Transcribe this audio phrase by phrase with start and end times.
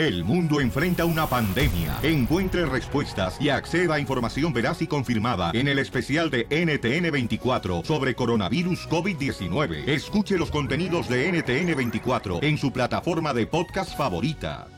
[0.00, 1.98] El mundo enfrenta una pandemia.
[2.02, 8.14] Encuentre respuestas y acceda a información veraz y confirmada en el especial de NTN24 sobre
[8.14, 9.86] coronavirus COVID-19.
[9.86, 14.68] Escuche los contenidos de NTN24 en su plataforma de podcast favorita.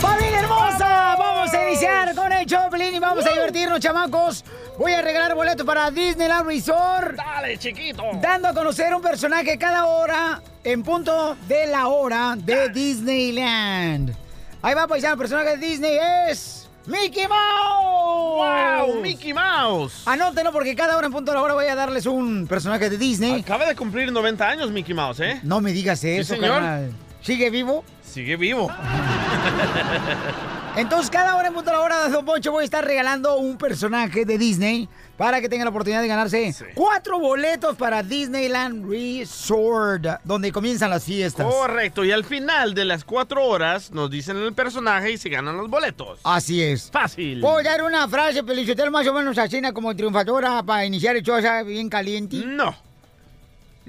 [0.00, 1.14] ¡Familia hermosa!
[1.16, 4.44] Vamos a iniciar con el Choplin y vamos a divertirnos, chamacos.
[4.76, 7.14] Voy a regalar boletos para Disneyland Resort.
[7.14, 8.02] Dale, chiquito.
[8.20, 14.14] Dando a conocer un personaje cada hora en punto de la hora de Disneyland.
[14.62, 16.68] Ahí va, paisano, el personaje de Disney es...
[16.86, 18.88] ¡Mickey Mouse!
[18.88, 19.00] ¡Wow!
[19.00, 20.02] ¡Mickey Mouse!
[20.04, 22.98] Anótenlo porque cada hora en punto de la hora voy a darles un personaje de
[22.98, 23.40] Disney.
[23.40, 25.40] Acaba de cumplir 90 años Mickey Mouse, ¿eh?
[25.44, 26.54] No me digas eso, señor.
[26.54, 26.92] carnal.
[27.20, 27.84] ¿Sigue vivo?
[28.04, 28.68] Sigue vivo.
[30.74, 33.36] Entonces, cada hora en punto de la hora de Don Poncho voy a estar regalando
[33.36, 38.88] un personaje de Disney para que tengan la oportunidad de ganarse cuatro boletos para Disneyland
[38.90, 41.46] Resort, donde comienzan las fiestas.
[41.46, 42.06] Correcto.
[42.06, 45.68] Y al final de las cuatro horas nos dicen el personaje y se ganan los
[45.68, 46.20] boletos.
[46.24, 46.90] Así es.
[46.90, 47.40] Fácil.
[47.40, 51.38] ¿Puedo dar una frase, Pelichotelo, más o menos así como triunfadora para iniciar el show
[51.38, 52.36] ya bien caliente?
[52.46, 52.74] No.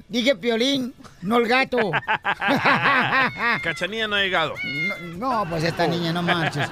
[0.10, 1.78] Dije Piolín, no el gato.
[3.64, 4.54] Cachanilla no ha llegado.
[5.18, 6.70] No, pues esta niña, no marches.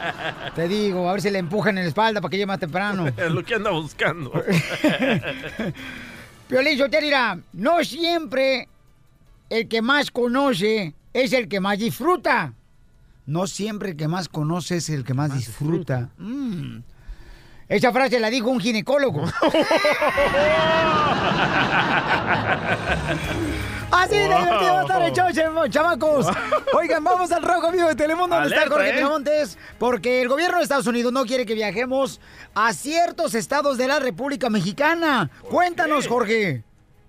[0.56, 3.08] Te digo, a ver si le empujan en la espalda para que llegue más temprano.
[3.18, 4.32] Es lo que anda buscando.
[6.48, 8.68] Piolín Sotelo, mira, no siempre
[9.50, 12.54] el que más conoce es el que más disfruta.
[13.26, 16.10] No siempre el que más conoce es el que más, disfruta.
[16.18, 16.80] Mm.
[17.72, 19.24] Esa frase la dijo un ginecólogo.
[23.92, 26.28] Así de divertido va a estar el show, cham- chamacos.
[26.74, 29.58] Oigan, vamos al rojo vivo de Telemundo, donde está Jorge ¿eh?
[29.80, 32.20] Porque el gobierno de Estados Unidos no quiere que viajemos
[32.56, 35.30] a ciertos estados de la República Mexicana.
[35.50, 36.64] Cuéntanos, Jorge.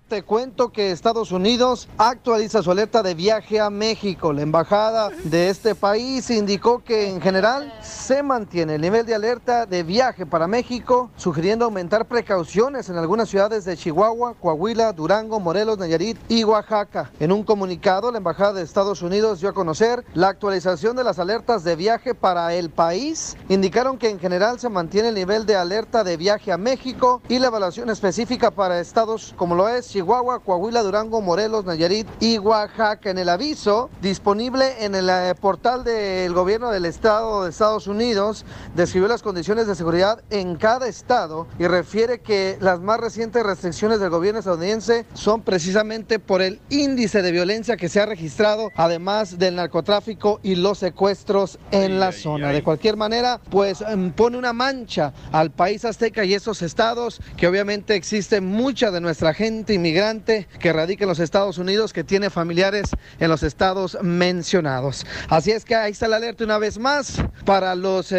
[0.09, 4.33] Te cuento que Estados Unidos actualiza su alerta de viaje a México.
[4.33, 9.65] La embajada de este país indicó que en general se mantiene el nivel de alerta
[9.65, 15.77] de viaje para México, sugiriendo aumentar precauciones en algunas ciudades de Chihuahua, Coahuila, Durango, Morelos,
[15.77, 17.09] Nayarit y Oaxaca.
[17.19, 21.17] En un comunicado, la embajada de Estados Unidos dio a conocer la actualización de las
[21.17, 23.37] alertas de viaje para el país.
[23.47, 27.39] Indicaron que en general se mantiene el nivel de alerta de viaje a México y
[27.39, 33.09] la evaluación específica para estados como lo es Chihuahua, Coahuila, Durango, Morelos, Nayarit y Oaxaca.
[33.09, 38.45] En el aviso disponible en el eh, portal del gobierno del estado de Estados Unidos,
[38.75, 43.99] describió las condiciones de seguridad en cada estado y refiere que las más recientes restricciones
[43.99, 49.37] del gobierno estadounidense son precisamente por el índice de violencia que se ha registrado, además
[49.37, 52.51] del narcotráfico y los secuestros en la zona.
[52.51, 57.47] De cualquier manera, pues em, pone una mancha al país azteca y esos estados que
[57.47, 62.29] obviamente existe mucha de nuestra gente inmigrante que radica en los Estados Unidos que tiene
[62.29, 65.05] familiares en los estados mencionados.
[65.27, 68.13] Así es que ahí está la alerta una vez más para las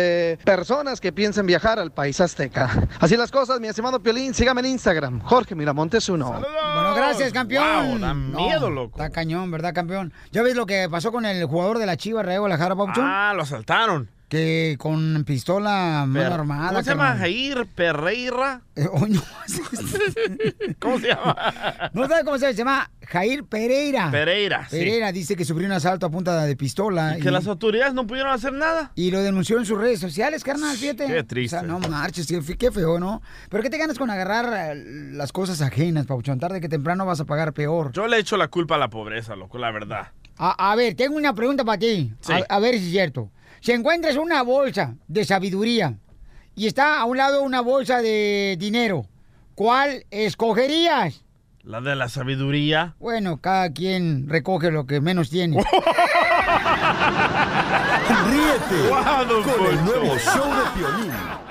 [0.45, 2.87] personas que piensen viajar al país azteca.
[3.01, 6.33] Así las cosas, mi estimado Piolín, sígame en Instagram, Jorge Miramontes uno.
[6.33, 7.65] Bueno, gracias, campeón.
[7.93, 9.01] Wow, da No, miedo, loco.
[9.01, 10.13] Está cañón, ¿verdad, campeón?
[10.33, 13.07] ¿Ya ves lo que pasó con el jugador de la Chiva, Rayo Guadalajara, Pauchón?
[13.07, 14.11] Ah, lo asaltaron.
[14.29, 16.69] Que con pistola mano armada.
[16.71, 17.05] ¿Cómo se llama?
[17.11, 17.19] carnal.
[17.21, 18.63] Jair Pereira.
[18.75, 19.23] Eh, oh, no.
[20.81, 21.37] ¿Cómo se llama?
[21.93, 24.11] No sabe cómo se llama, se llama Jair Pereira.
[24.11, 24.79] Pereira, sí.
[24.79, 27.17] Pereira dice que sufrió un asalto a punta de pistola.
[27.19, 28.93] Y que las autoridades no pudieron hacer nada.
[28.95, 31.07] y lo denunció en sus redes sociales, carnal, fíjate.
[31.07, 31.57] Qué triste.
[31.57, 33.23] O sea, no marches, qué fe- qué feo, ¿no?
[33.51, 36.39] Pero ¿qué te ganas con agarrar eh, las cosas ajenas, Pauchón?
[36.41, 37.93] Tarde que temprano vas a pagar peor.
[37.93, 40.09] Yo le echo la culpa a la pobreza, loco, la verdad.
[40.37, 42.13] A, a ver, tengo una pregunta para ti.
[42.21, 42.33] Sí.
[42.33, 43.31] A, a ver si es cierto.
[43.65, 45.97] Si encuentras una bolsa de sabiduría
[46.55, 49.07] y está a un lado una bolsa de dinero,
[49.55, 51.25] ¿cuál escogerías?
[51.63, 52.95] La de la sabiduría.
[52.99, 55.57] Bueno, cada quien recoge lo que menos tiene.
[58.27, 61.44] Ríete con el nuevo show de Piolín.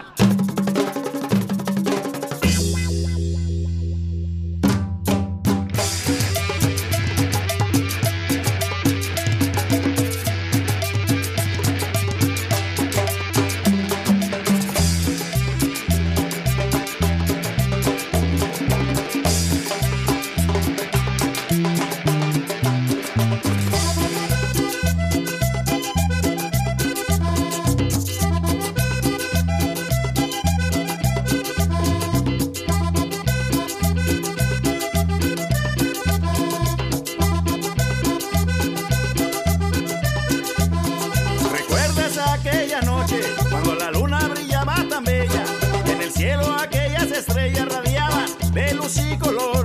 [48.98, 49.63] Y color.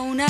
[0.00, 0.26] Una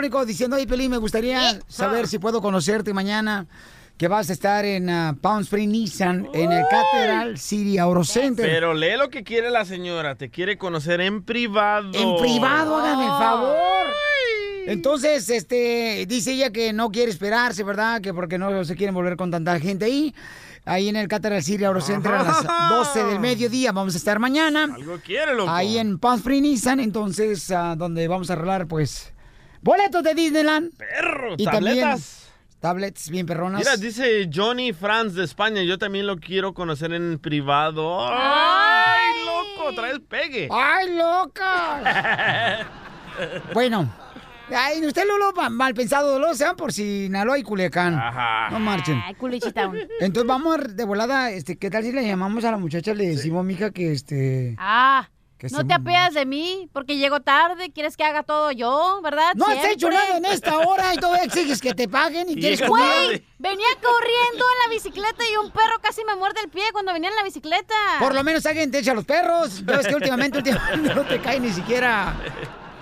[0.00, 3.46] electrónico diciendo, oye, Pelín, me gustaría saber si puedo conocerte mañana,
[3.98, 8.46] que vas a estar en ah, Palm Springs Nissan, en el Cathedral City Auto Center.
[8.46, 10.14] Pero lee lo que quiere la señora.
[10.14, 11.90] Te quiere conocer en privado.
[11.92, 13.56] En privado, hágame el favor.
[14.66, 18.00] Entonces, este, dice ella que no quiere esperarse, ¿verdad?
[18.00, 20.14] Que porque no se quieren volver con tanta gente ahí.
[20.64, 23.72] Ahí en el Cathedral City Auto Center a las 12 del mediodía.
[23.72, 24.64] Vamos a estar mañana.
[24.64, 25.50] Algo quiere, loco.
[25.50, 29.12] Ahí en Palm Springs Nissan, entonces, ah, donde vamos a arreglar, pues,
[29.62, 30.76] boletos de Disneyland.
[30.76, 31.80] Perro, Y tabletas.
[31.80, 32.20] también
[32.60, 33.60] tablets bien perronas.
[33.60, 35.62] Mira, dice Johnny Franz de España.
[35.62, 38.06] Yo también lo quiero conocer en privado.
[38.06, 39.74] ¡Ay, loco!
[39.74, 40.48] Traes pegue.
[40.50, 42.66] ¡Ay, loca!
[43.54, 43.90] bueno.
[44.54, 47.94] Ay, usted Lolo, pa- mal pensado, Lolo, sean por Sinaloa y Culiacán.
[48.50, 49.00] No marchen.
[49.06, 49.14] Ay.
[50.00, 53.06] Entonces vamos a- de volada, este, ¿qué tal si le llamamos a la muchacha, le
[53.10, 54.56] decimos, mija, que este...
[54.58, 55.08] Ah,
[55.40, 59.00] Que no se- te apeas de mí porque llego tarde, quieres que haga todo yo,
[59.02, 59.32] ¿verdad?
[59.36, 59.72] No has Siempre.
[59.72, 63.66] hecho nada en esta hora y todavía exiges que te paguen y quieres Güey, venía
[63.82, 67.16] corriendo en la bicicleta y un perro casi me muerde el pie cuando venía en
[67.16, 67.74] la bicicleta.
[68.00, 69.64] Por lo menos alguien te echa a los perros.
[69.64, 72.14] Ya ves que últimamente, últimamente no te cae ni siquiera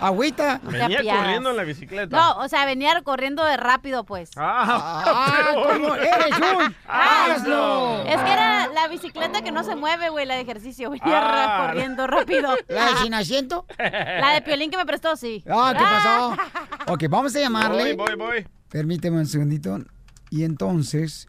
[0.01, 0.61] agüita.
[0.63, 2.17] Venía corriendo en la bicicleta.
[2.17, 4.31] No, o sea, venía corriendo de rápido, pues.
[4.37, 8.03] Ah, ¿cómo eres un asno?
[8.03, 10.91] Es que era la bicicleta que no se mueve, güey, la de ejercicio.
[10.91, 11.67] Venía Ah.
[11.69, 12.55] corriendo rápido.
[12.69, 13.67] ¿La de sin asiento?
[13.79, 15.45] La de Piolín que me prestó, sí.
[15.49, 16.37] Ah, ¿qué pasó?
[16.93, 17.95] Ok, vamos a llamarle.
[17.95, 18.49] Voy, voy, voy.
[18.69, 19.79] Permíteme un segundito.
[20.31, 21.29] Y entonces,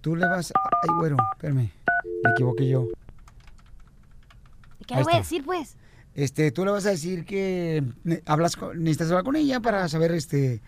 [0.00, 0.52] tú le vas...
[0.82, 1.70] Ay, güero, espérame.
[2.24, 2.86] Me equivoqué yo.
[4.86, 5.76] ¿Qué le voy a decir, pues?
[6.14, 7.82] Este, tú le vas a decir que
[8.26, 10.60] hablas con- necesitas hablar con ella para saber este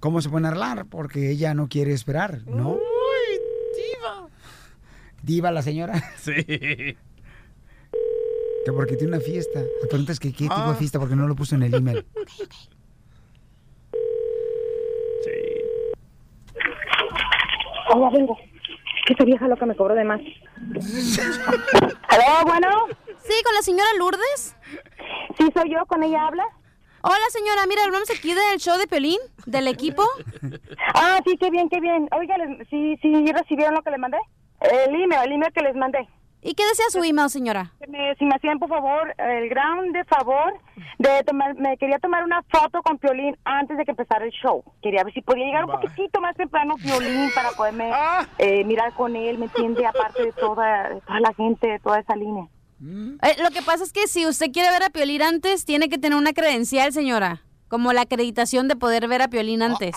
[0.00, 2.70] cómo se pueden arreglar, porque ella no quiere esperar, ¿no?
[2.72, 3.40] Uy,
[3.76, 4.28] diva.
[5.22, 6.02] Diva la señora.
[6.18, 6.34] Sí.
[8.64, 9.60] Que porque tiene una fiesta.
[9.60, 10.70] Le preguntas que qué tipo Ah.
[10.72, 12.04] de fiesta porque no lo puso en el email.
[17.94, 18.36] Hola, vengo.
[19.06, 20.20] Que esa vieja loca me cobró de más.
[22.08, 22.68] ¿Aló, bueno?
[23.22, 24.54] Sí, con la señora Lourdes.
[25.38, 26.44] Sí, soy yo, con ella habla.
[27.02, 30.02] Hola, señora, mira, hablamos aquí del show de Piolín, del equipo.
[30.94, 32.08] Ah, sí, qué bien, qué bien.
[32.18, 32.34] Oiga,
[32.70, 34.18] ¿sí, sí recibieron lo que les mandé?
[34.60, 36.08] El email, el email que les mandé.
[36.40, 37.72] ¿Y qué desea su email, señora?
[37.88, 40.54] Me- si me hacían, por favor, el gran de favor
[40.98, 44.62] de tomar, me quería tomar una foto con Piolín antes de que empezara el show.
[44.82, 47.90] Quería ver si podía llegar un poquitito más temprano Piolín para poderme
[48.38, 49.84] eh, mirar con él, ¿me entiende?
[49.86, 52.46] Aparte de toda, de toda la gente, de toda esa línea.
[52.80, 55.98] Eh, lo que pasa es que si usted quiere ver a Piolín antes, tiene que
[55.98, 57.42] tener una credencial, señora.
[57.68, 59.94] Como la acreditación de poder ver a Piolín antes.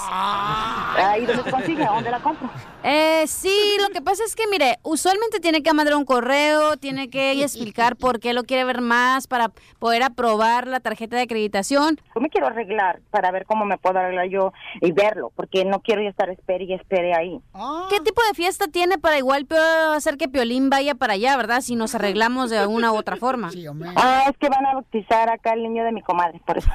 [1.44, 2.50] Se consigue, ¿dónde la compro?
[2.84, 7.10] Eh, sí, lo que pasa es que, mire, usualmente tiene que mandar un correo, tiene
[7.10, 12.00] que explicar por qué lo quiere ver más para poder aprobar la tarjeta de acreditación.
[12.16, 15.82] Yo me quiero arreglar para ver cómo me puedo arreglar yo y verlo, porque no
[15.82, 17.40] quiero ya estar espere y espere ahí.
[17.90, 19.48] ¿Qué tipo de fiesta tiene para igual
[19.96, 21.62] hacer que Piolín vaya para allá, verdad?
[21.62, 23.52] Si nos arreglamos de una u otra forma.
[23.96, 26.70] Ah, es que van a bautizar acá al niño de mi comadre, por eso.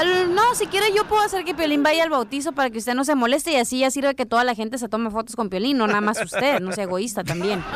[0.00, 2.94] El- No, si quiere yo puedo hacer que Piolín vaya al bautizo para que usted
[2.94, 5.48] no se moleste y así ya sirve que toda la gente se tome fotos con
[5.48, 7.62] Piolín, no nada más usted, no sea egoísta también.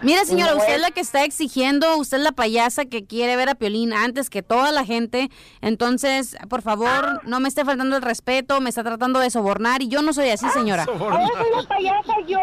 [0.00, 3.48] Mira, señora, usted es la que está exigiendo, usted es la payasa que quiere ver
[3.48, 5.28] a Piolín antes que toda la gente.
[5.60, 9.88] Entonces, por favor, no me esté faltando el respeto, me está tratando de sobornar y
[9.88, 10.86] yo no soy así, señora.
[10.88, 12.38] ¿Ahora soy la payasa yo?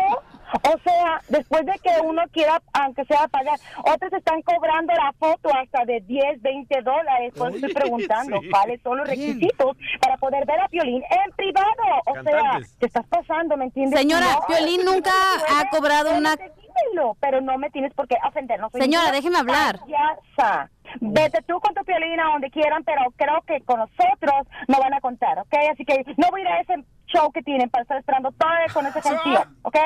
[0.53, 5.49] O sea, después de que uno quiera, aunque sea pagar, otros están cobrando la foto
[5.55, 7.33] hasta de 10, 20 dólares.
[7.35, 8.49] Por eso estoy preguntando sí.
[8.49, 11.65] cuáles son los requisitos para poder ver a Piolín en privado.
[12.05, 12.69] O Cantantes.
[12.69, 13.99] sea, te estás pasando, ¿me entiendes?
[13.99, 15.11] Señora, No, Piolín si no nunca
[15.59, 18.59] ha cobrado una- pues dímelo, pero no me tienes por qué ofender.
[18.59, 19.79] No soy Señora, déjeme hablar.
[19.79, 20.69] payasa.
[21.01, 24.93] Vete tú con tu Piolín a donde quieran, pero creo que con nosotros no van
[24.93, 25.53] a contar, ¿ok?
[25.71, 28.49] Así que no voy a ir a ese show que tienen para estar esperando todo
[28.73, 29.77] con ese gentío, ¿ok?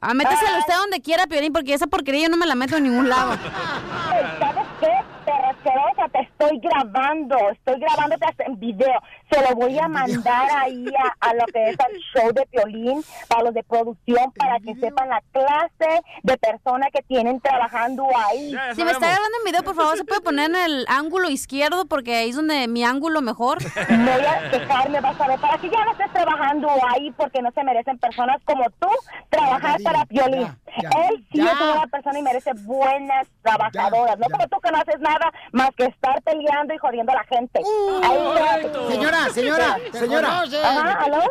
[0.00, 2.84] Ah, méteselo usted donde quiera, Piolín, porque esa porquería yo no me la meto en
[2.84, 3.36] ningún lado.
[4.38, 4.92] ¿Sabes qué?
[5.48, 9.00] Asquerosa, te estoy grabando, estoy grabándote en video.
[9.30, 10.86] Se lo voy a mandar ahí
[11.20, 14.74] a, a lo que es el show de Piolín, para los de producción, para que
[14.76, 18.54] sepan la clase de personas que tienen trabajando ahí.
[18.74, 21.84] Si me está grabando en video, por favor, se puede poner en el ángulo izquierdo,
[21.86, 23.58] porque ahí es donde mi ángulo mejor.
[23.62, 27.50] Voy a quejarme, vas a ver, para que ya no estés trabajando ahí porque no
[27.52, 28.88] se merecen personas como tú
[29.28, 30.48] trabajar para Piolín.
[30.82, 31.52] ya, Él sí ya.
[31.52, 35.70] es una persona y merece buenas trabajadoras, no como tú que no haces nada más
[35.76, 37.60] que estar peleando y jodiendo a la gente.
[38.02, 38.94] Ahí quédate
[39.32, 41.22] señora, señora, ¿Te ¿aló?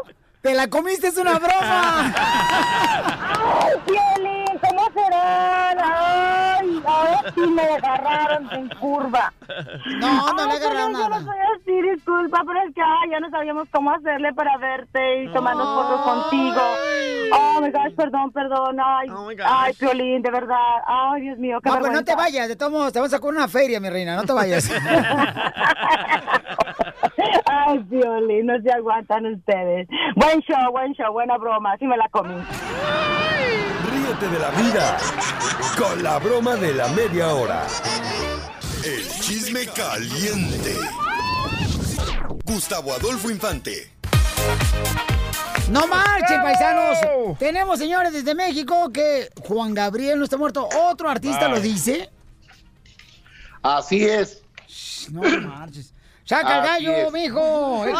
[0.42, 2.14] ¡Te la comiste, es una broma!
[2.16, 4.60] ¡Ay, Piolín!
[4.62, 5.78] ¿Cómo serán?
[5.84, 6.82] ¡Ay!
[6.86, 9.34] Ahora sí me agarraron en curva.
[10.00, 11.20] No, no le agarraron nada.
[11.20, 14.34] Yo no voy a decir disculpa, pero es que ay, ya no sabíamos cómo hacerle
[14.34, 16.62] para verte y tomarnos fotos contigo.
[17.34, 18.78] Oh, my gosh, perdón, perdón.
[18.80, 20.56] Ay, oh, ay Piolín, de verdad.
[20.86, 23.18] Ay, Dios mío, qué no, pues no te vayas, de todos modos, te vamos a
[23.18, 24.72] sacar una feria, mi reina, no te vayas.
[27.46, 29.88] Ay, Piolín, no se aguantan ustedes.
[30.16, 31.76] Buen show, buen show, buena broma.
[31.78, 32.36] Sí me la comí.
[33.92, 34.98] Ríete de la vida
[35.78, 37.66] con la broma de la media hora.
[38.86, 40.76] El chisme caliente.
[42.46, 43.92] Gustavo Adolfo Infante.
[45.70, 46.98] No marchen, paisanos.
[47.40, 50.70] Tenemos, señores, desde México que Juan Gabriel no está muerto.
[50.90, 51.52] Otro artista Ay.
[51.52, 52.10] lo dice.
[53.62, 54.44] Así es.
[55.12, 55.94] No marches.
[56.28, 57.86] Saca el gallo, mijo.
[57.86, 57.94] Es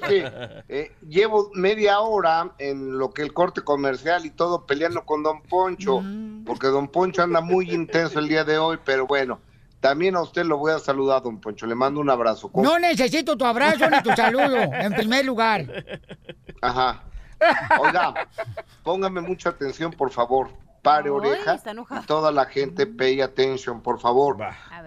[0.00, 0.30] que
[0.68, 5.42] eh, llevo media hora en lo que el corte comercial y todo peleando con Don
[5.42, 6.44] Poncho, Mm.
[6.44, 9.40] porque Don Poncho anda muy intenso el día de hoy, pero bueno,
[9.80, 12.50] también a usted lo voy a saludar, Don Poncho, le mando un abrazo.
[12.50, 12.64] ¿Cómo?
[12.64, 15.66] No necesito tu abrazo ni tu saludo, en primer lugar.
[16.60, 17.02] Ajá.
[17.80, 18.14] Oiga,
[18.82, 20.48] póngame mucha atención, por favor.
[20.84, 21.60] Pare Ay, oreja.
[22.02, 24.36] Y toda la gente pay attention, por favor.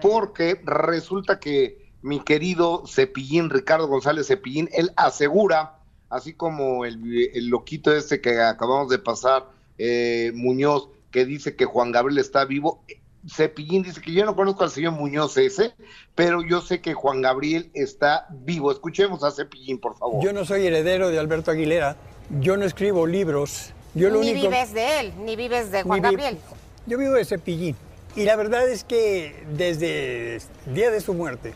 [0.00, 5.74] Porque resulta que mi querido Cepillín, Ricardo González Cepillín, él asegura,
[6.08, 11.64] así como el, el loquito este que acabamos de pasar, eh, Muñoz, que dice que
[11.64, 12.82] Juan Gabriel está vivo.
[13.28, 15.74] Cepillín dice que yo no conozco al señor Muñoz ese,
[16.14, 18.70] pero yo sé que Juan Gabriel está vivo.
[18.70, 20.24] Escuchemos a Cepillín, por favor.
[20.24, 21.96] Yo no soy heredero de Alberto Aguilera,
[22.40, 23.72] yo no escribo libros.
[23.94, 26.38] Yo lo ni único, vives de él, ni vives de Juan vi- Gabriel.
[26.86, 27.76] Yo vivo de Cepillín.
[28.16, 31.52] Y la verdad es que desde el día de su muerte,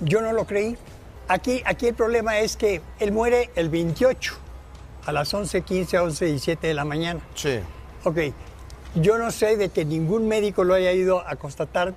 [0.00, 0.76] yo no lo creí.
[1.28, 4.34] Aquí, aquí el problema es que él muere el 28
[5.06, 7.20] a las 11:15, 11 y 7 de la mañana.
[7.34, 7.60] Sí.
[8.04, 8.18] Ok,
[8.96, 11.94] yo no sé de que ningún médico lo haya ido a constatar,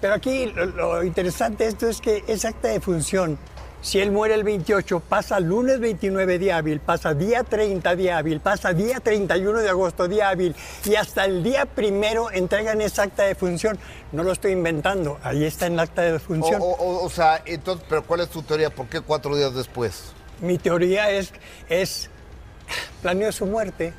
[0.00, 3.38] pero aquí lo, lo interesante de esto es que es acta de función.
[3.82, 8.38] Si él muere el 28, pasa lunes 29 día hábil, pasa día 30 día hábil,
[8.40, 13.22] pasa día 31 de agosto día hábil y hasta el día primero entregan esa acta
[13.22, 13.78] de función.
[14.12, 16.60] No lo estoy inventando, ahí está en la acta de función.
[16.60, 18.68] o- o- o sea, entonces, pero ¿cuál es tu teoría?
[18.68, 20.12] ¿Por qué cuatro días después?
[20.42, 21.32] Mi teoría es,
[21.70, 22.10] es
[23.00, 23.94] planeó su muerte.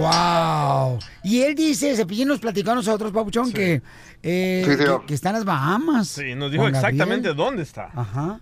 [0.00, 0.98] Wow.
[1.22, 3.82] Y él dice, Cepillín nos platicó a nosotros, Papuchón, que,
[4.22, 6.08] eh, Sí, que, que está en las Bahamas.
[6.08, 6.94] Sí, nos dijo Juan Gabriel.
[6.94, 7.90] exactamente dónde está.
[7.94, 8.40] Ajá.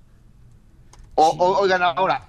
[1.14, 2.29] O- o- oigan, ahora,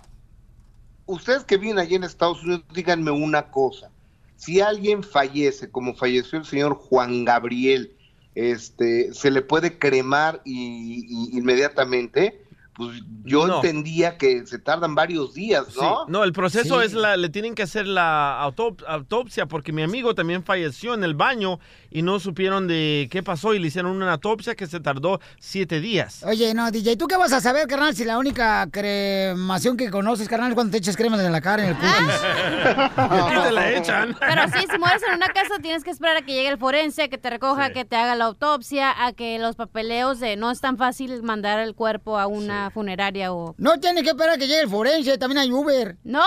[1.05, 3.89] ustedes que viven allí en Estados Unidos, díganme una cosa.
[4.35, 7.95] Si alguien fallece, como falleció el señor Juan Gabriel,
[8.35, 12.41] este, se le puede cremar y, y- inmediatamente.
[12.79, 13.55] Pues yo No.
[13.57, 15.81] entendía que se tardan varios días, Sí.
[15.81, 16.05] ¿no?
[16.07, 16.85] No, el proceso Sí.
[16.85, 21.03] es la, le tienen que hacer la autop- autopsia porque mi amigo también falleció en
[21.03, 21.59] el baño
[21.91, 25.79] y no supieron de qué pasó y le hicieron una autopsia que se tardó siete
[25.79, 26.23] días.
[26.23, 30.27] Oye, no, DJ, ¿tú qué vas a saber, carnal, si la única cremación que conoces,
[30.27, 31.89] carnal, es cuando te echas crema en la cara, en el cutis?
[33.39, 34.15] Y te la echan.
[34.19, 37.03] Pero sí, si mueres en una casa tienes que esperar a que llegue el forense,
[37.03, 40.51] a que te recoja, que te haga la autopsia, a que los papeleos de no
[40.51, 43.55] es tan fácil mandar el cuerpo a una funeraria o...
[43.57, 45.97] No tienes que esperar a que llegue el forense, también hay Uber.
[46.03, 46.23] ¡No!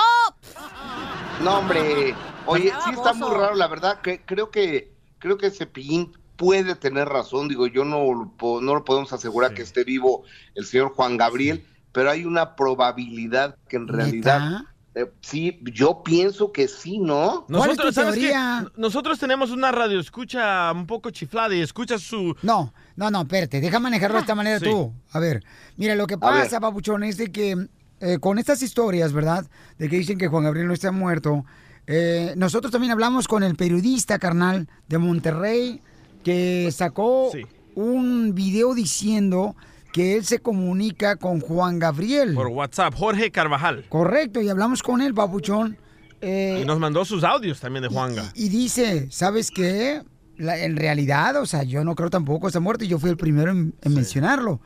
[1.42, 2.14] No, hombre.
[2.46, 4.91] Oye, sí está muy raro, la verdad, que creo que
[5.22, 9.84] creo que Cepillín puede tener razón, digo, yo no, no lo podemos asegurar que esté
[9.84, 10.24] vivo
[10.56, 14.62] el señor Juan Gabriel, pero hay una probabilidad que en realidad
[14.96, 17.46] eh, sí, yo pienso que sí, ¿no?
[17.48, 18.34] Nosotros, ¿sabes qué?
[18.76, 22.36] Nosotros tenemos una radio escucha un poco chiflada y escucha su...
[22.42, 24.64] No, no, no, espérate, deja manejarlo de esta manera Sí.
[24.64, 24.92] tú.
[25.12, 25.44] A ver,
[25.76, 27.68] mira, lo que pasa, papuchón, es de que
[28.00, 29.46] eh, con estas historias, ¿verdad?
[29.78, 31.44] De que dicen que Juan Gabriel no está muerto,
[31.86, 35.80] eh, nosotros también hablamos con el periodista carnal de Monterrey
[36.24, 37.30] que sacó
[37.74, 39.56] un video diciendo
[39.92, 42.34] que él se comunica con Juan Gabriel.
[42.34, 43.84] Por WhatsApp, Jorge Carvajal.
[43.88, 45.76] Correcto, y hablamos con él, papuchón.
[46.20, 48.32] eh, Y nos mandó sus audios también de Juanga.
[48.34, 50.02] y dice, ¿sabes qué?
[50.38, 53.16] La- en realidad, o sea, yo no creo tampoco está muerto y yo fui el
[53.18, 54.60] primero en, en mencionarlo.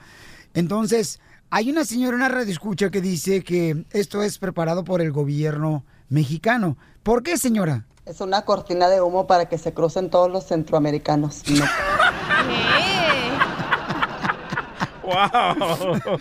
[0.55, 5.11] Entonces, hay una señora, una radio escucha que dice que esto es preparado por el
[5.13, 6.77] gobierno mexicano.
[7.03, 7.87] ¿Por qué, señora?
[8.05, 11.43] Es una cortina de humo para que se crucen todos los centroamericanos.
[11.51, 11.65] No.
[15.03, 16.19] ¡Wow!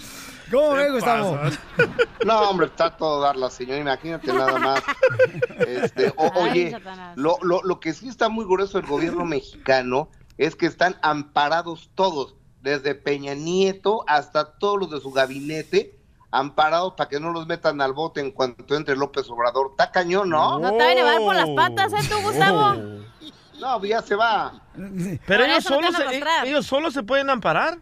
[0.52, 1.40] ¿Cómo ¿Qué ve, Gustavo?
[2.26, 4.84] No, hombre, está todo dar la señora, imagínate nada más.
[5.68, 6.78] Este, o- Ay, oye,
[7.16, 11.90] lo, lo, lo que sí está muy grueso el gobierno mexicano es que están amparados
[11.96, 15.95] todos, desde Peña Nieto hasta todos los de su gabinete,
[16.36, 19.72] amparados para que no los metan al bote en cuanto entre López Obrador.
[19.72, 20.60] Está cañón, ¿no?
[20.60, 22.76] No te va a llevar por las patas, ¿eh, tú, Gustavo?
[23.60, 24.62] No, ya se va.
[25.26, 26.04] Pero ellos solo, se,
[26.44, 27.80] ellos solo se pueden amparar.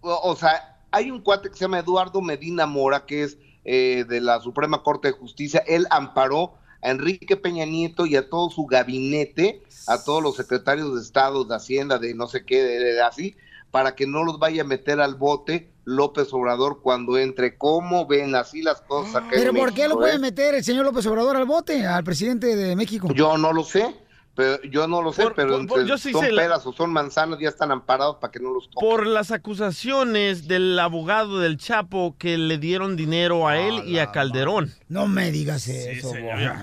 [0.00, 4.04] O, o sea, hay un cuate que se llama Eduardo Medina Mora, que es eh,
[4.08, 5.62] de la Suprema Corte de Justicia.
[5.68, 10.92] Él amparó a Enrique Peña Nieto y a todo su gabinete, a todos los secretarios
[10.96, 13.36] de Estado, de Hacienda, de no sé qué, de, de así,
[13.70, 17.56] para que no los vaya a meter al bote López Obrador cuando entre.
[17.56, 19.22] ¿Cómo ven así las cosas?
[19.22, 20.18] en ¿Pero por qué lo puede eh?
[20.18, 23.08] meter el señor López Obrador al bote, al presidente de México?
[23.14, 23.94] Yo no lo sé,
[24.34, 26.72] pero yo no lo sé, pero por- entre yo sí son sé la- peras o
[26.72, 28.88] son manzanas ya están amparados para que no los toquen.
[28.88, 34.10] Por las acusaciones del abogado del Chapo que le dieron dinero a él y a
[34.10, 34.72] Calderón.
[34.88, 36.12] No me digas eso.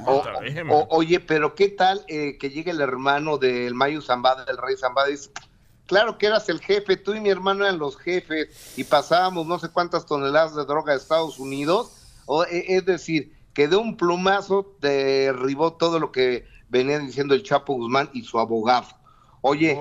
[0.05, 0.23] O-
[0.69, 4.75] o- oye, pero ¿qué tal eh, que llegue el hermano del Mayo Zambada, del rey
[4.77, 5.31] Zambada, y dice,
[5.85, 9.59] claro que eras el jefe, tú y mi hermano eran los jefes y pasábamos no
[9.59, 11.91] sé cuántas toneladas de droga a Estados Unidos?
[12.25, 17.43] O, e- es decir, que de un plumazo derribó todo lo que venía diciendo el
[17.43, 18.87] Chapo Guzmán y su abogado.
[19.41, 19.77] Oye,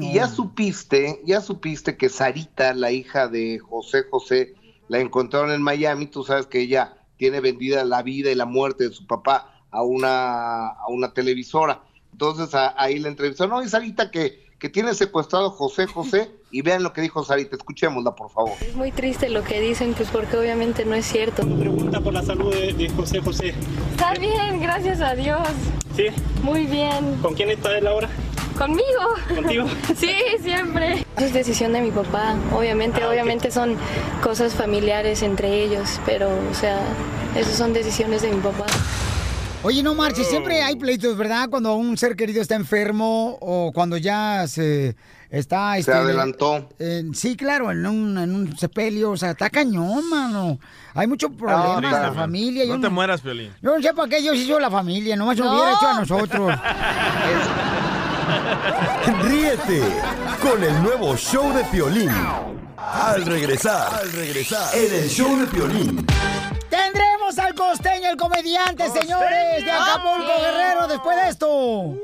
[0.00, 4.54] y ya supiste, ya supiste que Sarita, la hija de José José,
[4.88, 8.88] la encontraron en Miami, tú sabes que ella tiene vendida la vida y la muerte
[8.88, 11.82] de su papá a una, a una televisora.
[12.12, 16.30] Entonces a- ahí la entrevistó, no, y Sarita que, que tiene secuestrado a José José,
[16.52, 18.52] y vean lo que dijo Sarita, escuchémosla por favor.
[18.60, 21.42] Es muy triste lo que dicen, pues porque obviamente no es cierto.
[21.42, 23.54] Pregunta por la salud de, de José José.
[23.90, 25.40] Está bien, gracias a Dios.
[25.96, 26.04] ¿Sí?
[26.44, 27.16] Muy bien.
[27.20, 28.08] ¿Con quién está él ahora?
[28.56, 28.84] ¿Conmigo?
[29.34, 29.66] ¿Contigo?
[29.96, 31.04] Sí, siempre.
[31.16, 32.36] Es decisión de mi papá.
[32.56, 33.76] Obviamente, obviamente son
[34.22, 36.78] cosas familiares entre ellos, pero, o sea,
[37.34, 38.66] esas son decisiones de mi papá.
[39.64, 41.48] Oye, no marches, siempre hay pleitos, ¿verdad?
[41.48, 44.96] Cuando un ser querido está enfermo o cuando ya se
[45.30, 45.78] está...
[45.78, 46.68] este, adelantó.
[46.80, 50.58] en- sí, claro, en un, en un sepelio, o sea, está cañón, mano.
[50.94, 52.64] Hay mucho problema en la familia.
[52.64, 53.52] yo No te mueras, Piolín.
[53.62, 56.52] Yo no sé para qué Dios hizo la familia, nomás lo hubiera hecho a nosotros.
[59.22, 59.82] Ríete
[60.42, 62.10] con el nuevo show de Piolín.
[62.76, 66.04] Al regresar, al regresar, en el show de Piolín.
[66.72, 71.98] Tendremos al costeño, el comediante, señores, de Acapulco Guerrero, después de esto.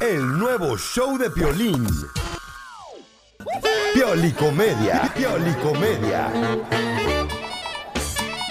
[0.00, 1.84] El nuevo show de Piolín.
[3.92, 6.30] Piolicomedia, Piolicomedia.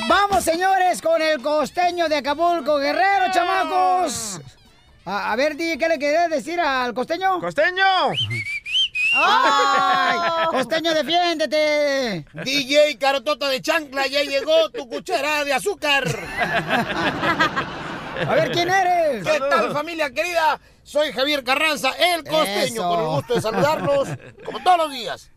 [0.10, 4.42] Vamos, señores, con el costeño de Acapulco Guerrero, chamacos.
[5.06, 7.40] A, a ver, di, ¿qué le querés decir al costeño?
[7.40, 8.12] ¡Costeño!
[9.18, 10.48] ¡Ay!
[10.52, 12.26] ¡Costeño, defiéndete!
[12.44, 16.04] DJ Carotota de Chancla, ya llegó tu cuchara de azúcar.
[18.28, 19.24] A ver, ¿quién eres?
[19.26, 20.60] ¿Qué tal, familia querida?
[20.84, 22.90] Soy Javier Carranza, el costeño, Eso.
[22.90, 24.10] con el gusto de saludarlos,
[24.46, 25.32] como todos los días.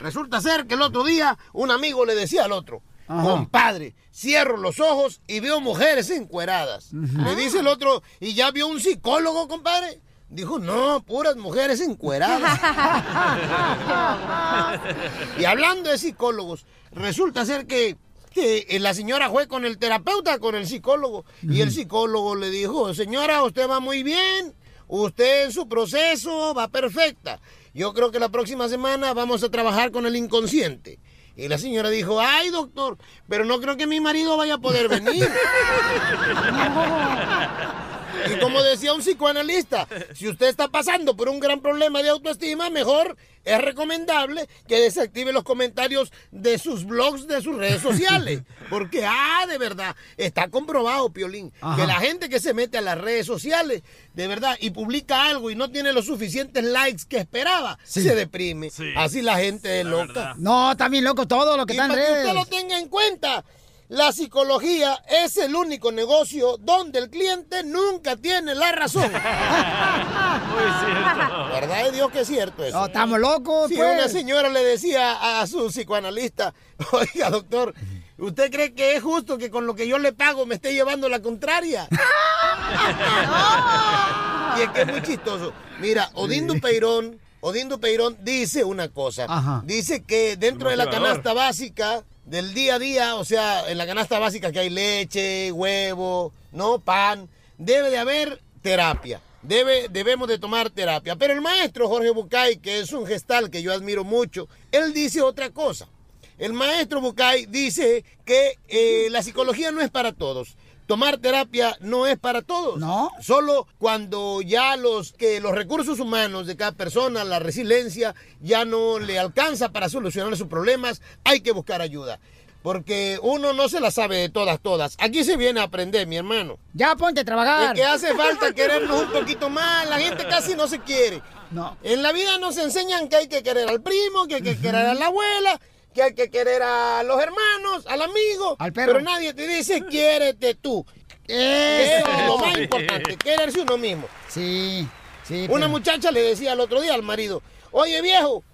[0.00, 3.22] Resulta ser que el otro día un amigo le decía al otro, Ajá.
[3.22, 6.88] compadre, cierro los ojos y veo mujeres encueradas.
[6.92, 10.00] Le dice el otro, ¿y ya vio un psicólogo, compadre?
[10.28, 12.60] Dijo, no, puras mujeres encueradas.
[15.38, 17.96] y hablando de psicólogos, resulta ser que,
[18.32, 22.50] que, eh, la señora fue con el terapeuta, con el psicólogo, y el psicólogo le
[22.50, 24.52] dijo, señora, usted va muy bien,
[24.88, 27.38] usted en su proceso va perfecta.
[27.72, 30.98] Yo creo que la próxima semana vamos a trabajar con el inconsciente.
[31.36, 34.88] Y la señora dijo, ay doctor, pero no creo que mi marido vaya a poder
[34.88, 35.28] venir.
[38.34, 42.70] Y como decía un psicoanalista, si usted está pasando por un gran problema de autoestima,
[42.70, 48.42] mejor es recomendable que desactive los comentarios de sus blogs, de sus redes sociales.
[48.68, 51.76] Porque, ah, de verdad, está comprobado, Piolín, Ajá.
[51.80, 53.82] que la gente que se mete a las redes sociales,
[54.14, 58.02] de verdad, y publica algo y no tiene los suficientes likes que esperaba, Sí.
[58.02, 58.70] se deprime.
[58.96, 60.34] Así la gente es loca.
[60.38, 62.26] No, está bien loco todo lo que Y está en para que redes.
[62.26, 63.44] usted lo tenga en cuenta,
[63.88, 69.12] la psicología es el único negocio donde el cliente nunca tiene la razón.
[71.52, 72.78] ¿Verdad de Dios que es cierto eso?
[72.78, 73.94] No, estamos locos, Si pues.
[73.94, 76.52] una señora le decía a su psicoanalista,
[76.92, 77.74] oiga doctor,
[78.18, 81.08] ¿usted cree que es justo que con lo que yo le pago me esté llevando
[81.08, 81.88] la contraria?
[84.58, 85.52] y es que es muy chistoso.
[85.78, 89.26] Mira, Odín Dupeirón, Odín Dupeirón dice una cosa.
[89.28, 89.62] Ajá.
[89.64, 93.86] Dice que dentro de la canasta básica del día a día, o sea, en la
[93.86, 99.20] canasta básica que hay leche, huevo, no pan, debe de haber terapia.
[99.42, 101.14] Debe, debemos de tomar terapia.
[101.14, 105.22] Pero el maestro Jorge Bucay, que es un gestal que yo admiro mucho, él dice
[105.22, 105.88] otra cosa.
[106.36, 110.56] El maestro Bucay dice que eh, la psicología no es para todos.
[110.86, 112.78] Tomar terapia no es para todos.
[112.78, 113.10] No.
[113.20, 118.98] Solo cuando ya los que los recursos humanos de cada persona, la resiliencia, ya no
[118.98, 122.20] le alcanza para solucionar sus problemas, hay que buscar ayuda.
[122.62, 124.96] porque uno no se la sabe de todas, todas.
[124.98, 126.58] Aquí se viene a aprender, mi hermano.
[126.74, 127.76] Ya ponte a trabajar.
[127.76, 129.88] Es que hace falta querernos un poquito más.
[129.88, 131.22] La gente casi no se quiere.
[131.52, 131.76] No.
[131.84, 134.84] En la vida nos enseñan que hay que querer al primo, que hay que querer
[134.84, 135.60] a la abuela,
[135.96, 138.54] que hay que querer a los hermanos, al amigo.
[138.58, 138.92] Al perro.
[138.92, 140.84] Pero nadie te dice, quiérete tú.
[141.26, 142.06] Eso.
[142.06, 144.06] es lo más importante, quererse uno mismo.
[144.28, 144.86] Sí,
[145.24, 145.46] sí.
[145.48, 148.44] Una pero- muchacha le decía el otro día al marido, oye viejo,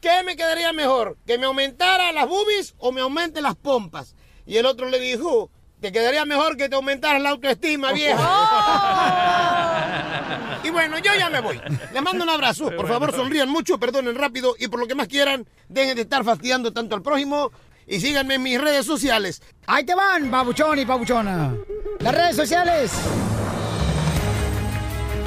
[0.00, 1.16] ¿qué me quedaría mejor?
[1.24, 4.16] ¿Que me aumentara las boobies o me aumente las pompas?
[4.44, 8.20] Y el otro le dijo, te quedaría mejor que te aumentaras la autoestima, viejo.
[10.64, 11.60] y bueno, yo ya me voy.
[11.92, 12.70] Les mando un abrazo.
[12.76, 16.24] Por favor, sonrían mucho, perdonen rápido y por lo que más quieran, dejen de estar
[16.24, 17.50] fastidiando tanto al prójimo
[17.86, 19.42] y síganme en mis redes sociales.
[19.66, 21.54] Ahí te van, babuchón y babuchona.
[22.00, 22.92] Las redes sociales.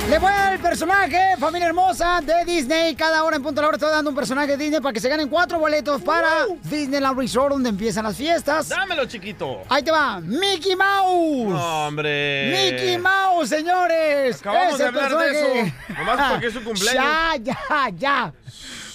[0.10, 2.96] Le voy al personaje, familia hermosa, de Disney.
[2.96, 5.00] Cada hora en punto de la hora estoy dando un personaje de Disney para que
[5.00, 6.28] se ganen cuatro boletos para
[6.64, 8.68] Disneyland Resort, donde empiezan las fiestas.
[8.68, 9.62] Dámelo, chiquito.
[9.70, 11.50] Ahí te va, Mickey Mouse.
[11.54, 12.50] No, hombre.
[12.72, 14.40] Mickey Mouse, señores.
[14.42, 15.60] Acabamos Es de hablar de personaje.
[15.88, 15.94] eso.
[15.98, 17.04] Nomás porque es su cumpleaños.
[17.04, 18.34] Ya, ya, ya.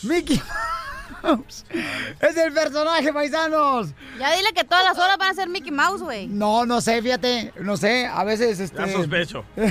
[0.03, 0.51] Mickey Mouse.
[2.21, 3.89] Es el personaje, paisanos.
[4.19, 6.27] Ya dile que todas las horas van a ser Mickey Mouse, güey.
[6.27, 8.79] No, no sé, fíjate, no sé, a veces este.
[8.79, 9.45] Ya sospecho.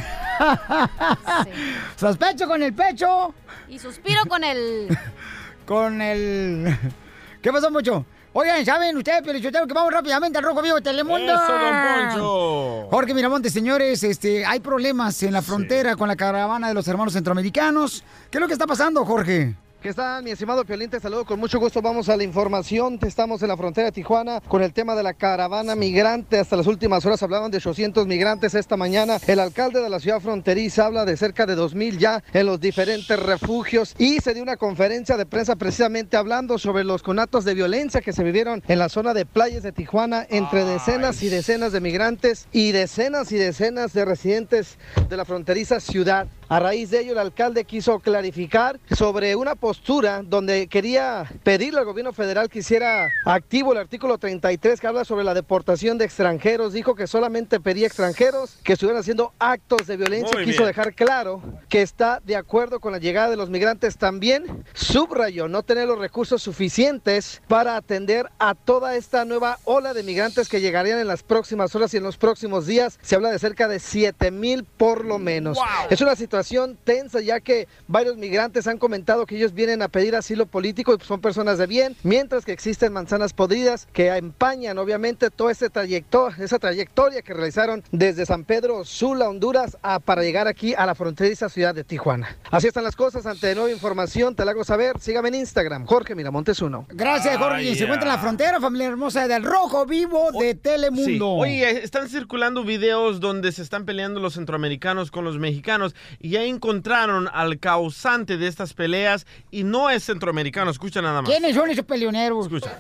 [1.96, 3.34] Sospecho con el pecho,
[3.68, 4.98] Y suspiro con el...
[5.66, 6.78] con el.
[7.42, 8.06] ¿Qué pasó, mucho?
[8.38, 11.34] Oigan, ¿saben ustedes, Pelichotero, que vamos rápidamente al Rojo Vivo de Telemundo?
[11.34, 12.88] Eso, don Poncho.
[12.92, 17.14] Jorge Miramonte, señores, este, hay problemas en la frontera con la caravana de los hermanos
[17.14, 18.04] centroamericanos.
[18.30, 19.56] ¿Qué es lo que está pasando, Jorge?
[19.86, 20.90] ¿Qué tal, mi estimado Piolín?
[20.90, 21.80] Te saludo con mucho gusto.
[21.80, 22.98] Vamos a la información.
[23.04, 26.40] Estamos en la frontera de Tijuana con el tema de la caravana migrante.
[26.40, 29.20] Hasta las últimas horas hablaban de 800 migrantes esta mañana.
[29.28, 33.20] El alcalde de la ciudad fronteriza habla de cerca de 2.000 ya en los diferentes
[33.20, 33.94] refugios.
[34.00, 38.12] Y se dio una conferencia de prensa precisamente hablando sobre los conatos de violencia que
[38.12, 42.48] se vivieron en la zona de playas de Tijuana entre decenas y decenas de migrantes
[42.52, 46.26] y decenas y decenas de residentes de la fronteriza ciudad.
[46.48, 51.86] A raíz de ello, el alcalde quiso clarificar sobre una postura donde quería pedirle al
[51.86, 56.72] gobierno federal que hiciera activo el artículo 33 que habla sobre la deportación de extranjeros.
[56.72, 60.32] Dijo que solamente pedía extranjeros que estuvieran haciendo actos de violencia.
[60.34, 60.68] Muy quiso bien.
[60.68, 63.98] dejar claro que está de acuerdo con la llegada de los migrantes.
[63.98, 70.04] También subrayó no tener los recursos suficientes para atender a toda esta nueva ola de
[70.04, 72.98] migrantes que llegarían en las próximas horas y en los próximos días.
[73.02, 75.58] Se habla de cerca de 7 mil por lo menos.
[75.90, 80.16] Es una situación tensa ya que varios migrantes han comentado que ellos vienen a pedir
[80.16, 85.30] asilo político y son personas de bien, mientras que existen manzanas podridas que empañan obviamente
[85.32, 90.48] toda esa trayectoria, esa trayectoria que realizaron desde San Pedro Sula, Honduras, a- para llegar
[90.48, 92.38] aquí a la fronteriza ciudad de Tijuana.
[92.52, 96.16] Así están las cosas, ante nueva información te la hago saber, sígame en Instagram, Jorge
[96.16, 96.86] Miramontes uno.
[96.90, 97.56] Gracias, Jorge.
[97.58, 98.22] Ay, se encuentra en la ya.
[98.22, 100.56] frontera, familia hermosa, del Rojo Vivo de Sí.
[100.56, 101.30] Telemundo.
[101.32, 106.44] Oye, están circulando videos donde se están peleando los centroamericanos con los mexicanos y ya
[106.44, 109.26] encontraron al causante de estas peleas
[109.56, 110.70] y no es centroamericano.
[110.70, 111.32] Escucha nada más.
[111.32, 112.46] ¿Quiénes son esos peleoneros?
[112.46, 112.78] Escucha.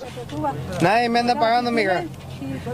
[0.81, 2.03] Nadie me anda pagando, amiga.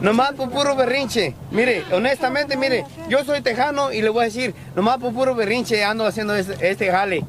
[0.01, 1.35] Nomás por puro berrinche.
[1.51, 5.83] Mire, honestamente, mire, yo soy tejano y le voy a decir, nomás por puro berrinche
[5.83, 7.23] ando haciendo este, este jale.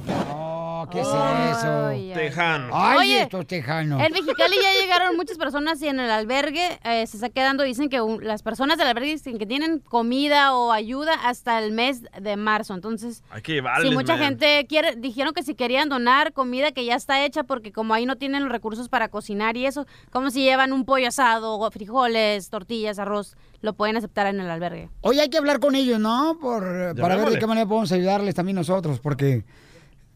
[0.83, 2.15] Oh, ¿qué es eso?
[2.15, 2.71] Tejano.
[2.73, 4.01] Ay, Oye, estos tejanos.
[4.03, 7.89] En Mexicali ya llegaron muchas personas y en el albergue eh, se está quedando, dicen
[7.89, 12.03] que un- las personas del albergue dicen que tienen comida o ayuda hasta el mes
[12.21, 12.75] de marzo.
[12.75, 14.25] Entonces, Hay que llevarles, si mucha man.
[14.25, 18.07] gente quiere, dijeron que si querían donar comida que ya está hecha, porque como ahí
[18.07, 22.51] no tienen los recursos para cocinar y eso, como si llevan un pollo asado, frijoles,
[22.51, 24.89] tortillas, arroz, lo pueden aceptar en el albergue.
[25.03, 26.39] Oye, hay que hablar con ellos, ¿no?
[26.41, 29.45] Por, para ver de qué manera podemos ayudarles también nosotros, porque...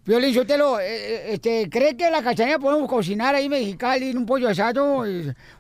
[0.07, 4.19] Violín Sotelo, eh, eh, este, ¿cree que la cachanilla podemos cocinar ahí en Mexicali en
[4.19, 5.03] un pollo asado?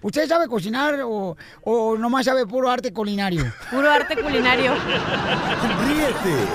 [0.03, 3.43] ¿Usted sabe cocinar o, o nomás sabe puro arte culinario?
[3.73, 4.73] Puro arte culinario.
[5.89, 6.47] Ríete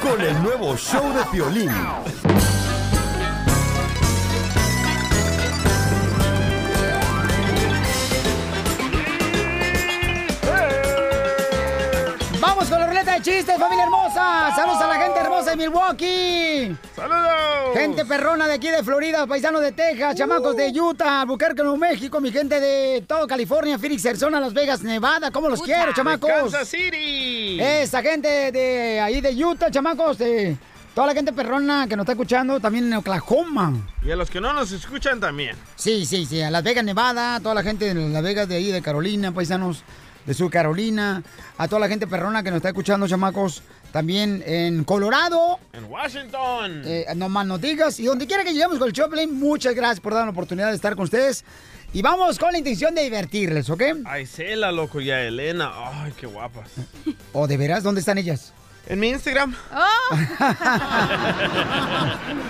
[0.00, 1.72] con el nuevo show de Piolín.
[13.00, 14.52] Ruleta de chistes, familia hermosa!
[14.54, 16.76] ¡Saludos a la gente hermosa de Milwaukee!
[16.94, 17.74] ¡Saludos!
[17.74, 22.20] Gente perrona de aquí de Florida, paisanos de Texas, chamacos de Utah, Albuquerque, Nuevo México,
[22.20, 26.28] mi gente de todo California, Phoenix, Arizona, Las Vegas, Nevada, ¿cómo los quiero, chamacos?
[26.28, 27.58] De Kansas City.
[27.60, 30.56] Esa gente de ahí de Utah, chamacos, de
[30.94, 33.72] toda la gente perrona que nos está escuchando, también en Oklahoma.
[34.04, 35.56] Y a los que no nos escuchan también.
[35.76, 38.70] Sí, sí, sí, a Las Vegas, Nevada, toda la gente de Las Vegas de ahí,
[38.70, 39.84] de Carolina, paisanos.
[40.26, 41.22] De Sur Carolina,
[41.58, 45.58] a toda la gente perrona que nos está escuchando, chamacos, también en Colorado.
[45.72, 46.82] En Washington.
[46.84, 47.98] Eh, no más nos digas.
[48.00, 50.76] Y donde quiera que lleguemos con el Choplin, muchas gracias por darnos la oportunidad de
[50.76, 51.44] estar con ustedes.
[51.92, 53.82] Y vamos con la intención de divertirles, ¿ok?
[54.04, 55.72] Ay, Cela, loco, y a Elena.
[55.74, 56.70] Ay, qué guapas.
[57.32, 57.82] ¿O de veras?
[57.82, 58.52] ¿Dónde están ellas?
[58.86, 59.54] En mi Instagram.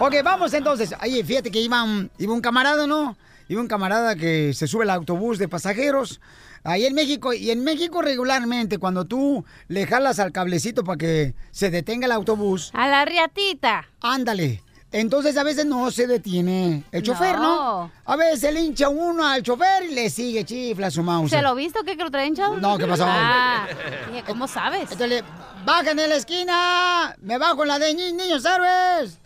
[0.00, 0.92] Ok, vamos entonces.
[1.02, 3.16] Oye, fíjate que iba un, iba un camarada, ¿no?
[3.48, 6.20] Iba un camarada que se sube al autobús de pasajeros
[6.64, 7.32] ahí en México.
[7.32, 12.12] Y en México regularmente, cuando tú le jalas al cablecito para que se detenga el
[12.12, 12.70] autobús.
[12.74, 13.86] A la riatita.
[14.00, 14.62] Ándale.
[14.90, 17.42] Entonces a veces no se detiene el chofer, ¿no?
[17.86, 17.92] No.
[18.04, 21.30] A veces le hincha uno al chofer y le sigue chifla su mouse.
[21.30, 22.58] ¿Se lo viste o qué que lo traen, chavo?
[22.58, 23.04] No, ¿qué pasó?
[23.04, 23.66] Ah,
[24.24, 24.82] ¿cómo sabes?
[24.82, 25.24] Entonces le,
[25.66, 29.18] bajan en la esquina, me bajo en la de ni- niños héroes.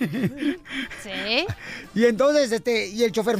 [1.02, 1.46] Sí.
[1.94, 3.38] Y entonces, este, y el chofer.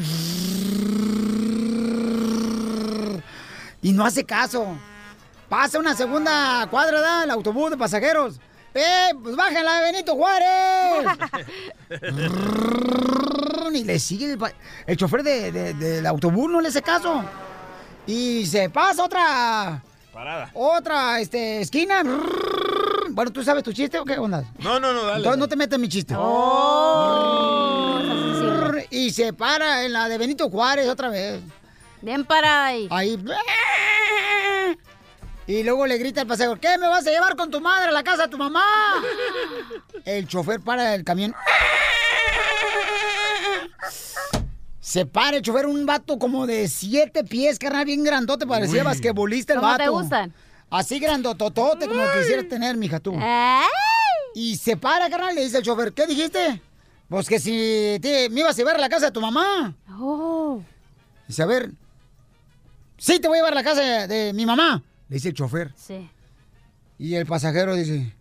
[3.83, 4.66] Y no hace caso.
[5.49, 7.25] Pasa una segunda cuadra, ¿da?
[7.25, 8.40] El autobús de pasajeros.
[8.75, 9.11] ¡Eh!
[9.21, 11.07] Pues bájenla de Benito Juárez.
[13.73, 14.37] y le sigue
[14.87, 17.25] el, chofer de- de- del autobús, no le hace caso.
[18.07, 19.83] Y se pasa otra.
[20.12, 20.51] Parada.
[20.55, 22.03] Otra este, esquina.
[23.11, 24.45] Bueno, ¿tú sabes tu chiste o qué onda?
[24.59, 25.16] No, no, no, dale.
[25.19, 26.14] Entonces no te metas en mi chiste.
[26.16, 27.99] Oh.
[28.90, 31.40] Y se para en la de Benito Juárez otra vez.
[32.03, 32.89] Bien parada ahí.
[32.91, 33.23] Ahí.
[35.47, 37.93] Y luego le grita al pasajero, ¿qué me vas a llevar con tu madre a
[37.93, 38.65] la casa de tu mamá?
[40.05, 41.35] El chofer para el camión.
[44.81, 48.87] Se para el chofer, un vato como de siete pies, carnal, bien grandote, parecía Uy.
[48.87, 49.85] basquetbolista el ¿Cómo vato.
[49.85, 50.33] te gustan?
[50.71, 53.15] Así grandototote como quisieras tener, mija, tú.
[54.35, 56.63] Y se para, carnal, le dice el chofer, ¿qué dijiste?
[57.09, 59.75] Pues que si te- me ibas a llevar a la casa de tu mamá.
[59.99, 60.63] Oh.
[61.27, 61.71] Dice, a ver,
[63.01, 65.35] sí te voy a llevar a la casa de, de mi mamá, le dice el
[65.35, 65.73] chofer.
[65.77, 66.09] Sí.
[66.99, 68.15] Y el pasajero dice,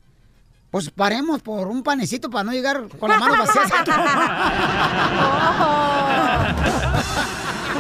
[0.72, 3.92] pues paremos por un panecito para no llegar con las manos vacías a tu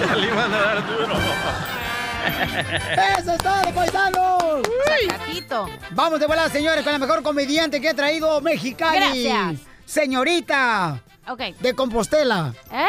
[0.07, 1.15] Ya le iban a dar duro.
[3.17, 4.43] ¡Eso es todo, paisanos!
[5.07, 5.67] Sacatito.
[5.91, 9.23] Vamos de volada, señores, con la mejor comediante que ha traído Mexicali.
[9.23, 9.61] Gracias.
[9.85, 11.39] Señorita Ok.
[11.59, 12.53] de Compostela.
[12.71, 12.87] ¿Eh?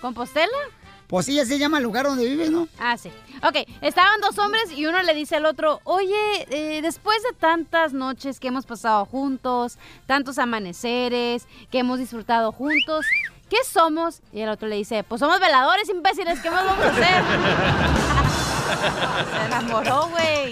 [0.00, 0.46] ¿Compostela?
[1.12, 2.68] Pues sí, así se llama el lugar donde vive, ¿no?
[2.78, 3.12] Ah, sí.
[3.46, 7.92] Ok, estaban dos hombres y uno le dice al otro, oye, eh, después de tantas
[7.92, 13.04] noches que hemos pasado juntos, tantos amaneceres, que hemos disfrutado juntos,
[13.50, 14.22] ¿qué somos?
[14.32, 17.22] Y el otro le dice, pues somos veladores imbéciles, ¿qué más vamos a hacer?
[19.38, 20.50] Se enamoró, güey.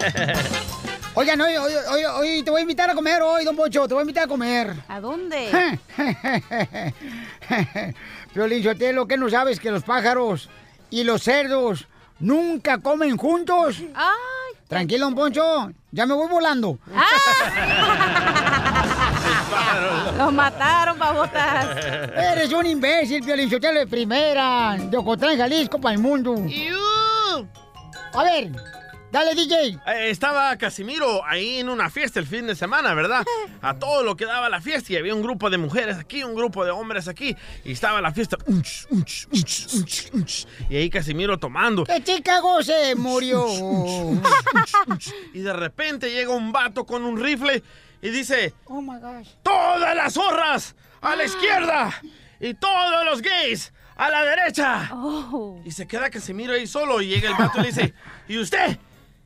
[1.20, 3.92] Oigan, hoy, hoy, hoy, hoy te voy a invitar a comer hoy, don Pocho, te
[3.92, 4.74] voy a invitar a comer.
[4.88, 5.78] ¿A dónde?
[8.32, 10.48] Piolín Sotelo, ¿qué no sabes que los pájaros
[10.88, 11.86] y los cerdos
[12.20, 13.82] nunca comen juntos?
[13.94, 14.56] Ay.
[14.66, 16.78] Tranquilo, don Poncho, ya me voy volando.
[20.16, 21.84] Lo mataron, babotas.
[22.16, 26.34] Eres un imbécil, Piolín de primera, de Ocotlán, Jalisco, para el mundo.
[28.14, 28.50] A ver,
[29.12, 29.78] dale, DJ.
[29.86, 33.24] Eh, Estaba Casimiro ahí en una fiesta el fin de semana, ¿verdad?
[33.62, 36.34] A todo lo que daba la fiesta y había un grupo de mujeres aquí, un
[36.34, 38.36] grupo de hombres aquí y estaba la fiesta.
[38.46, 41.84] unch, unch, unch, unch, unch, y ahí Casimiro tomando.
[41.84, 43.46] Que Chicago se murió.
[45.32, 47.62] Y de repente llega un vato con un rifle
[48.02, 49.28] y dice, Oh my gosh.
[49.42, 52.00] todas las zorras a la izquierda
[52.40, 54.90] y todos los gays a la derecha.
[54.92, 55.60] Oh.
[55.64, 57.94] Y se queda Casimiro ahí solo y llega el vato y le dice,
[58.28, 58.78] ¿y usted?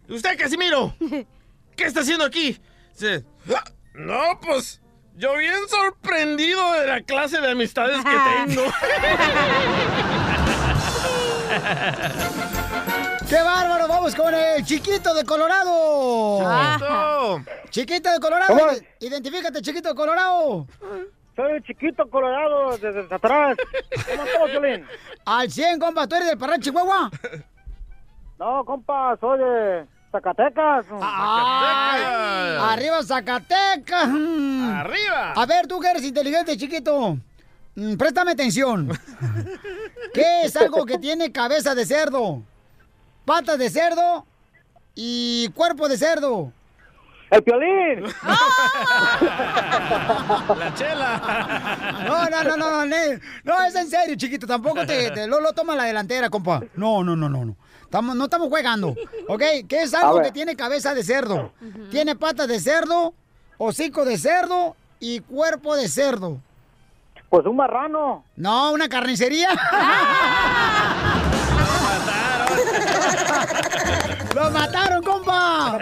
[0.09, 0.95] ¿Y usted, Casimiro?
[1.77, 2.61] ¿Qué está haciendo aquí?
[3.55, 4.81] "Ah, no, pues
[5.17, 8.11] yo bien sorprendido de la clase de amistades que
[8.47, 8.63] tengo.
[13.29, 13.89] ¡Qué bárbaro!
[13.89, 16.41] Vamos con el chiquito de Colorado.
[16.41, 17.43] Chiquito.
[17.71, 18.59] Chiquito de Colorado.
[18.59, 18.73] ¿Cómo?
[19.01, 20.67] Identifícate, chiquito de Colorado.
[21.37, 23.57] Soy el chiquito colorado desde atrás.
[24.09, 24.87] ¿Cómo estás, Violín?
[25.27, 26.07] Al 100, compa.
[26.07, 27.11] ¿Tú eres del Parral, Chihuahua?
[28.39, 30.87] No, compa, soy de Zacatecas.
[31.03, 32.03] Ay,
[32.71, 34.05] ¡Arriba Zacatecas!
[34.05, 35.33] ¡Arriba!
[35.35, 37.19] A ver, tú que eres inteligente, chiquito.
[37.75, 38.89] Mm, Préstame atención.
[40.15, 42.43] ¿Qué es algo que tiene cabeza de cerdo?
[43.25, 44.25] Patas de cerdo
[44.95, 46.53] y cuerpo de cerdo.
[47.31, 48.05] ¡El piolín!
[50.57, 51.21] La chela.
[52.07, 52.97] No, no, no, no, no,
[53.45, 54.47] no, es en serio, chiquito.
[54.47, 56.61] Tampoco te, te- lo, lo toma la delantera, compa.
[56.77, 57.57] No, no, no, no, no.
[57.95, 58.89] Estamos, no estamos jugando,
[59.29, 59.43] ¿ok?
[59.69, 61.53] ¿Qué es algo que tiene cabeza de cerdo?
[61.93, 63.15] Tiene patas de cerdo,
[63.57, 66.39] hocico de cerdo y cuerpo de cerdo.
[67.29, 68.25] Pues un marrano.
[68.35, 69.49] No, una carnicería.
[74.35, 75.79] ¡Lo mataron, compa!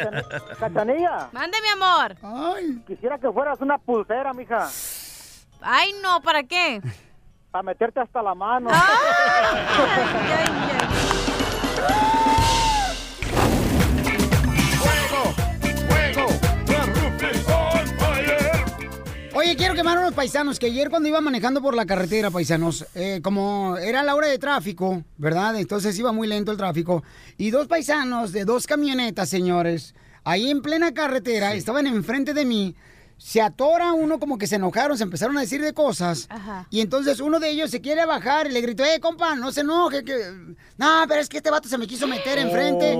[0.60, 1.30] Cachanilla.
[1.32, 2.14] Mande, mi amor.
[2.86, 4.68] Quisiera que fueras una pulsera, mija.
[5.62, 6.82] Ay, no, ¿para qué?
[7.50, 8.68] Para meterte hasta la mano.
[19.34, 22.86] Oye, quiero quemar a unos paisanos que ayer cuando iba manejando por la carretera, paisanos,
[22.94, 25.58] eh, como era la hora de tráfico, ¿verdad?
[25.58, 27.02] Entonces iba muy lento el tráfico.
[27.38, 32.76] Y dos paisanos de dos camionetas, señores, ahí en plena carretera, estaban enfrente de mí.
[33.24, 36.26] Se atora uno como que se enojaron, se empezaron a decir de cosas.
[36.28, 36.66] Ajá.
[36.70, 39.60] Y entonces uno de ellos se quiere bajar y le gritó, eh, compa, no se
[39.60, 40.16] enoje, que...
[40.76, 42.94] No, pero es que este vato se me quiso meter enfrente.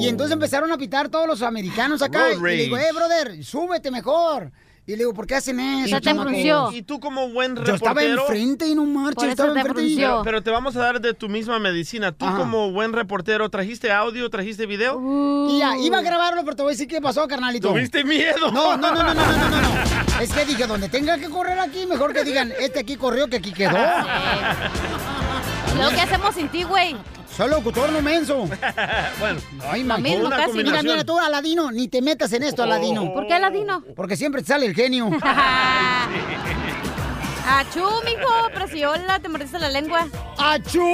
[0.00, 2.28] Y entonces empezaron a pitar todos los americanos acá.
[2.28, 4.52] Road Y le digo, eh, brother, súbete mejor.
[4.86, 5.98] Y le digo, ¿por qué hacen eso?
[5.98, 7.78] ¿Y tú, y tú como buen reportero...
[7.78, 9.96] Yo estaba enfrente y no marches, estaba enfrente y...
[9.96, 12.10] Pero, pero, te vamos a dar de tu misma medicina.
[12.12, 12.38] Tú Ajá.
[12.38, 14.96] como buen reportero, ¿trajiste audio, trajiste video?
[14.96, 15.46] Uh.
[15.52, 17.68] Mira, iba a grabarlo, pero te voy a decir qué pasó, carnalito.
[17.68, 18.50] ¿Tuviste miedo?
[18.50, 19.68] No, no, no, no, no, no, no, no.
[20.20, 23.36] Es que dije, donde tenga que correr aquí, mejor que digan, este aquí corrió que
[23.36, 23.70] aquí quedó.
[25.78, 26.96] Lo que hacemos sin ti, güey?
[27.36, 28.48] Soy locutor, no menso.
[29.18, 30.52] bueno, Ay, Lo mismo, una casi.
[30.58, 33.12] Mira, mira, tú, Aladino, ni te metas en esto, Aladino.
[33.12, 33.84] ¿Por qué Aladino?
[33.96, 35.10] Porque siempre te sale el genio.
[37.46, 38.90] ¡Achú, mijo!
[38.92, 40.06] Hola, te mordiste la lengua.
[40.38, 40.86] ¡Achú!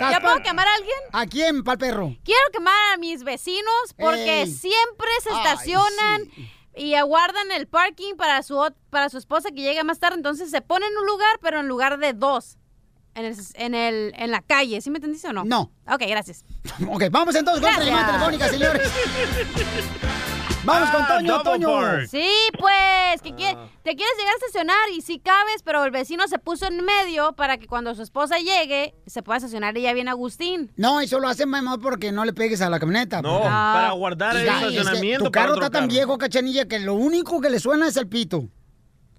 [0.00, 0.96] ¿Ya puedo quemar a alguien?
[1.12, 2.16] ¿A quién, pal perro?
[2.24, 4.50] Quiero quemar a mis vecinos porque Ey.
[4.50, 6.30] siempre se Ay, estacionan
[6.74, 8.58] y aguardan el parking para su,
[8.90, 10.16] para su esposa que llegue más tarde.
[10.16, 12.56] Entonces se ponen en un lugar, pero en lugar de dos.
[13.14, 14.80] En, el, en, el, en la calle.
[14.80, 15.44] ¿Sí me entendiste o no?
[15.44, 15.70] No.
[15.86, 16.44] Ok, gracias.
[16.88, 17.86] Ok, vamos entonces con otra Gracias.
[17.86, 18.90] llamada telefónica, señores.
[20.64, 21.66] Vamos con Ah, Toño, Double Toño.
[21.80, 22.06] Park.
[22.08, 26.28] Sí, pues, que quie- te quieres llegar a estacionar y sí cabes, pero el vecino
[26.28, 30.08] se puso en medio para que cuando su esposa llegue se pueda estacionar ella bien
[30.08, 30.70] Agustín.
[30.76, 33.20] No, eso lo hacen mamá porque no le pegues a la camioneta.
[33.22, 35.92] No, porque- para guardar el Mira, es que estacionamiento Tu carro está tan carro.
[35.92, 38.48] viejo, cachanilla, que lo único que le suena es el pito.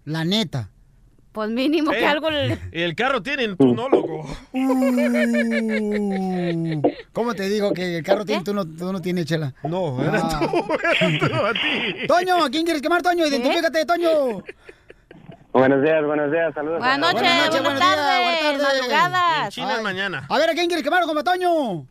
[0.05, 0.69] La neta.
[1.33, 2.59] Pues mínimo que Eh, algo le...
[2.71, 4.25] Y el carro tiene tú no, loco.
[4.53, 6.81] Uh,
[7.11, 9.51] ¿Cómo te digo que el carro tiene, tú no, tú no tienes, chela?
[9.63, 10.37] No, era tú,
[11.19, 12.05] tú, a ti.
[12.07, 13.25] Toño, ¿a quién quieres quemar, Toño?
[13.25, 14.43] Identifícate, Toño.
[15.53, 16.77] Buenos días, buenos días, saludos.
[16.79, 18.61] Buenas noches, buenas, buenos días, tardes, buenas tardes.
[18.61, 19.43] madrugadas.
[19.45, 20.25] En China mañana.
[20.29, 21.87] A ver, ¿a quién quieres quemar, como Toño?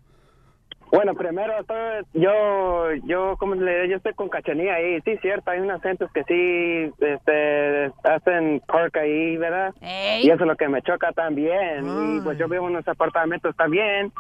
[0.93, 5.01] Bueno, primero, estoy- yo, yo, como le digo, yo estoy con Cachanía ahí.
[5.07, 9.73] Sí, cierto, hay unos centros que sí, este, hacen park ahí, ¿verdad?
[9.81, 10.27] Ey.
[10.27, 11.85] Y eso es lo que me choca también.
[12.19, 14.13] Y pues yo vivo en unos apartamentos también.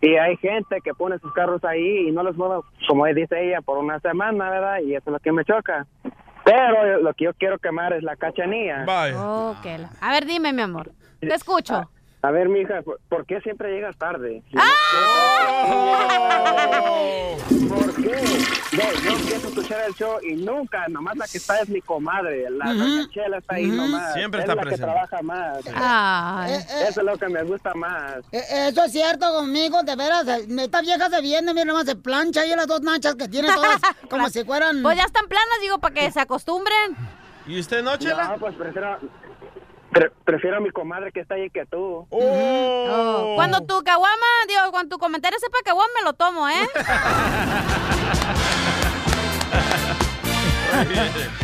[0.00, 3.60] Y hay gente que pone sus carros ahí y no los mueve, como dice ella,
[3.60, 4.78] por una semana, ¿verdad?
[4.80, 5.86] Y eso es lo que me choca.
[6.44, 8.84] Pero lo que yo quiero quemar es la Cachanía.
[9.16, 10.90] Oh, que la- A ver, dime, mi amor.
[11.20, 11.88] Te escucho.
[12.24, 14.42] A ver, mija, ¿por, qué siempre llegas tarde?
[17.68, 18.22] ¿Por qué?
[18.72, 21.80] Yo, yo empiezo a escuchar el show y nunca, nomás la que está es mi
[21.80, 23.76] comadre, la doña Chela está ahí Ujú.
[23.76, 24.12] nomás.
[24.14, 24.86] Siempre es está la presente.
[24.86, 25.58] que trabaja más.
[25.74, 26.52] Ay.
[26.88, 28.18] Eso es lo que me gusta más.
[28.30, 30.26] Eh, Eso es cierto conmigo, de veras.
[30.28, 33.48] eh, Esta vieja se viene, mira nomás, se plancha ahí las dos nachas que tiene
[33.52, 34.80] todas como si fueran...
[34.82, 36.96] Pues ya están planas, digo, para que se acostumbren.
[37.46, 38.28] ¿Y usted no, Chela?
[38.28, 38.96] No, pues prefiero,
[39.92, 42.06] pre- prefiero a mi comadre que está ahí que tú.
[42.10, 46.68] Oh, Cuando tu caguama, digo, cuando tu comentario sepa caguama, me lo tomo, ¿eh?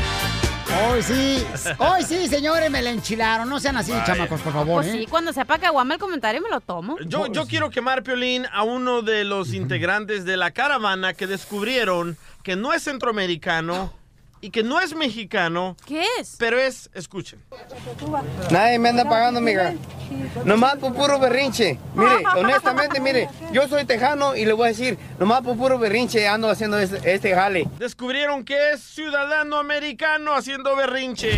[0.91, 1.45] Hoy sí,
[1.79, 3.49] hoy sí, señores, me la enchilaron.
[3.49, 4.05] No sean así, Vaya.
[4.05, 4.99] chamacos, por favor, Pues ¿eh?
[5.01, 6.97] sí, cuando sepa caguama el comentario me lo tomo.
[7.07, 12.17] Yo, yo quiero quemar, Piolín, a uno de los integrantes de la caravana que descubrieron
[12.43, 13.93] que no es centroamericano
[14.41, 15.77] y que no es mexicano.
[15.87, 16.37] ¿Qué es?
[16.39, 17.43] Pero es, escuchen.
[18.51, 19.75] Nadie me anda pagando, amiga.
[20.45, 21.79] Nomás por puro berrinche.
[21.95, 26.27] Mire, honestamente, mire, yo soy tejano y le voy a decir, nomás por puro berrinche
[26.29, 27.67] ando haciendo este, este jale.
[27.79, 31.33] Descubrieron que es ciudadano americano haciendo berrinche.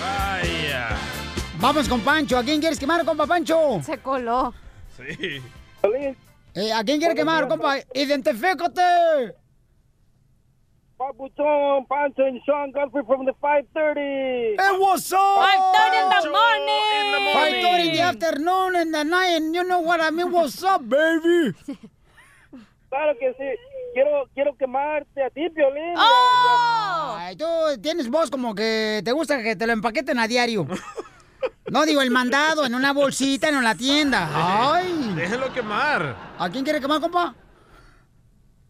[0.00, 0.88] Vaya.
[1.58, 2.38] Vamos con Pancho.
[2.38, 3.80] ¿A quién quieres quemar, compa Pancho?
[3.84, 4.52] Se coló.
[4.96, 5.40] Sí.
[6.54, 7.76] Eh, ¿A quién quieres quemar, compa?
[7.94, 9.41] ¡Identifícate!
[11.02, 14.54] Papuchón, Pancho and Sean Godfrey from the 530.
[14.54, 15.18] Hey, what's up?
[15.18, 17.34] 5:30 in the morning.
[17.34, 20.30] Five thirty in the afternoon and the night, and you know what I mean?
[20.30, 21.54] What's up, baby?
[22.92, 23.48] Claro que sí.
[23.94, 25.94] Quiero, quiero quemarte a ti, Piolín.
[25.96, 27.16] ¡Oh!
[27.18, 27.46] Ay, tú
[27.80, 30.66] tienes voz como que te gusta que te lo empaqueten a diario.
[31.70, 34.28] No digo el mandado en una bolsita en la tienda.
[34.74, 35.14] Ay.
[35.16, 36.14] Déjelo quemar.
[36.38, 37.34] ¿A quién quiere quemar, compa?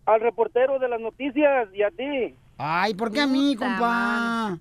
[0.05, 2.35] Al reportero de las noticias y a ti.
[2.59, 4.59] Ay, ¿por qué a mí, compa?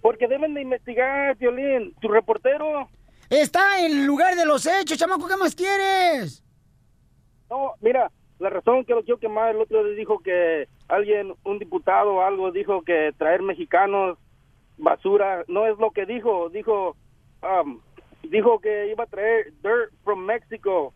[0.00, 1.94] Porque deben de investigar, Piolín.
[2.00, 2.88] Tu reportero.
[3.28, 6.42] Está en el lugar de los hechos, chamaco, ¿qué más quieres?
[7.50, 11.58] No, mira, la razón que lo quiero quemar, el otro día dijo que alguien, un
[11.58, 14.16] diputado o algo, dijo que traer mexicanos
[14.78, 16.96] basura, no es lo que dijo, dijo,
[17.42, 17.80] um,
[18.22, 20.94] dijo que iba a traer dirt from Mexico,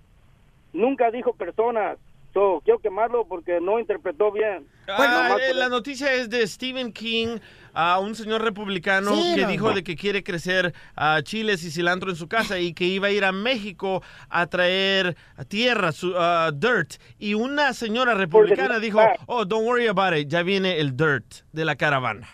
[0.73, 1.99] nunca dijo personas,
[2.33, 4.67] so, quiero quemarlo porque no interpretó bien.
[4.89, 7.39] Ah, eh, la noticia es de Stephen King,
[7.75, 9.75] a un señor republicano Sí, que no, dijo no.
[9.75, 13.11] de que quiere crecer ah, chiles y cilantro en su casa y que iba a
[13.11, 15.17] ir a México a traer
[15.49, 16.95] tierra, su, ah, dirt.
[17.19, 21.65] Y una señora republicana dijo, oh, don't worry about it, ya viene el dirt de
[21.65, 22.29] la caravana.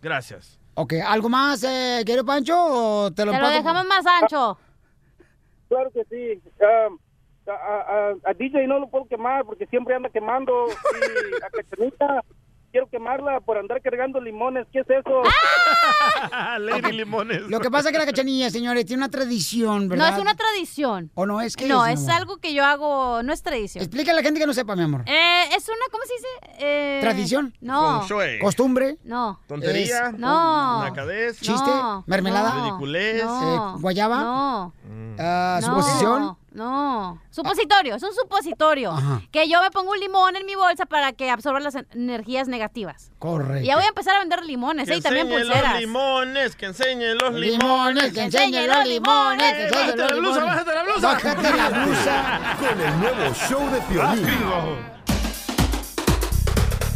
[0.00, 0.58] Gracias.
[0.74, 2.54] Ok, ¿algo más, eh, querido Pancho?
[2.56, 4.58] ¿O te lo, Te lo dejamos más ancho.
[5.68, 6.40] Claro que sí.
[6.60, 6.98] Um,
[7.52, 10.52] a, a- a- DJ no lo puedo quemar porque siempre anda quemando.
[10.68, 12.22] Y a Cachanita
[12.70, 14.66] quiero quemarla por andar cargando limones.
[14.72, 15.22] ¿Qué es eso?
[16.60, 17.42] Lady Limones.
[17.48, 20.10] Lo que pasa es que la cachanilla, señores, tiene una tradición, ¿verdad?
[20.10, 21.10] No es una tradición.
[21.14, 23.82] ¿O no es que No, es algo que yo hago, no es tradición.
[23.82, 25.02] Explícale a la gente que no sepa, mi amor.
[25.06, 26.56] Eh, es una, ¿cómo se dice?
[26.66, 27.54] Eh, ¿Tradición?
[27.60, 28.04] No.
[28.40, 28.98] ¿Costumbre?
[29.04, 29.40] No.
[29.46, 30.08] Tontería.
[30.08, 30.82] Es- No.
[30.82, 31.40] Nacadez.
[31.40, 31.70] ¿Chiste?
[31.70, 32.04] No.
[32.06, 32.54] ¿Mermelada?
[32.54, 32.64] No.
[32.66, 33.24] Ridiculez.
[33.24, 33.76] No.
[33.76, 34.20] Eh, ¿Guayaba?
[34.22, 34.72] No.
[35.18, 36.22] Ah, No, ¿Suposición?
[36.22, 36.38] No.
[37.30, 38.92] Supositorio, es un supositorio.
[38.92, 39.22] Ajá.
[39.30, 42.48] Que yo me pongo un limón en mi bolsa para que absorba las en- energías
[42.48, 43.10] negativas.
[43.18, 43.62] Correcto.
[43.64, 44.98] Y ya voy a empezar a vender limones, Que ¿eh?
[44.98, 45.72] Y también enseñe pulseras.
[45.72, 48.12] los limones, que enseñe los Limones, limones.
[48.12, 50.64] que enseñe los limones, que Eh, enseñe bájate los la blusa, limones.
[50.64, 51.08] bájate la blusa.
[51.12, 52.56] Bájate la blusa.
[52.58, 54.26] Con el nuevo show de Piolín.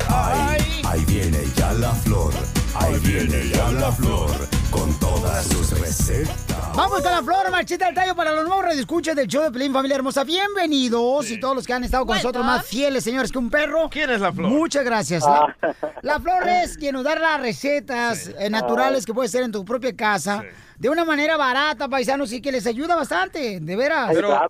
[0.09, 2.33] Ahí, ahí viene ya la flor.
[2.75, 4.31] Ahí viene ya la flor.
[4.71, 6.35] Con todas sus recetas.
[6.75, 9.75] Vamos con la flor, marchita del tallo para los nuevos redescuchas del show de Pelín
[9.75, 10.25] Familia Hermosa.
[10.25, 13.91] Bienvenidos y todos los que han estado con nosotros más fieles, señores, que un perro.
[13.91, 14.49] ¿Quién es la flor?
[14.49, 15.23] Muchas gracias.
[15.23, 15.55] La,
[16.01, 19.63] la flor es quien nos da las recetas eh, naturales que puedes hacer en tu
[19.67, 20.43] propia casa.
[20.79, 24.11] De una manera barata, paisanos, y que les ayuda bastante, de veras.
[24.15, 24.41] Pero,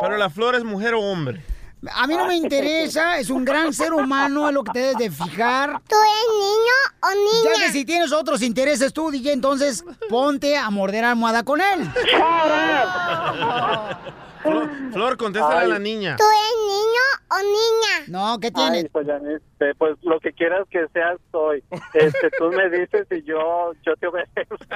[0.00, 1.42] pero la flor es mujer o hombre.
[1.92, 4.98] A mí no me interesa, es un gran ser humano, es lo que te debes
[4.98, 5.80] de fijar.
[5.88, 7.56] ¿Tú eres niño o niña?
[7.56, 11.88] Ya que si tienes otros intereses tú, DJ, entonces ponte a morder almohada con él.
[14.42, 16.16] Flor, Flor, contéstale a la niña.
[16.16, 18.04] ¿Tú eres niño o niña?
[18.08, 19.06] No, ¿qué Ay, pues,
[19.78, 21.62] pues lo que quieras que seas soy.
[21.94, 24.56] Este, tú me dices y yo, yo te obedezco.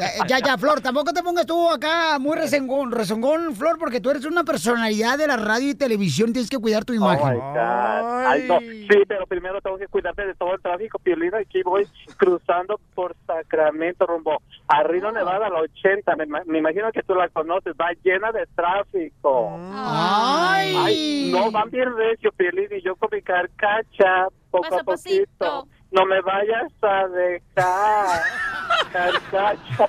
[0.00, 4.10] Ya, ya, ya, Flor, tampoco te pongas tú acá muy rezongón, rezongón, Flor, porque tú
[4.10, 7.28] eres una personalidad de la radio y televisión, tienes que cuidar tu Oh, imagen.
[7.28, 8.26] my God.
[8.26, 8.58] Ay, no.
[8.60, 11.38] Sí, pero primero tengo que cuidarme de todo el tráfico, Piolina.
[11.38, 14.42] Aquí voy cruzando por Sacramento, rumbo
[14.74, 16.16] a Reno, Nevada, a la 80.
[16.16, 17.74] Me, me imagino que tú la conoces.
[17.80, 19.58] Va llena de tráfico.
[19.74, 21.30] Ay.
[21.32, 22.68] no, van bien recio, Piolín.
[22.70, 25.24] Y yo con mi carcacha, poco Paso a pasito.
[25.38, 25.68] poquito.
[25.90, 28.20] No me vayas a dejar,
[28.92, 29.88] carcacha.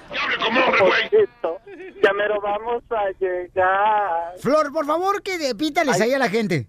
[0.78, 1.60] Poquito.
[2.04, 4.34] Ya me lo vamos a llegar.
[4.40, 6.68] Flor, por favor, que de- pítales ahí a la gente.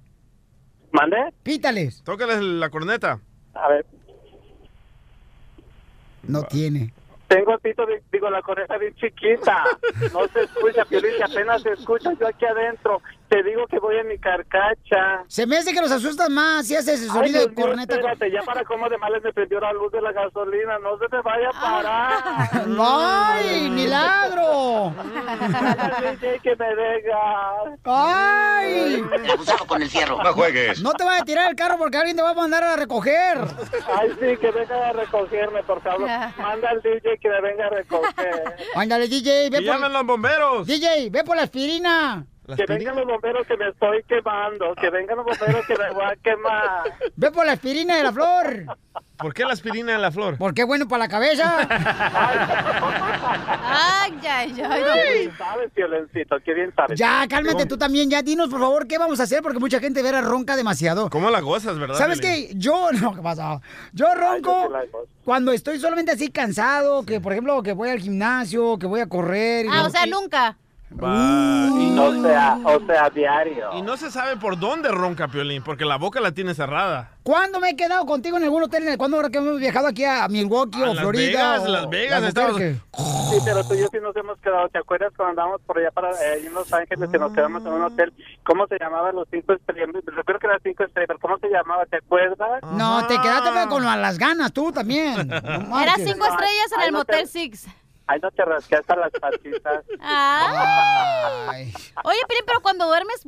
[0.93, 1.17] ¿Mande?
[1.43, 2.05] Pítales.
[2.05, 3.19] Tócales la corneta.
[3.55, 3.85] A ver.
[6.23, 6.93] No tiene.
[7.35, 9.65] Tengo el pito, digo, la corneta bien chiquita.
[10.13, 13.03] No se escucha, Piolín, apenas se escucha yo aquí adentro.
[13.35, 15.25] Te digo que voy en mi carcacha.
[15.27, 17.67] Se me hace que los asustas más si haces ese Ay, sonido Dios de mío,
[17.67, 17.95] corneta.
[17.97, 20.79] espérate, ya para cómo de males me prendió la luz de la gasolina.
[20.79, 22.65] No se me vaya a parar.
[22.79, 24.95] ¡Ay, milagro!
[26.21, 27.55] DJ, que me deja.
[27.87, 29.05] ¡Ay!
[29.33, 30.23] Abusado con el fierro.
[30.23, 30.81] No juegues.
[30.81, 33.39] No te vayas a tirar el carro porque alguien te va a mandar a recoger.
[33.97, 36.09] Ay, sí, que venga a recogerme, por favor.
[36.39, 38.55] Manda al DJ que me venga a recoger.
[38.77, 39.75] Ándale, DJ, ve Que por...
[39.75, 40.67] llamen los bomberos.
[40.69, 42.25] DJ, ve por la aspirina.
[42.57, 44.75] Que vengan los bomberos que me estoy quemando.
[44.75, 46.83] Que vengan los bomberos que me voy a quemar.
[47.17, 48.67] Ve por la aspirina de la flor.
[49.17, 50.37] ¿Por qué la aspirina de la flor?
[50.39, 51.57] Porque es bueno para la cabeza.
[53.67, 55.19] Ay, ay, Qué ay.
[55.21, 56.99] bien sabes, Violencito, qué bien sabes.
[56.99, 58.11] Ya, cálmate tú también.
[58.11, 61.09] Ya, dinos, por favor, qué vamos a hacer porque mucha gente vera ronca demasiado.
[61.11, 61.97] ¿Cómo la gozas, verdad?
[61.97, 62.51] ¿Sabes qué?
[62.55, 63.61] Yo, no, ¿qué pasa?
[63.93, 64.71] Yo ronco
[65.25, 69.09] cuando estoy solamente así cansado, que por ejemplo, que voy al gimnasio, que voy a
[69.09, 69.67] correr.
[69.67, 70.57] y Ah, no- o sea, nunca.
[71.03, 73.71] Va, y no, O sea, o sea, diario.
[73.75, 77.11] y no se sabe por dónde ronca Piolín, porque la boca la tiene cerrada.
[77.25, 78.97] ¿Cuándo me he quedado contigo en algún hotel?
[78.97, 81.27] ¿Cuándo ahora que hemos viajado aquí a Milwaukee A o Las Florida?
[81.27, 82.81] Vegas, o Las Vegas, Las estábamos- Albuquerque?
[83.31, 84.69] Sí, pero tú y yo sí nos hemos quedado.
[84.69, 87.73] ¿Te acuerdas cuando andábamos por allá para eh, en Los Ángeles que nos quedamos en
[87.73, 88.13] un hotel?
[88.45, 89.11] ¿Cómo se llamaba?
[89.13, 89.89] Los cinco estrellas.
[90.07, 91.87] Recuerdo que era cinco estrellas, pero ¿cómo se llamaba?
[91.87, 92.63] ¿Te acuerdas?
[92.73, 95.27] No, te quedaste con las ganas tú también.
[95.29, 97.67] No Era cinco estrellas en el Motel te- Six.
[98.07, 99.85] Ay, no te rasqué hasta las patitas.
[100.01, 101.47] Ah.
[101.51, 101.73] Ay.
[102.05, 103.23] Oye, Piolín, pero cuando duermes,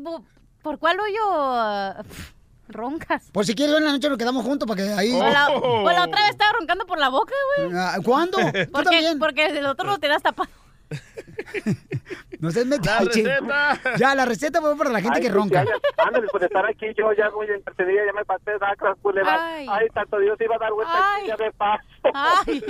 [0.62, 2.32] ¿por cuál hoyo pf,
[2.68, 3.30] roncas?
[3.32, 5.12] Pues si quieres en la noche nos quedamos juntos para que ahí...
[5.18, 5.48] La,
[5.82, 7.70] pues la otra vez estaba roncando por la boca, güey.
[7.74, 8.36] Ah, ¿Cuándo?
[8.38, 9.18] ¿Tú Porque, también?
[9.18, 10.50] porque el otro lo tenías tapado.
[12.40, 13.22] No seas La metiche.
[13.24, 13.80] receta.
[13.98, 15.64] Ya, la receta fue para la gente Ay, que ronca.
[15.64, 19.40] ya, ya, ándale, por estar aquí yo ya muy entretenida, ya me pasé Sacras Boulevard.
[19.40, 19.66] Ay.
[19.70, 19.86] Ay.
[19.94, 21.20] tanto Dios iba a dar vuelta Ay.
[21.22, 21.84] aquí, ya me paso.
[22.14, 22.62] Ay.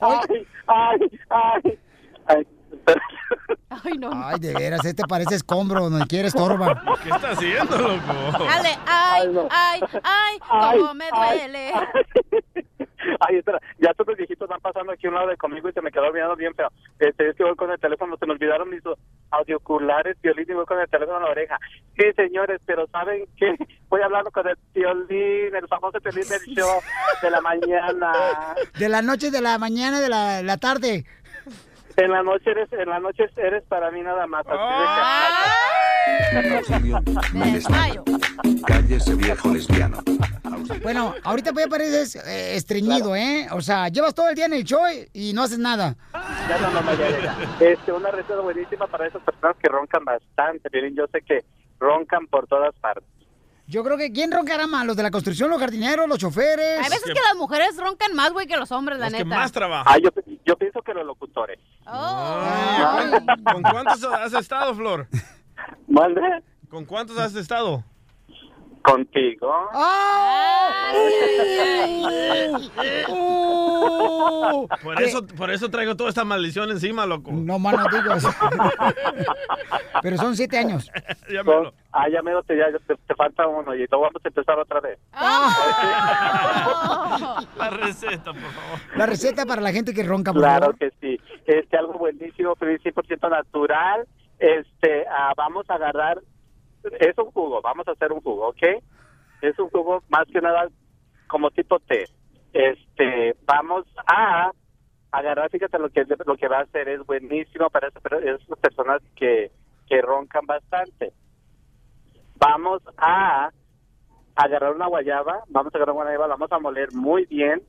[0.00, 1.78] ay, ay, ay.
[2.26, 2.46] ay.
[3.84, 4.10] Ay, no.
[4.12, 6.82] Ay, de veras, este parece escombro, donde quiere estorba.
[7.02, 8.44] ¿Qué está haciendo, loco?
[8.44, 11.38] Dale, ay, ay, ay, cómo me ay.
[11.38, 11.72] duele.
[13.20, 15.72] Ay, espera, ya todos los viejitos van pasando aquí a un lado de conmigo y
[15.72, 16.68] se me quedó olvidando bien feo.
[16.98, 18.82] Este, es que voy con el teléfono, se me olvidaron mis
[19.30, 21.58] audioculares, violín y voy con el teléfono en la oreja.
[21.96, 23.56] Sí, señores, pero ¿saben qué?
[23.88, 26.80] Voy hablando con el violín, el famoso violín del show
[27.22, 28.12] de la mañana.
[28.78, 31.04] De la noche, de la mañana, de la, la tarde.
[32.00, 34.46] En la noche eres, en la noche eres para mí nada más.
[38.66, 39.98] Cállese, viejo lesbiano.
[40.82, 43.48] Bueno, ahorita pues pareces eh, estreñido, ¿eh?
[43.52, 44.80] O sea, llevas todo el día en el show
[45.12, 45.94] y no haces nada.
[46.48, 47.36] Ya no, no, no, ya.
[47.60, 50.70] Este, una receta buenísima para esas personas que roncan bastante.
[50.70, 51.44] Violín, yo sé que
[51.78, 53.04] roncan por todas partes.
[53.70, 54.84] Yo creo que ¿quién roncará más?
[54.84, 56.80] ¿Los de la construcción, los jardineros, los choferes?
[56.80, 59.46] Hay veces que las mujeres roncan más, güey, que los hombres, la neta.
[59.86, 60.10] Ah, yo,
[60.44, 61.60] yo pienso que los locutores.
[61.92, 63.20] Ah,
[63.52, 65.06] ¿Con cuántos has estado, Flor?
[65.88, 66.20] ¿Mande?
[66.68, 67.82] ¿Con cuántos has estado?
[68.82, 69.52] Contigo.
[74.82, 77.30] Por eso, por eso traigo toda esta maldición encima, loco.
[77.32, 78.24] No más no digas.
[80.02, 80.90] Pero son siete años.
[81.92, 84.80] Ah, ya me te, ya te, te falta uno y luego vamos a empezar otra
[84.80, 84.98] vez.
[87.56, 88.78] La receta, por favor.
[88.96, 90.78] La receta para la gente que ronca, por Claro favor.
[90.78, 91.20] que sí.
[91.50, 94.06] Este, algo buenísimo, pero es 100% natural.
[94.38, 96.20] Este, ah, vamos a agarrar,
[97.00, 98.62] es un jugo, vamos a hacer un jugo, ¿ok?
[99.42, 100.68] Es un jugo más que nada
[101.26, 102.04] como tipo té.
[102.52, 104.52] Este, vamos a
[105.10, 109.50] agarrar, fíjate lo que lo que va a hacer es buenísimo para esas personas que,
[109.88, 111.12] que roncan bastante.
[112.36, 113.50] Vamos a
[114.36, 117.60] agarrar una guayaba, vamos a agarrar una guayaba, la vamos a moler muy bien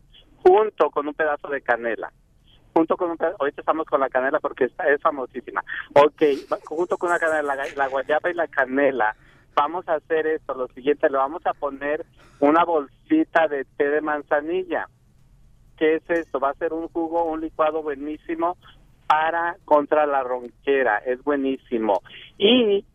[0.43, 2.13] junto con un pedazo de canela.
[2.73, 5.63] Junto con ahorita estamos con la canela porque esta es famosísima.
[5.93, 6.21] Ok,
[6.65, 9.15] junto con la canela, la, la guayaba y la canela,
[9.55, 12.05] vamos a hacer esto, lo siguiente, le vamos a poner
[12.39, 14.87] una bolsita de té de manzanilla.
[15.77, 16.39] ¿Qué es esto?
[16.39, 18.57] Va a ser un jugo, un licuado buenísimo
[19.07, 22.01] para contra la ronquera, es buenísimo.
[22.37, 22.85] Y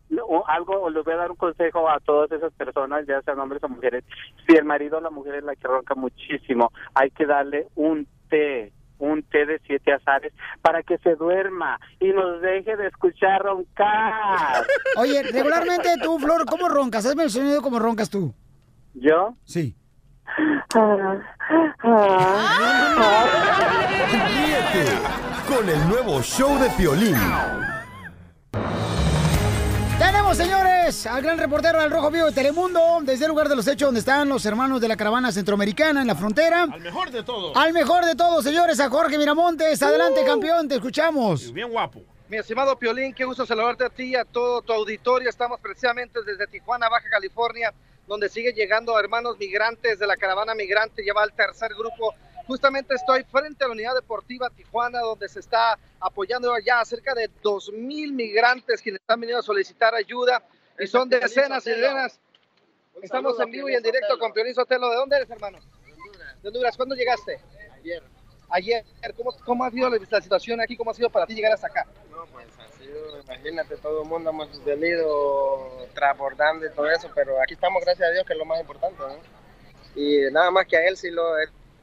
[0.47, 3.69] algo, les voy a dar un consejo a todas esas personas, ya sean hombres o
[3.69, 4.03] mujeres,
[4.47, 8.07] si el marido o la mujer es la que ronca muchísimo, hay que darle un
[8.29, 13.41] té, un té de siete azares para que se duerma y nos deje de escuchar
[13.41, 14.65] roncar.
[14.97, 17.05] Oye, regularmente tú, Flor, ¿cómo roncas?
[17.05, 18.33] Hazme el sonido como roncas tú.
[18.93, 19.35] ¿Yo?
[19.45, 19.75] Sí.
[24.27, 24.85] Ríete
[25.47, 27.15] con el nuevo show de Piolín.
[30.91, 33.87] Señores, al gran reportero del Rojo Vivo de Telemundo, desde el lugar de los hechos
[33.87, 36.63] donde están los hermanos de la caravana centroamericana en la frontera.
[36.63, 37.57] Al mejor de todos.
[37.57, 39.81] Al mejor de todos, señores, a Jorge Miramontes.
[39.81, 41.51] Adelante, campeón, te escuchamos.
[41.51, 42.01] Bien guapo.
[42.29, 45.29] Mi estimado Piolín, qué gusto saludarte a ti y a todo tu auditorio.
[45.29, 47.73] Estamos precisamente desde Tijuana, Baja California,
[48.07, 51.03] donde sigue llegando hermanos migrantes de la caravana migrante.
[51.03, 52.13] Lleva el tercer grupo.
[52.45, 57.29] Justamente estoy frente a la unidad deportiva Tijuana, donde se está apoyando ya cerca de
[57.43, 60.41] 2.000 migrantes quienes están venido a solicitar ayuda.
[60.79, 62.19] Y son decenas y decenas.
[63.01, 64.89] Estamos en vivo y en directo con Piolín Sotelo.
[64.89, 65.59] ¿De dónde eres, hermano?
[66.41, 66.75] De Honduras.
[66.77, 67.39] ¿Cuándo llegaste?
[67.73, 68.03] Ayer.
[68.49, 68.85] Ayer.
[69.15, 70.75] ¿Cómo, ¿Cómo ha sido la, situación aquí?
[70.75, 71.85] ¿Cómo ha sido para ti llegar hasta acá?
[72.11, 77.41] No, pues ha sido, imagínate, todo el mundo hemos venido transbordando y todo eso, pero
[77.41, 79.19] aquí estamos, gracias a Dios, que es lo más importante, ¿no?
[79.95, 81.37] Y nada más que a él sí lo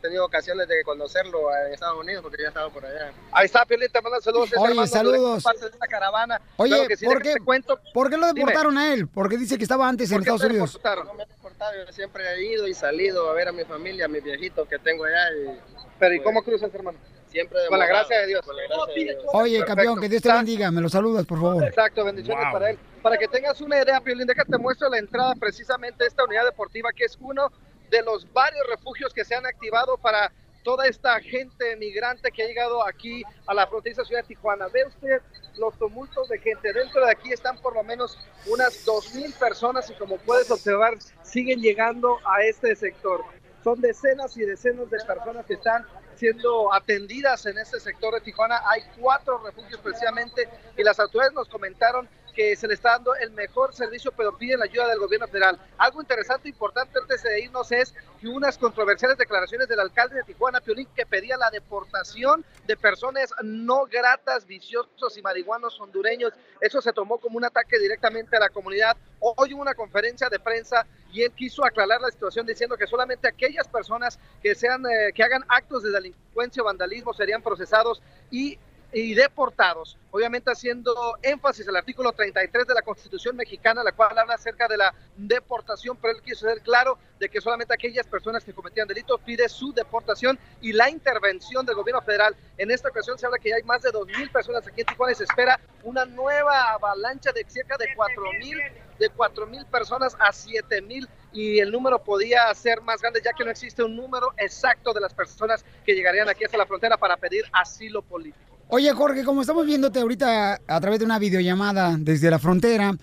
[0.05, 3.11] tenido ocasiones de conocerlo en Estados Unidos, porque yo he estado por allá.
[3.33, 4.51] Ahí está, Piolín, te manda saludos.
[4.55, 5.43] Oye, hermano saludos.
[5.43, 6.41] Parte de esta caravana.
[6.59, 7.81] Oye, que sí, ¿por, qué, cuento.
[7.95, 8.41] ¿por qué lo Dime.
[8.41, 9.09] deportaron a él?
[9.09, 10.73] Porque dice que estaba antes en ¿Por qué Estados Unidos.
[10.75, 11.07] deportaron?
[11.07, 14.05] No me he deportado, yo siempre he ido y salido a ver a mi familia,
[14.05, 15.25] a mis viejitos que tengo allá.
[15.37, 15.59] Y,
[15.99, 16.99] Pero ¿y cómo cruzas, hermano?
[17.29, 18.47] Siempre Con la gracia de Dios.
[18.47, 19.25] La gracia de Dios.
[19.33, 19.67] Oye, Perfecto.
[19.75, 20.71] campeón, que Dios te bendiga.
[20.71, 21.65] Me lo saludas, por favor.
[21.65, 22.53] Exacto, bendiciones Wow.
[22.53, 22.79] para él.
[23.03, 26.45] Para que tengas una idea, Piolín, déjate te muestro la entrada precisamente a esta unidad
[26.45, 27.51] deportiva, que es uno
[27.95, 30.33] de los varios refugios que se han activado para
[30.65, 34.67] toda esta gente migrante que ha llegado aquí a la fronteriza ciudad de Tijuana.
[34.67, 35.23] Ve usted
[35.59, 36.73] los tumultos de gente.
[36.73, 41.61] Dentro de aquí están por lo menos unas 2.000 personas y como puedes observar, siguen
[41.61, 43.23] llegando a este sector.
[43.63, 45.87] Son decenas y decenas de personas que están
[46.17, 48.61] siendo atendidas en este sector de Tijuana.
[48.67, 53.31] Hay cuatro refugios precisamente y las autoridades nos comentaron que se le está dando el
[53.31, 55.59] mejor servicio, pero piden la ayuda del gobierno federal.
[55.79, 60.25] Algo interesante e importante antes de irnos es que unas controversiales declaraciones del alcalde de
[60.25, 66.33] Tijuana, Piolín, que pedía la deportación de personas no gratas, viciosos y marihuanos hondureños.
[66.61, 68.97] Eso se tomó como un ataque directamente a la comunidad.
[69.21, 73.29] Hoy hubo una conferencia de prensa y él quiso aclarar la situación diciendo que solamente
[73.29, 78.59] aquellas personas que sean eh, que hagan actos de delincuencia o vandalismo serían procesados y
[78.95, 84.35] y deportados, obviamente haciendo énfasis al artículo 33 de la Constitución mexicana, la cual habla
[84.35, 88.53] acerca de la deportación, pero él quiso ser claro de que solamente aquellas personas que
[88.53, 92.37] cometían delitos pide su deportación y la intervención del gobierno federal.
[92.57, 95.17] En esta ocasión se habla que hay más de 2.000 personas aquí en Tijuana y
[95.17, 101.59] se espera una nueva avalancha de cerca de 4.000 de 4.000 personas a 7.000 y
[101.59, 105.13] el número podía ser más grande ya que no existe un número exacto de las
[105.13, 108.54] personas que llegarían aquí hasta la frontera para pedir asilo político.
[108.69, 112.97] Oye, Jorge, como estamos viéndote ahorita a través de una videollamada desde la frontera,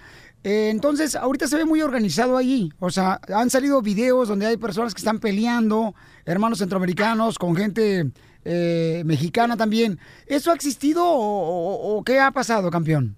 [0.44, 2.74] eh, entonces ahorita se ve muy organizado allí.
[2.80, 5.94] O sea, han salido videos donde hay personas que están peleando,
[6.26, 8.12] hermanos centroamericanos, con gente
[8.44, 10.00] eh, mexicana también.
[10.26, 13.16] ¿Eso ha existido o, qué ha pasado, campeón?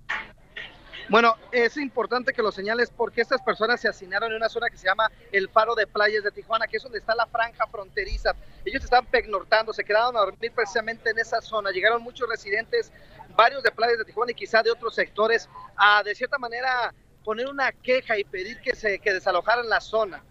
[1.09, 4.77] Bueno, es importante que lo señales porque estas personas se asignaron en una zona que
[4.77, 8.33] se llama el Faro de Playas de Tijuana, que es donde está la franja fronteriza.
[8.63, 11.71] Ellos estaban pegnortando, se quedaron a dormir precisamente en esa zona.
[11.71, 12.91] Llegaron muchos residentes,
[13.35, 16.93] varios de Playas de Tijuana y quizá de otros sectores, a de cierta manera
[17.23, 20.23] poner una queja y pedir que se que desalojaran la zona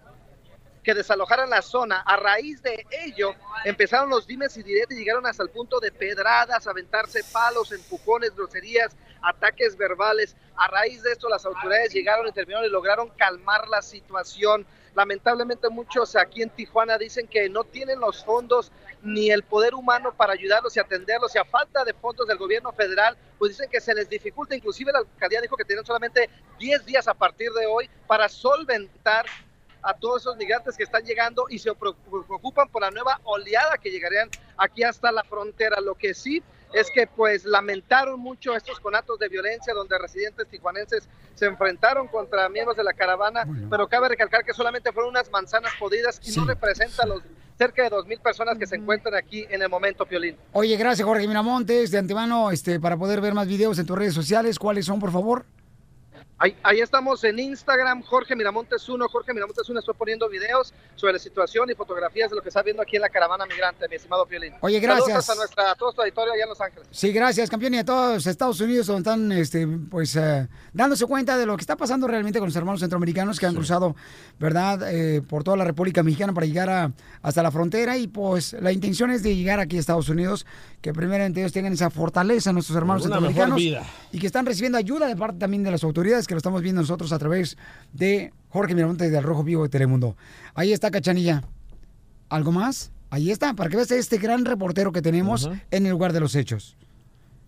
[0.83, 2.01] que desalojaran la zona.
[2.01, 5.93] A raíz de ello, empezaron los dimes y diretes y llegaron hasta el punto de
[5.93, 10.37] pedradas, aventarse palos, empujones, groserías, ataques verbales.
[10.57, 14.67] A raíz de esto, las autoridades llegaron, intervinieron y lograron calmar la situación.
[14.95, 18.71] Lamentablemente muchos aquí en Tijuana dicen que no tienen los fondos
[19.03, 22.73] ni el poder humano para ayudarlos y atenderlos y a falta de fondos del gobierno
[22.73, 24.55] federal, pues dicen que se les dificulta.
[24.55, 26.29] Inclusive la alcaldía dijo que tienen solamente
[26.59, 29.25] 10 días a partir de hoy para solventar
[29.83, 33.91] a todos esos migrantes que están llegando y se preocupan por la nueva oleada que
[33.91, 35.81] llegarían aquí hasta la frontera.
[35.81, 41.09] Lo que sí es que pues lamentaron mucho estos conatos de violencia donde residentes tijuanenses
[41.35, 45.73] se enfrentaron contra miembros de la caravana, pero cabe recalcar que solamente fueron unas manzanas
[45.79, 47.23] podidas y no representa los
[47.59, 50.37] cerca de dos mil personas que se encuentran aquí en el momento, Piolín.
[50.53, 51.91] Oye, gracias, Jorge Miramontes.
[51.91, 55.13] De antemano, este, para poder ver más videos en tus redes sociales, ¿cuáles son, por
[55.13, 55.45] favor?
[56.43, 61.13] Ahí, ahí estamos en Instagram, Jorge Miramontes 1, Jorge Miramontes 1, estoy poniendo videos sobre
[61.13, 63.95] la situación y fotografías de lo que está viendo aquí en la caravana migrante, mi
[63.95, 64.53] estimado Piolín.
[64.61, 65.25] Oye, gracias.
[65.25, 66.89] Saludos a, nuestra, a todo tu auditorio allá en Los Ángeles.
[66.91, 71.39] Sí, gracias, campeón, y a todos Estados Unidos donde están, este, pues, eh, dándose cuenta
[71.39, 73.95] de lo que está pasando realmente con los hermanos centroamericanos que han cruzado,
[74.41, 78.55] ¿verdad?, Eh, por toda la República Mexicana para llegar a- hasta la frontera y, pues,
[78.55, 80.45] la intención es de llegar aquí a Estados Unidos,
[80.81, 85.07] que primeramente ellos tengan esa fortaleza, nuestros hermanos Una centroamericanos, y que están recibiendo ayuda
[85.07, 87.59] de parte también de las autoridades, que lo estamos viendo nosotros a través
[87.93, 90.17] de Jorge Miramontes del Rojo Vivo de Telemundo.
[90.55, 91.43] Ahí está, Cachanilla.
[92.31, 92.91] ¿Algo más?
[93.11, 96.35] Ahí está, para que veas este gran reportero que tenemos en el lugar de los
[96.35, 96.77] hechos.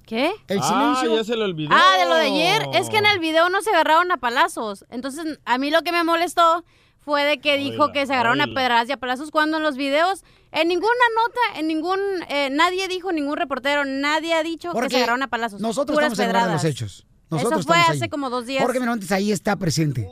[0.05, 0.31] ¿Qué?
[0.49, 1.17] El Ah, silencio.
[1.17, 1.71] ya se le olvidó.
[1.73, 2.63] Ah, de lo de ayer.
[2.75, 4.85] Es que en el video no se agarraron a palazos.
[4.91, 6.63] Entonces, a mí lo que me molestó
[6.99, 8.55] fue de que dijo que se agarraron a oíla.
[8.55, 10.23] pedradas y a palazos cuando en los videos,
[10.53, 14.97] en ninguna nota, en ningún, eh, nadie dijo, ningún reportero, nadie ha dicho que se
[14.99, 15.63] agarraron a palazos.
[15.63, 16.83] Nosotros Puras estamos en el lugar de los pedradas.
[16.83, 17.07] hechos.
[17.31, 18.11] Nosotros Eso fue estamos hace ahí.
[18.11, 18.63] como dos días.
[18.63, 20.09] Jorge Miramontes ahí está presente.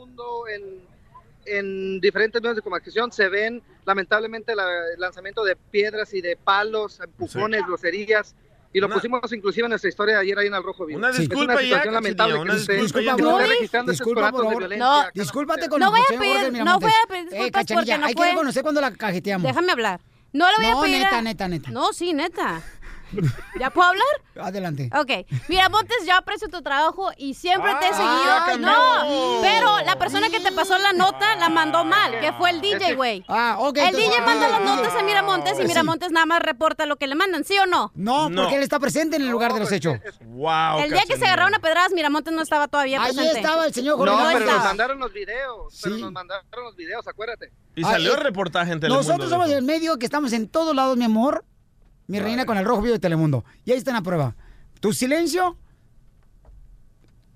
[0.55, 0.83] en,
[1.45, 6.37] en diferentes medios de comunicación se ven lamentablemente la- el lanzamiento de piedras y de
[6.37, 8.35] palos, empujones, groserías.
[8.75, 10.99] Y lo Una- pusimos inclusive en nuestra historia de ayer ahí en el Rojo Vivo.
[10.99, 14.21] Una Es disculpa una ya, situación lamentable una se, disculpa que No, registrando estos Disculpa,
[14.31, 14.69] conatos por de favor.
[14.79, 15.11] violencia.
[15.23, 17.99] Discúlpate con No voy a señor Jorge pedir- no voy a pedir disculpas Eh, porque
[17.99, 19.47] no hay fue- que reconocer cuando la cajeteamos.
[19.47, 20.01] Déjame hablar.
[20.33, 20.97] No le voy No, a pedir.
[21.03, 21.71] a- neta, neta, neta.
[21.71, 22.63] No, sí, neta.
[23.59, 24.07] ¿Ya puedo hablar?
[24.41, 24.91] Adelante.
[24.99, 25.27] Ok.
[25.49, 28.67] Mira, Montes, yo aprecio tu trabajo y siempre te he Ah, seguido.
[28.67, 28.73] no.
[29.05, 32.61] No, pero la persona que te pasó la nota la mandó mal, que fue el
[32.61, 33.25] DJ, güey.
[33.29, 33.77] Ah, ok.
[33.79, 35.69] El DJ manda las Ah, notas a Miramontes y sí.
[35.69, 37.91] Miramontes nada más reporta lo que le mandan, ¿sí o no?
[37.95, 39.99] No, porque él está presente en el lugar de los hechos.
[40.23, 43.39] Wow, El día que se agarraron a pedradas, Miramontes no estaba todavía Ahí presente.
[43.41, 45.81] estaba el señor Jorge No, No pero nos mandaron los videos.
[45.83, 47.53] Pero nos mandaron los videos, acuérdate.
[47.75, 49.07] Y Ah, salió eh, el reportaje en Telemundo.
[49.07, 51.45] Nosotros somos el medio que estamos en todos lados, mi amor.
[52.13, 53.43] Mi reina con el rojo vivo de Telemundo.
[53.65, 54.37] Y ahí está la prueba.
[54.81, 55.57] Tu silencio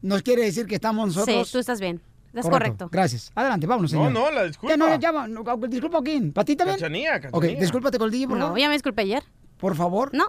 [0.03, 1.47] nos quiere decir que estamos nosotros.
[1.49, 2.03] Sí, tú estás bien.
[2.35, 2.91] Es correcto.
[2.93, 3.33] Gracias.
[3.35, 4.12] Adelante, vámonos, No, señor.
[4.12, 4.74] no, la disculpa.
[4.74, 5.27] Ya no, ya va.
[5.27, 6.31] no, disculpa, ¿quién?
[6.31, 6.77] ¿Para ti también?
[6.79, 7.59] Cachanía, Ok, cachanía.
[7.61, 8.59] discúlpate con el DJ, por No, favor.
[8.61, 9.22] ya me disculpé ayer.
[9.57, 10.11] Por favor.
[10.12, 10.27] No.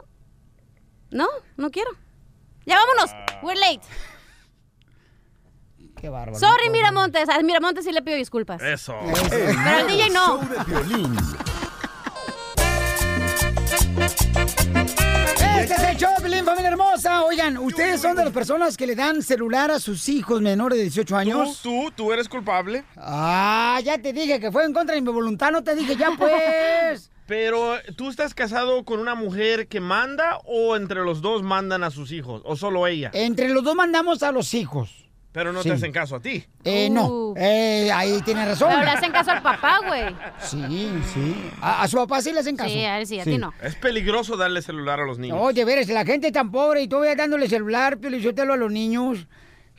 [1.12, 1.28] No,
[1.58, 1.92] no quiero.
[2.66, 3.12] Ya vámonos.
[3.44, 3.82] We're late.
[6.00, 6.40] Qué bárbaro.
[6.40, 7.28] Sorry, Miramontes.
[7.28, 8.62] A Miramontes sí le pido disculpas.
[8.62, 8.96] Eso.
[9.30, 10.42] Pero el DJ no.
[10.42, 11.57] Show de
[15.58, 17.24] Este es el show Pelín, familia hermosa.
[17.24, 20.84] Oigan, ¿ustedes son de las personas que le dan celular a sus hijos menores de
[20.84, 21.62] 18 años?
[21.64, 22.84] Tú, tú, tú eres culpable.
[22.96, 26.12] Ah, ya te dije que fue en contra de mi voluntad, no te dije ya
[26.16, 27.10] pues.
[27.26, 31.90] Pero, ¿tú estás casado con una mujer que manda o entre los dos mandan a
[31.90, 32.44] sus hijos?
[32.46, 33.10] ¿O solo ella?
[33.14, 35.07] Entre los dos mandamos a los hijos.
[35.38, 35.70] Pero no Sí.
[35.70, 36.44] te hacen caso a ti.
[36.64, 38.70] Eh, no, eh, ahí tiene razón.
[38.72, 40.06] Pero le hacen caso al papá, güey.
[40.40, 41.52] Sí, sí.
[41.62, 42.72] A, a su papá sí le hacen caso.
[42.72, 43.54] Sí, a él sí, a ti no.
[43.62, 45.38] Es peligroso darle celular a los niños.
[45.40, 49.28] Oye, veres, la gente tan pobre y todavía dándole celular, Piolichotelo, a los niños.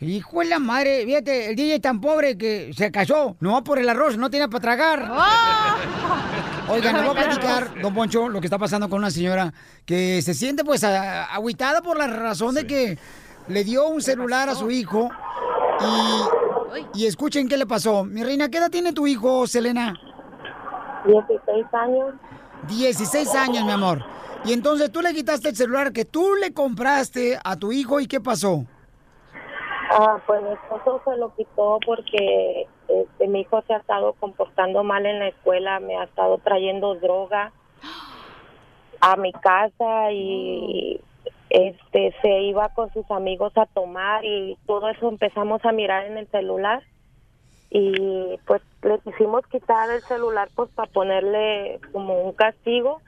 [0.00, 3.80] Hijo de la madre, fíjate, el DJ tan pobre que se casó, no va por
[3.80, 5.10] el arroz, no tenía para tragar.
[6.68, 9.52] Oigan, les voy a platicar, don Poncho, lo que está pasando con una señora
[9.84, 12.96] que se siente pues agüitada por la razón de que
[13.48, 15.10] le dio un celular a su hijo
[16.94, 18.04] y, y escuchen qué le pasó.
[18.04, 19.94] Mi reina, ¿qué edad tiene tu hijo, Selena?
[21.04, 22.14] 16 años.
[22.68, 24.04] 16 años, mi amor.
[24.44, 28.06] Y entonces tú le quitaste el celular que tú le compraste a tu hijo y
[28.06, 28.64] ¿qué pasó?
[29.90, 34.84] Ah, pues mi esposo se lo quitó porque este, mi hijo se ha estado comportando
[34.84, 37.52] mal en la escuela, me ha estado trayendo droga
[39.00, 41.00] a mi casa y
[41.50, 46.18] este se iba con sus amigos a tomar y todo eso empezamos a mirar en
[46.18, 46.82] el celular
[47.70, 53.00] y pues le quisimos quitar el celular pues para ponerle como un castigo.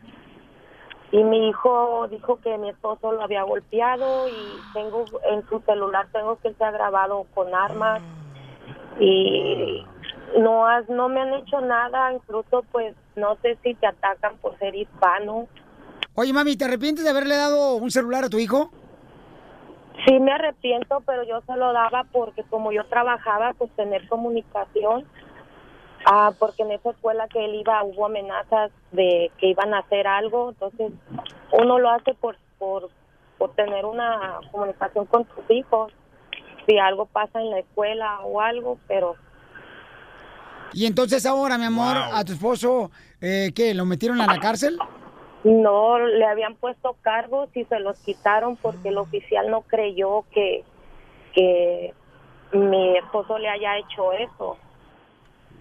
[1.12, 4.32] Y mi hijo dijo que mi esposo lo había golpeado y
[4.74, 8.02] tengo en su celular tengo que él se ha grabado con armas.
[9.00, 9.84] Y
[10.38, 14.56] no has, no me han hecho nada incluso pues no sé si te atacan por
[14.58, 15.48] ser hispano
[16.14, 18.70] Oye, mami, ¿te arrepientes de haberle dado un celular a tu hijo?
[20.06, 25.04] sí me arrepiento pero yo se lo daba porque como yo trabajaba pues tener comunicación
[26.06, 30.06] ah porque en esa escuela que él iba hubo amenazas de que iban a hacer
[30.06, 30.92] algo entonces
[31.52, 32.88] uno lo hace por por
[33.36, 35.92] por tener una comunicación con sus hijos
[36.66, 39.16] si algo pasa en la escuela o algo pero
[40.72, 43.74] Y entonces ahora, mi amor, a tu esposo, eh, ¿qué?
[43.74, 44.78] ¿Lo metieron a la cárcel?
[45.44, 50.64] No, le habían puesto cargos y se los quitaron porque el oficial no creyó que,
[51.34, 51.94] que
[52.52, 54.58] mi esposo le haya hecho eso.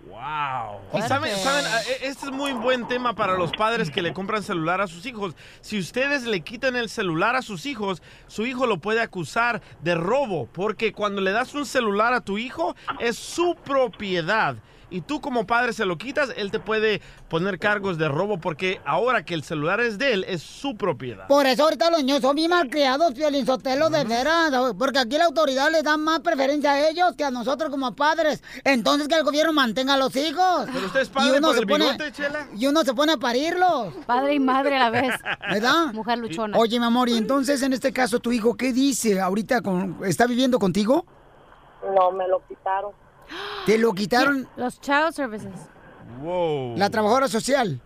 [0.07, 0.79] Wow.
[0.97, 4.11] Y saben, saben, Ah, e- este es muy buen tema para los padres que le
[4.11, 5.35] compran celular a sus hijos.
[5.61, 9.95] Si ustedes le quitan el celular a sus hijos, su hijo lo puede acusar de
[9.95, 14.55] robo, porque cuando le das un celular a tu hijo es su propiedad.
[14.89, 18.81] Y tú como padre se lo quitas, él te puede poner cargos de robo porque
[18.85, 21.27] ahora que el celular es de él, es su propiedad.
[21.27, 24.51] Por eso ahorita los niños son bien malcriados, Piolín Sotelo, de veras.
[24.77, 28.43] Porque aquí la autoridad les da más preferencia a ellos que a nosotros como padres.
[28.63, 30.65] Entonces que el gobierno mantenga a los hijos.
[30.73, 32.47] Pero usted es padre por el bigote, Chela.
[32.55, 33.93] Y uno se pone a parirlos.
[34.05, 35.13] Padre y madre a la vez.
[35.51, 35.93] ¿Verdad?
[35.93, 36.57] Mujer luchona.
[36.57, 39.61] Oye, mi amor, y entonces en este caso tu hijo, ¿qué dice ahorita?
[39.61, 41.05] Con, ¿Está viviendo contigo?
[41.95, 42.91] No, me lo quitaron.
[43.65, 44.47] ¿Te lo quitaron?
[44.55, 45.69] Los child services.
[46.21, 46.75] Wow.
[46.77, 47.79] La trabajadora social.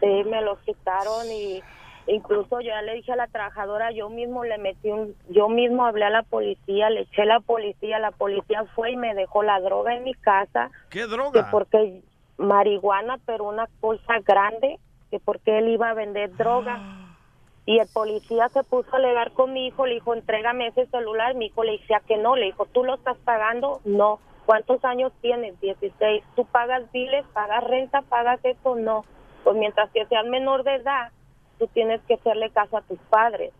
[0.00, 1.62] Sí, me lo quitaron y
[2.06, 5.84] incluso yo ya le dije a la trabajadora, yo mismo le metí un, yo mismo
[5.84, 9.42] hablé a la policía, le eché a la policía, la policía fue y me dejó
[9.42, 10.70] la droga en mi casa.
[10.88, 11.48] ¿Qué que droga?
[11.50, 12.02] porque
[12.38, 14.78] marihuana, pero una bolsa grande,
[15.10, 16.80] que porque él iba a vender droga.
[17.66, 21.34] Y el policía se puso a alegar con mi hijo, le dijo, entrégame ese celular.
[21.34, 23.80] Mi hijo le decía que no, le dijo, ¿tú lo estás pagando?
[23.84, 24.18] No.
[24.50, 25.60] ¿Cuántos años tienes?
[25.60, 26.24] 16.
[26.34, 28.74] ¿Tú pagas biles, pagas renta, pagas esto?
[28.74, 29.04] No.
[29.44, 31.12] Pues mientras que seas menor de edad,
[31.60, 33.52] tú tienes que hacerle caso a tus padres.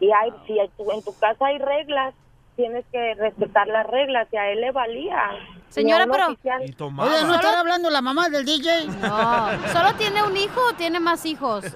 [0.00, 2.14] Y hay, si hay- tu- en tu casa hay reglas,
[2.56, 4.26] tienes que respetar las reglas.
[4.32, 5.20] Y a él le valía.
[5.68, 6.62] Señora, pero- oficial.
[6.62, 8.86] Oye, ¿no estará hablando la mamá del DJ?
[9.02, 9.68] No.
[9.74, 11.66] ¿Solo tiene un hijo o tiene más hijos?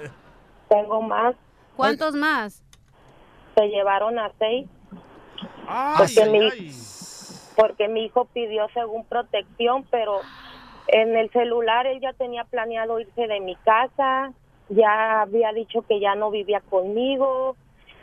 [0.70, 1.34] Tengo más.
[1.76, 2.62] ¿Cuántos más?
[3.55, 4.66] Se llevaron a seis.
[5.68, 6.72] Ay, porque, ay, mi, ay.
[7.59, 10.20] Porque mi hijo pidió según protección, pero
[10.86, 14.32] en el celular él ya tenía planeado irse de mi casa,
[14.68, 17.56] ya había dicho que ya no vivía conmigo.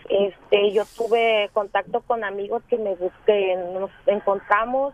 [0.10, 4.94] Este, yo tuve contacto con amigos que me busqué, nos encontramos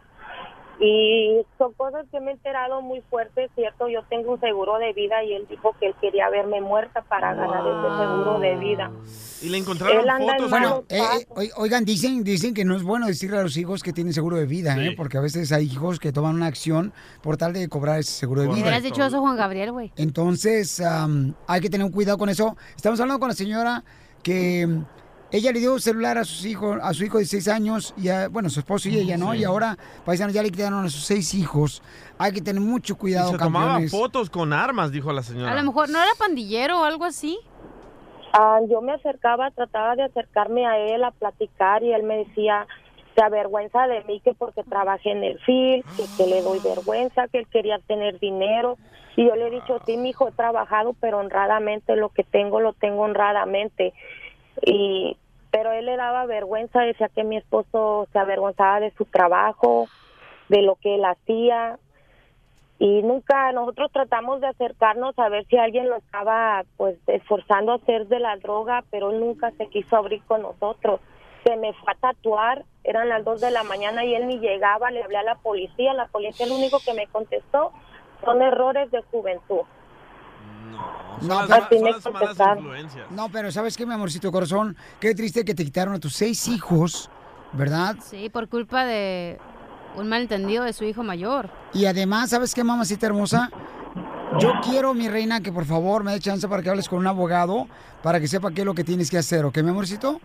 [0.84, 4.93] y son cosas que me he enterado muy fuertes, cierto, yo tengo un seguro de
[4.93, 8.91] vida y él dijo que él quería verme muerta para ganar ese seguro de vida.
[9.43, 10.49] Y le encontraron Él anda en fotos.
[10.49, 13.84] Bueno, eh, eh, oi- oigan, dicen, dicen que no es bueno decirle a los hijos
[13.84, 14.93] que tienen seguro de vida, ¿eh?
[14.97, 18.41] Porque a veces hay hijos que toman una acción por tal de cobrar ese seguro
[18.41, 18.63] de Me vida.
[18.65, 19.91] hubieras dicho eso, Juan Gabriel, güey.
[19.97, 22.55] Entonces, am, hay que tener un cuidado con eso.
[22.75, 23.84] Estamos hablando con la señora
[24.23, 24.67] que
[25.32, 28.27] ella le dio celular a sus hijos, a su hijo de seis años, y a-
[28.27, 29.32] bueno, su esposo y ella, ¿no?
[29.32, 29.39] Sí.
[29.39, 31.82] Y ahora, paisanos, ya le quitaron a sus seis hijos.
[32.17, 33.91] Hay que tener mucho Y cuidado, se tomaba campeones.
[33.91, 35.51] fotos con armas, dijo la señora.
[35.51, 37.39] A lo mejor no era pandillero o algo así.
[38.34, 42.65] Ah, yo me acercaba, trataba de acercarme a él a platicar y él me decía,
[43.15, 47.27] se avergüenza de mí que porque trabajé en el FIL, que, que le doy vergüenza,
[47.27, 48.77] que él quería tener dinero.
[49.17, 52.61] Y yo le he dicho, sí, mi hijo, he trabajado, pero honradamente lo que tengo,
[52.61, 53.93] lo tengo honradamente.
[54.65, 55.17] Y,
[55.52, 59.88] pero él le daba vergüenza, decía que mi esposo se avergonzaba de su trabajo,
[60.47, 61.78] de lo que él hacía.
[62.80, 67.76] Y nunca, nosotros tratamos de acercarnos a ver si alguien lo estaba, pues, esforzando a
[67.76, 70.99] hacer de la droga, pero él nunca se quiso abrir con nosotros.
[71.43, 74.89] Se me fue a tatuar, eran las dos de la mañana y él ni llegaba,
[74.89, 77.72] le hablé a la policía, la policía lo único que me contestó
[78.24, 79.62] son errores de juventud.
[81.22, 82.88] No, Así pero, me contestaron.
[83.11, 84.76] no, pero ¿sabes qué, mi amorcito corazón?
[84.99, 87.09] Qué triste que te quitaron a tus seis hijos,
[87.53, 87.95] ¿verdad?
[88.01, 89.38] Sí, por culpa de
[89.97, 91.49] un malentendido de su hijo mayor.
[91.74, 93.51] Y además, ¿sabes qué, mamacita hermosa?
[94.39, 97.07] Yo quiero, mi reina, que por favor me dé chance para que hables con un
[97.07, 97.67] abogado
[98.01, 100.19] para que sepa qué es lo que tienes que hacer, ¿ok, mi amorcito?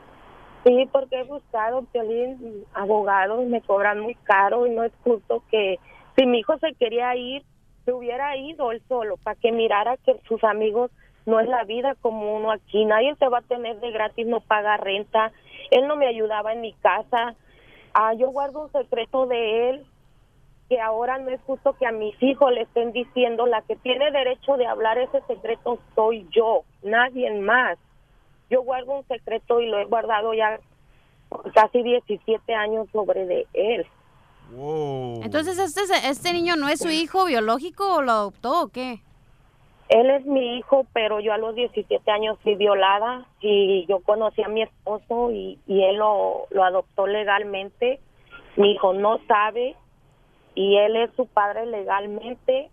[0.65, 5.79] Sí, porque he buscado, Piolín, abogados, me cobran muy caro y no es justo que
[6.17, 7.45] si mi hijo se quería ir,
[7.87, 10.91] se hubiera ido él solo, para que mirara que sus amigos
[11.25, 12.85] no es la vida como uno aquí.
[12.85, 15.33] Nadie te va a tener de gratis, no paga renta.
[15.71, 17.35] Él no me ayudaba en mi casa.
[17.95, 19.87] Ah, yo guardo un secreto de él
[20.69, 24.11] que ahora no es justo que a mis hijos le estén diciendo la que tiene
[24.11, 27.79] derecho de hablar ese secreto soy yo, nadie más.
[28.51, 30.59] Yo guardo un secreto y lo he guardado ya
[31.55, 33.87] casi 17 años sobre de él.
[34.53, 39.01] Entonces, ¿este, ¿este niño no es su hijo biológico o lo adoptó o qué?
[39.89, 44.43] Él es mi hijo, pero yo a los 17 años fui violada y yo conocí
[44.43, 48.01] a mi esposo y, y él lo, lo adoptó legalmente.
[48.57, 49.77] Mi hijo no sabe
[50.55, 52.71] y él es su padre legalmente,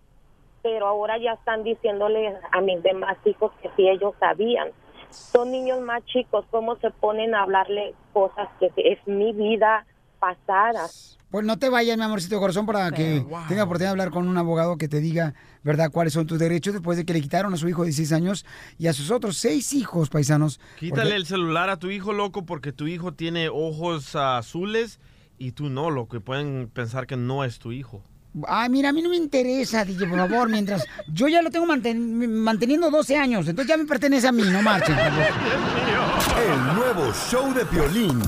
[0.62, 4.70] pero ahora ya están diciéndole a mis demás hijos que si ellos sabían.
[5.10, 9.86] Son niños más chicos, ¿cómo se ponen a hablarle cosas que es mi vida
[10.34, 10.86] pasada?
[11.30, 14.38] Pues no te vayas, mi amorcito corazón, para que tenga oportunidad de hablar con un
[14.38, 17.56] abogado que te diga, ¿verdad?, cuáles son tus derechos después de que le quitaron a
[17.56, 18.46] su hijo de 16 años
[18.78, 20.60] y a sus otros seis hijos paisanos.
[20.78, 25.00] Quítale Porque- el celular a tu hijo, loco, porque tu hijo tiene ojos azules
[25.36, 28.00] y tú no, loco, y pueden pensar que no es tu hijo.
[28.46, 31.66] Ay, mira, a mí no me interesa, DJ, por favor, mientras yo ya lo tengo
[31.66, 34.96] manten- manteniendo 12 años, entonces ya me pertenece a mí, no marchen.
[34.96, 38.20] El nuevo show de Piolín.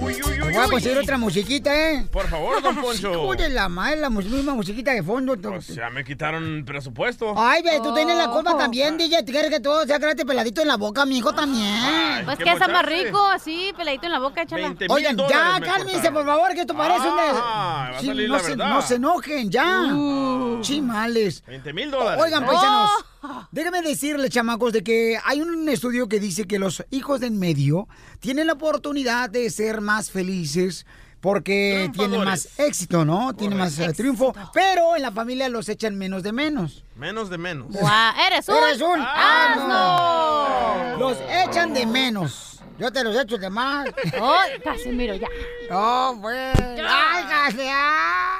[0.00, 2.06] Voy a conseguir otra musiquita, ¿eh?
[2.10, 3.32] Por favor, don Poncho.
[3.34, 5.36] De la madre, la misma musiquita de fondo.
[5.36, 7.34] Pues ya me quitaron presupuesto.
[7.36, 9.22] Ay, ve, tú tienes la culpa también, DJ.
[9.22, 12.24] ¿Tú quieres que todo sea gratis peladito en la boca, mi hijo también?
[12.24, 14.74] Pues que está más rico, así, peladito en la boca, échala.
[14.88, 17.14] Oigan, ya, cálmense, por favor, que esto parece un...
[17.18, 19.94] Ah, no, se, no se enojen, ya.
[20.62, 21.44] Chimales.
[21.46, 22.22] 20 mil dólares.
[22.22, 22.90] Oigan, paisanos,
[23.50, 27.38] déjame decirles, chamacos, de que hay un estudio que dice que los hijos de en
[27.38, 30.86] medio tienen la oportunidad de ser más felices
[31.20, 33.34] porque tienen más éxito, ¿no?
[33.34, 36.84] Tienen más eh, triunfo, pero en la familia los echan menos de menos.
[36.96, 37.68] Menos de menos.
[37.68, 40.98] Guau, eres un Eres un asno.
[40.98, 42.60] Los echan de menos.
[42.78, 43.86] Yo te los echo de más.
[44.14, 45.28] Ay, Casimiro, ya.
[45.70, 46.54] No, pues.
[46.58, 48.39] Ay, casi, ah.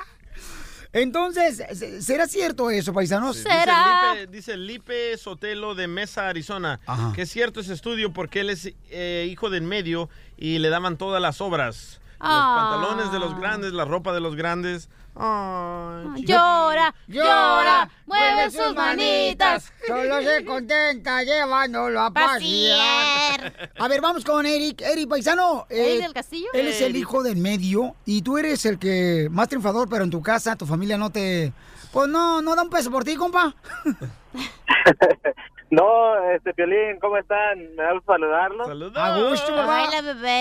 [0.93, 3.37] Entonces, ¿se- ¿será cierto eso, paisanos?
[3.37, 7.13] Dice Lipe, dice Lipe Sotelo de Mesa, Arizona, Ajá.
[7.15, 10.69] que es cierto ese estudio porque él es eh, hijo de en medio y le
[10.69, 12.01] daban todas las obras.
[12.19, 12.71] Los Ah.
[12.81, 14.89] pantalones de los grandes, la ropa de los grandes.
[15.23, 19.71] Ay, Llora, llora, mueve sus manitas.
[19.87, 23.71] Solo se contenta llevándolo a pasear.
[23.79, 24.81] A ver, vamos con Eric.
[24.81, 25.67] Eric, paisano.
[25.69, 26.49] eh, ¿Eric del Castillo?
[26.55, 30.11] Él es el hijo del medio y tú eres el que más triunfador, pero en
[30.11, 31.53] tu casa, tu familia no te...
[31.93, 33.55] Pues no, no da un peso por ti, compa.
[35.71, 37.59] No, este Piolín, ¿cómo están?
[37.77, 38.69] Me da gusto saludarlos.
[38.97, 39.85] A gusto, papá.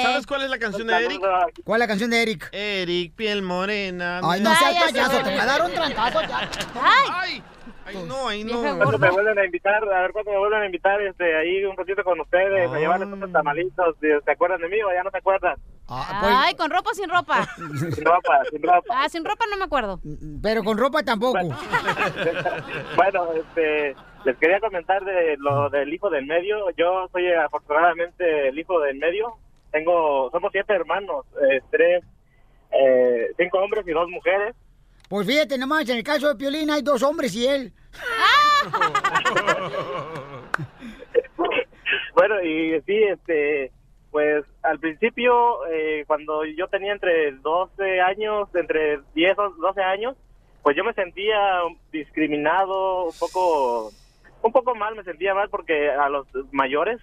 [0.04, 1.22] ¿Sabes cuál es la canción de Eric?
[1.64, 2.50] ¿Cuál es la canción de Eric?
[2.52, 4.22] Eric, piel morena.
[4.24, 6.50] Ay, no seas payaso, te voy a dar un trancazo ya.
[6.82, 7.44] ¡Ay!
[7.86, 8.60] Ay, no, ay, no.
[8.78, 9.84] ¿Cuándo me vuelven a invitar?
[9.84, 13.10] A ver cuándo me vuelven a invitar este, ahí un ratito con ustedes, a llevarles
[13.12, 13.14] Ah.
[13.14, 13.96] unos tamalitos.
[14.00, 15.12] ¿Se acuerdan de mí o ya no
[15.96, 16.42] se acuerdan?
[16.44, 17.48] Ay, ¿con ropa o sin ropa?
[17.58, 18.94] Sin ropa, sin ropa.
[19.04, 20.00] Ah, sin ropa no me acuerdo.
[20.42, 21.40] Pero con ropa tampoco.
[22.96, 26.70] Bueno, este, les quería comentar de lo del hijo del medio.
[26.78, 29.34] Yo soy afortunadamente el hijo del medio.
[29.72, 32.04] Tengo, somos siete hermanos, eh, tres,
[32.72, 34.56] eh, cinco hombres y dos mujeres.
[35.08, 37.74] Pues fíjate nomás, en el caso de Piolín hay dos hombres y él.
[42.14, 43.72] Bueno, y sí, este,
[44.12, 50.16] pues al principio, eh, cuando yo tenía entre 12 años, entre 10 o 12 años,
[50.64, 53.92] pues yo me sentía discriminado, un poco,
[54.42, 57.00] un poco mal, me sentía mal porque a los mayores,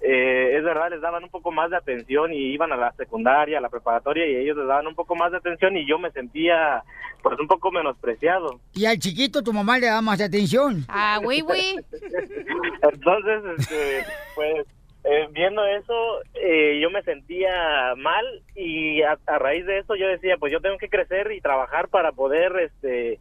[0.00, 3.58] eh, es verdad, les daban un poco más de atención y iban a la secundaria,
[3.58, 6.10] a la preparatoria y ellos les daban un poco más de atención y yo me
[6.10, 6.82] sentía
[7.22, 8.60] pues un poco menospreciado.
[8.74, 10.84] Y al chiquito tu mamá le da más atención.
[10.88, 11.76] Ah, güey, güey.
[12.82, 14.66] Entonces, este, pues
[15.04, 18.24] eh, viendo eso, eh, yo me sentía mal
[18.56, 21.88] y a, a raíz de eso yo decía, pues yo tengo que crecer y trabajar
[21.88, 23.20] para poder, este,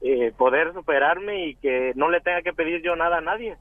[0.00, 3.56] eh, poder superarme y que no le tenga que pedir yo nada a nadie.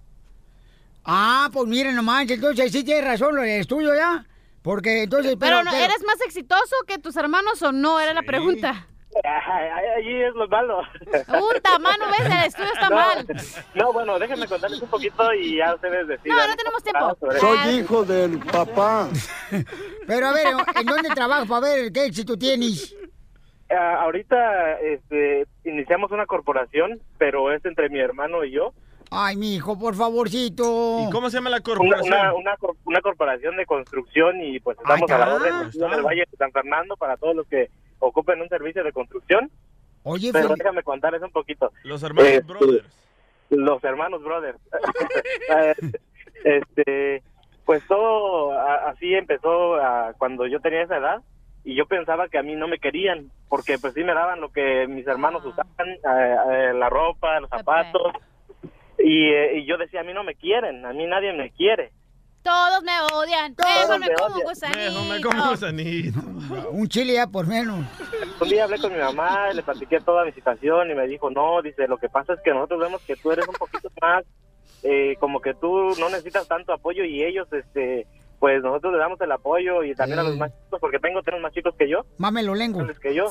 [1.03, 4.25] Ah, pues miren nomás, entonces sí tienes razón, lo del estudio ya.
[4.61, 5.35] Porque entonces...
[5.37, 7.99] Pero, no, ¿eres más exitoso que tus hermanos o no?
[7.99, 8.87] Era la pregunta.
[9.95, 10.81] Allí es lo malo.
[11.27, 13.27] Puta, mano, ves, el estudio está no, mal.
[13.75, 16.35] No, bueno, déjenme contarles un poquito y ya ustedes deciden.
[16.37, 17.17] No, no tenemos tiempo.
[17.19, 19.07] sobre- Soy hijo del papá.
[20.07, 20.47] Pero a ver,
[20.79, 22.95] ¿en dónde trabajas para ver qué éxito tienes?
[23.69, 28.73] Ah, ahorita este, iniciamos una corporación, pero es entre mi hermano y yo.
[29.15, 31.05] Ay, mi hijo, por favorcito.
[31.07, 32.13] ¿Y cómo se llama la Una, corporación?
[32.19, 35.93] una, una cor- una corporación de construcción y pues estamos a la orden aquí en
[35.93, 37.69] el Valle de San Fernando para todos los que
[38.07, 39.49] ocupen un servicio de construcción.
[40.03, 41.71] Oye, pero déjame contarles un poquito.
[41.83, 43.09] Los hermanos Este, brothers.
[43.49, 44.59] Los hermanos brothers.
[45.55, 45.75] Eh,
[46.43, 47.23] este,
[47.65, 51.21] pues todo a- así empezó ah, cuando yo tenía esa edad
[51.63, 54.51] y yo pensaba que a mí no me querían porque pues sí me daban lo
[54.51, 55.97] que mis hermanos usaban, eh,
[56.51, 58.13] eh, la ropa, los zapatos
[58.99, 61.91] y, eh, y yo decía a mí no me quieren, a mí nadie me quiere.
[62.43, 63.55] Todos me odian.
[63.57, 65.49] Mejor me me como odian.
[65.51, 66.19] gusanito.
[66.71, 67.85] Un chile ya por menos.
[68.41, 71.29] Un día hablé con mi mamá, y le platiqué toda mi situación y me dijo,
[71.29, 74.25] no, dice, lo que pasa es que nosotros vemos que tú eres un poquito más,
[74.83, 78.05] eh, como que tú no necesitas tanto apoyo y ellos, este,
[78.39, 81.39] pues nosotros le damos el apoyo y también a los más chicos, porque tengo tres
[81.41, 82.85] más chicos que yo, Mámelo lengo.
[83.01, 83.29] que yo.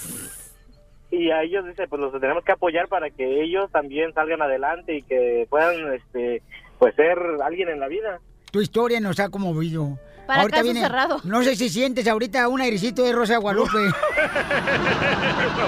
[1.10, 4.96] Y a ellos, dice, pues los tenemos que apoyar para que ellos también salgan adelante
[4.96, 6.42] y que puedan, este,
[6.78, 8.18] pues ser alguien en la vida.
[8.52, 9.98] Tu historia nos ha conmovido.
[10.26, 11.20] Para caso cerrado.
[11.24, 13.78] No sé si sientes ahorita un airecito de Rosa Guadalupe.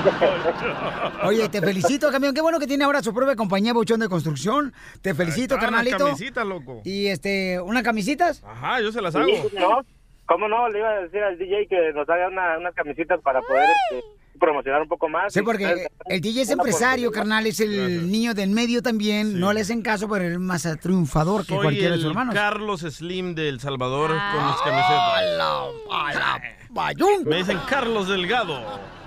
[1.24, 2.34] Oye, te felicito, camión.
[2.34, 4.72] Qué bueno que tiene ahora su propia compañía Bochón de Construcción.
[5.02, 5.98] Te felicito, carnalito.
[6.08, 6.82] Las camisetas, loco.
[6.84, 8.42] Y este, ¿unas camisitas?
[8.44, 9.26] Ajá, yo se las hago.
[9.26, 9.84] Sí, ¿no?
[10.26, 10.68] ¿Cómo no?
[10.68, 14.04] Le iba a decir al DJ que nos haga una- unas camisetas para poder este,
[14.38, 15.32] promocionar un poco más.
[15.32, 19.38] Sí, porque el DJ es empresario, carnal, es el niño del medio también.
[19.38, 22.34] No le hacen caso, pero es más triunfador que Soy cualquiera de sus hermanos.
[22.34, 24.52] Carlos Slim de El Salvador con Ah.
[24.52, 26.54] mis camisetas.
[26.70, 27.30] Bayunco.
[27.30, 28.60] Me dicen Carlos Delgado.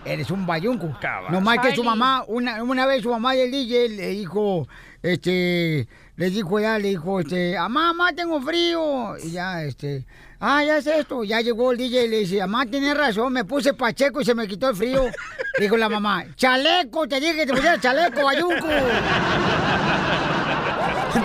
[0.05, 0.97] Eres un bayunco.
[1.29, 4.67] No más que su mamá, una, una vez su mamá y el DJ le dijo,
[5.01, 9.17] este, le dijo ya, le dijo, este, "Ah, mamá, tengo frío.
[9.17, 10.05] Y ya, este,
[10.39, 11.23] ah, ya es esto.
[11.23, 14.35] Ya llegó el DJ y le dice, mamá, tienes razón, me puse pacheco y se
[14.35, 15.05] me quitó el frío.
[15.59, 18.67] Dijo la mamá, chaleco, te dije que te pusieras chaleco, bayunco.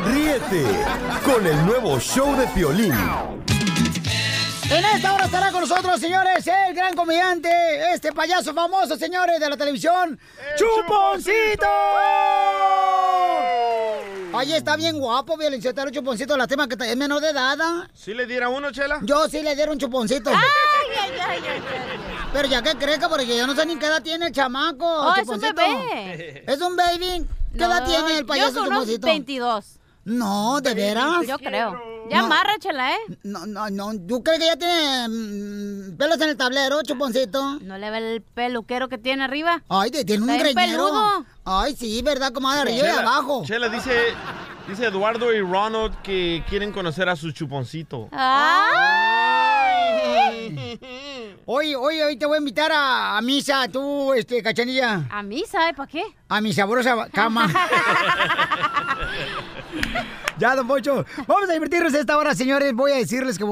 [0.07, 0.65] Ríete
[1.25, 2.95] con el nuevo show de Piolín.
[4.71, 7.51] En esta hora estará con nosotros, señores, el gran comediante,
[7.93, 10.19] este payaso famoso, señores, de la televisión,
[10.57, 11.67] ¡Chuponcito!
[14.35, 17.59] Ay, está bien guapo, violencia, el chuponcito, la tema que es menor de edad.
[17.61, 17.89] ¿ah?
[17.95, 18.99] ¿Sí le diera uno, Chela?
[19.03, 20.31] Yo sí le dieron un chuponcito.
[20.31, 21.63] Ay, ay, ay, ay, ay.
[22.33, 24.87] Pero ya que crezca, porque yo no sé ni qué edad tiene el chamaco.
[24.87, 25.55] Oh, es un Chuponcito.
[25.55, 26.45] bebé.
[26.47, 27.27] ¿Es un baby.
[27.53, 29.07] ¿Qué No, edad tiene el payaso yo chuponcito?
[29.07, 29.65] 22.
[30.05, 31.27] No, ¿de veras?
[31.27, 31.81] Yo creo.
[32.11, 32.27] Ya No.
[32.27, 32.99] amarra, chela, ¿eh?
[33.23, 33.93] No, no, no.
[34.09, 37.61] ¿Tú crees que ya tiene mm, pelos en el tablero, chuponcito?
[37.61, 39.63] ¿No le ve el peluquero que tiene arriba?
[39.69, 40.55] Ay, tiene un greñero.
[40.55, 41.25] peludo.
[41.45, 42.33] Ay, sí, ¿verdad?
[42.33, 43.45] Como de arriba y abajo.
[43.47, 43.93] Chela, dice,
[44.69, 48.09] dice Eduardo y Ronald que quieren conocer a su chuponcito.
[51.45, 55.05] Hoy, hoy, hoy te voy a invitar a, a misa, tú, este, cachanilla.
[55.11, 55.69] ¿A misa?
[55.69, 55.75] ¿eh?
[55.75, 56.03] ¿Para qué?
[56.29, 57.49] A mi sabrosa cama.
[60.43, 61.05] ya, don Pocho.
[61.29, 62.73] Vamos a divertirnos esta hora, señores.
[62.75, 63.45] Voy a decirles que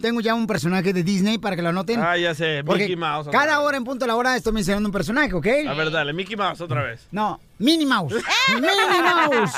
[0.00, 2.00] tengo ya un personaje de Disney para que lo anoten.
[2.02, 3.26] Ah, ya sé, Porque Mickey Mouse.
[3.28, 3.66] otra cada vez.
[3.66, 5.46] hora en punto de la hora estoy mencionando un personaje, ¿ok?
[5.68, 7.06] A ver, dale, Mickey Mouse otra vez.
[7.10, 8.14] No, Minnie Mouse.
[8.54, 9.52] Minnie Mouse.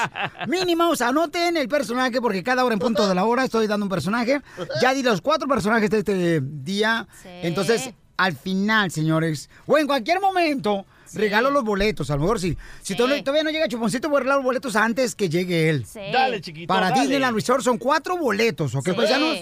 [0.49, 3.87] Minnie Mouse, anoten el personaje porque cada hora en punto de la hora estoy dando
[3.87, 4.41] un personaje.
[4.83, 7.07] Ya di los cuatro personajes de este día.
[7.43, 10.85] Entonces, al final, señores, o en cualquier momento,
[11.15, 12.11] regalo los boletos.
[12.11, 14.77] A lo mejor si, si todavía todavía no llega Chuponcito, voy a regalar los boletos
[14.77, 15.87] antes que llegue él.
[16.13, 17.03] Dale, chiquito, Para dale.
[17.03, 18.93] Disneyland Resort son cuatro boletos, ¿ok, Sí.
[18.93, 19.39] paisanos?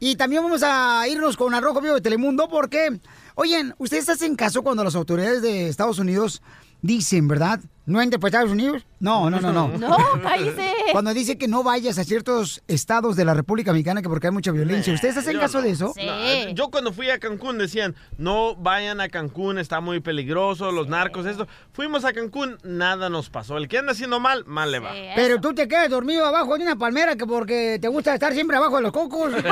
[0.00, 2.98] Y también vamos a irnos con Arrojo Vivo de Telemundo porque,
[3.36, 6.42] oyen, ustedes hacen caso cuando las autoridades de Estados Unidos
[6.80, 7.60] dicen, ¿verdad?
[7.84, 8.86] ¿No entre por Estados Unidos?
[9.00, 9.66] No, no, no, no.
[9.76, 10.72] No, cállese.
[10.92, 14.32] Cuando dice que no vayas a ciertos estados de la República Mexicana que porque hay
[14.32, 14.94] mucha violencia.
[14.94, 15.64] ¿Ustedes hacen Yo caso no.
[15.64, 15.92] de eso?
[15.96, 20.70] No, eh, yo cuando fui a Cancún decían, no vayan a Cancún, está muy peligroso,
[20.70, 21.48] los narcos, esto.
[21.72, 23.56] Fuimos a Cancún, nada nos pasó.
[23.56, 24.92] El que anda haciendo mal, mal le va.
[25.16, 28.56] Pero tú te quedas dormido abajo de una palmera que porque te gusta estar siempre
[28.56, 29.32] abajo de los cocos.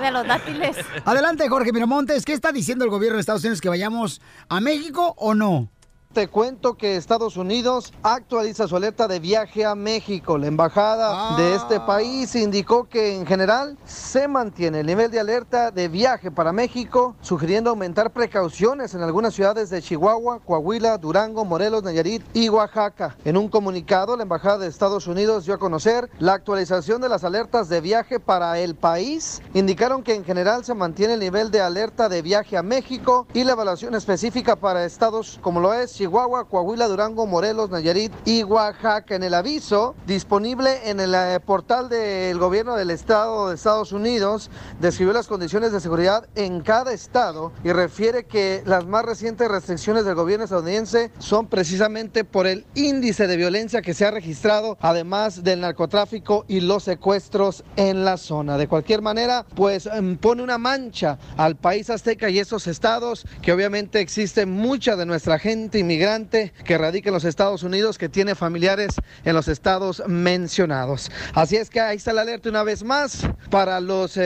[0.00, 0.76] De los dátiles.
[1.04, 2.24] Adelante, Jorge Miramontes.
[2.24, 3.60] ¿Qué está diciendo el gobierno de Estados Unidos?
[3.60, 5.68] ¿Que vayamos a México o no?
[6.12, 10.38] Te cuento que Estados Unidos actualiza su alerta de viaje a México.
[10.38, 15.70] La embajada de este país indicó que en general se mantiene el nivel de alerta
[15.70, 21.84] de viaje para México, sugiriendo aumentar precauciones en algunas ciudades de Chihuahua, Coahuila, Durango, Morelos,
[21.84, 23.16] Nayarit y Oaxaca.
[23.24, 27.22] En un comunicado, la embajada de Estados Unidos dio a conocer la actualización de las
[27.22, 29.40] alertas de viaje para el país.
[29.54, 33.44] Indicaron que en general se mantiene el nivel de alerta de viaje a México y
[33.44, 39.14] la evaluación específica para estados como lo es Chihuahua, Coahuila, Durango, Morelos, Nayarit y Oaxaca.
[39.14, 44.50] En el aviso disponible en el eh, portal del gobierno del estado de Estados Unidos,
[44.80, 50.06] describió las condiciones de seguridad en cada estado y refiere que las más recientes restricciones
[50.06, 55.44] del gobierno estadounidense son precisamente por el índice de violencia que se ha registrado, además
[55.44, 58.56] del narcotráfico y los secuestros en la zona.
[58.56, 63.52] De cualquier manera, pues em, pone una mancha al país azteca y esos estados que
[63.52, 68.36] obviamente existe mucha de nuestra gente inmigrante que radica en los Estados Unidos que tiene
[68.36, 68.94] familiares
[69.24, 71.10] en los estados mencionados.
[71.34, 74.18] Así es que ahí está la alerta una vez más para las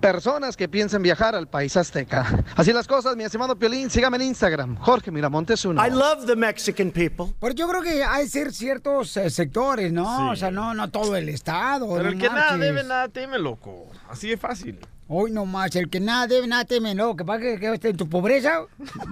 [0.00, 2.44] personas que piensen viajar al país azteca.
[2.56, 5.84] Así las cosas, mi estimado Piolín, sígame en Instagram, Jorge Miramontes uno.
[5.86, 7.34] I love the Mexican people.
[7.40, 10.30] Pero yo creo que hay que ser ciertos eh, sectores, ¿no?
[10.30, 11.88] O sea, no, no todo el estado.
[11.88, 12.60] Pero no el que nada marches.
[12.60, 13.86] debe, nada teme, loco.
[14.08, 14.80] Así de fácil.
[15.14, 17.14] Hoy no más, el que nada debe, nada teme, no.
[17.14, 18.62] Que pasa que, que esté en tu pobreza,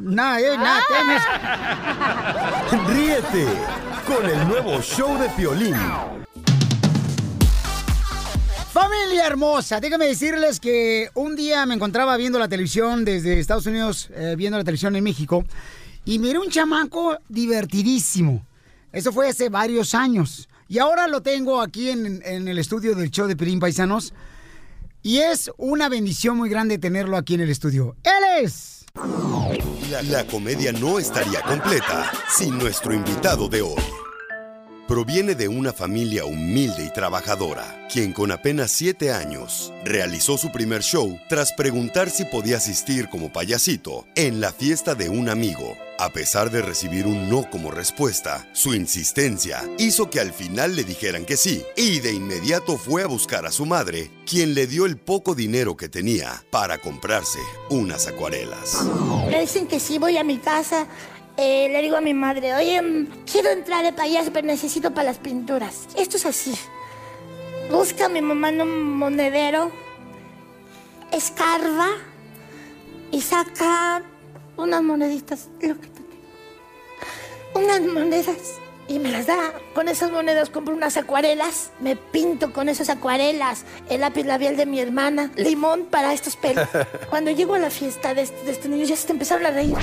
[0.01, 1.23] nada debe, nada temes.
[2.97, 3.47] Ríete
[4.07, 5.75] con el nuevo show de Piolín.
[8.73, 14.09] Familia hermosa, déjame decirles que un día me encontraba viendo la televisión desde Estados Unidos,
[14.15, 15.45] eh, viendo la televisión en México,
[16.07, 18.47] y miré un chamaco divertidísimo.
[18.91, 20.49] Eso fue hace varios años.
[20.67, 24.15] Y ahora lo tengo aquí en, en el estudio del show de Pirín Paisanos.
[25.03, 27.97] Y es una bendición muy grande tenerlo aquí en el estudio.
[28.05, 28.85] ¡Él es!
[30.09, 33.83] La, comedia no estaría completa sin nuestro invitado de hoy.
[34.91, 40.83] Proviene de una familia humilde y trabajadora, quien con apenas 7 años realizó su primer
[40.83, 45.77] show tras preguntar si podía asistir como payasito en la fiesta de un amigo.
[46.01, 50.83] A pesar de recibir un no como respuesta, su insistencia hizo que al final le
[50.83, 54.87] dijeran que sí, y de inmediato fue a buscar a su madre, quien le dio
[54.87, 57.39] el poco dinero que tenía para comprarse
[57.69, 58.85] unas acuarelas.
[59.41, 60.89] Dicen que sí, voy a mi casa.
[61.41, 65.05] Eh, le digo a mi madre, oye, mm, quiero entrar de payaso, pero necesito para
[65.11, 65.87] las pinturas.
[65.97, 66.55] Esto es así.
[67.71, 69.71] Busca a mi mamá en un monedero,
[71.13, 71.89] escarba
[73.11, 74.03] y saca
[74.57, 76.21] unas moneditas, lo que tú quieras.
[77.55, 78.37] Unas monedas
[78.89, 79.53] y me las da.
[79.75, 84.67] Con esas monedas compro unas acuarelas, me pinto con esas acuarelas, el lápiz labial de
[84.67, 86.69] mi hermana, limón para estos pelos.
[87.11, 89.51] Cuando llego a la fiesta de, este- de estos niños ya se te empezaron a
[89.51, 89.77] reír.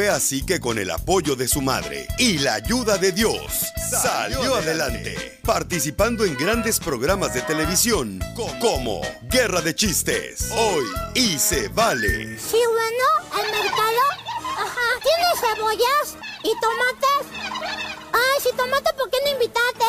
[0.00, 3.42] Fue así que con el apoyo de su madre y la ayuda de Dios,
[3.90, 8.18] salió adelante, participando en grandes programas de televisión
[8.62, 12.38] como Guerra de Chistes, Hoy y Se Vale.
[12.38, 14.00] Sí, bueno, al mercado.
[14.56, 14.88] Ajá.
[15.02, 17.26] ¿Tienes cebollas y tomates?
[18.14, 19.84] Ay, si tomate, ¿por qué no invitaste?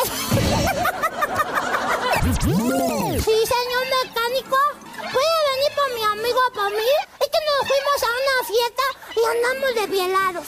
[3.24, 4.81] sí, señor mecánico.
[5.10, 6.90] ¿Puede venir por mi amigo por mí?
[7.20, 8.84] Es que nos fuimos a una fiesta
[9.16, 10.46] y andamos desvielados.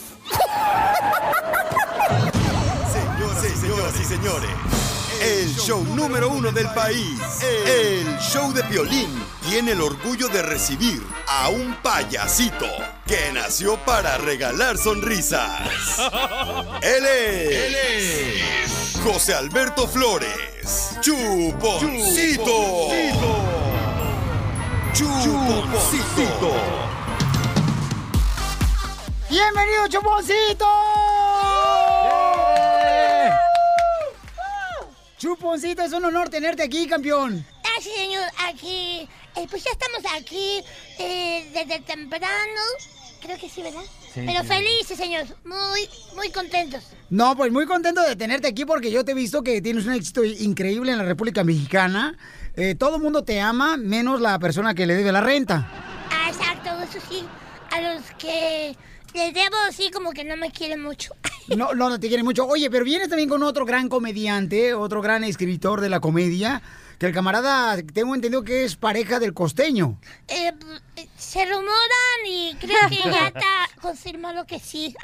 [2.92, 4.50] Señoras y señoras y señores,
[5.20, 7.20] el show número uno del país,
[7.66, 12.66] el show de Piolín, tiene el orgullo de recibir a un payasito
[13.06, 15.98] que nació para regalar sonrisas.
[16.82, 22.44] Él es, José Alberto Flores, Chuponcito.
[22.44, 23.73] Chuponcito.
[29.28, 30.64] ¡Bienvenido, Chuponcito!
[35.18, 37.44] Chuponcito, es un honor tenerte aquí, campeón.
[37.64, 39.08] Ah, sí, señor, aquí.
[39.34, 40.62] eh, pues ya estamos aquí
[41.00, 42.26] eh, desde temprano.
[43.20, 43.82] Creo que sí, ¿verdad?
[44.12, 44.46] Sí, Pero sí.
[44.46, 45.24] felices, señor.
[45.44, 46.84] Muy, muy contentos.
[47.10, 49.94] No, pues muy contento de tenerte aquí porque yo te he visto que tienes un
[49.94, 52.16] éxito increíble en la República Mexicana.
[52.56, 55.68] Eh, todo el mundo te ama, menos la persona que le debe la renta.
[56.10, 57.24] Ah, exacto, eso sí.
[57.72, 58.76] A los que
[59.12, 61.14] les debo, sí, como que no me quieren mucho.
[61.46, 62.46] No, no, no te quiere mucho.
[62.46, 66.62] Oye, pero vienes también con otro gran comediante, otro gran escritor de la comedia,
[66.98, 69.98] que el camarada, tengo entendido que es pareja del costeño.
[70.28, 70.52] Eh,
[70.96, 71.70] eh, se rumoran
[72.26, 74.94] y creo que ya está confirmado que sí.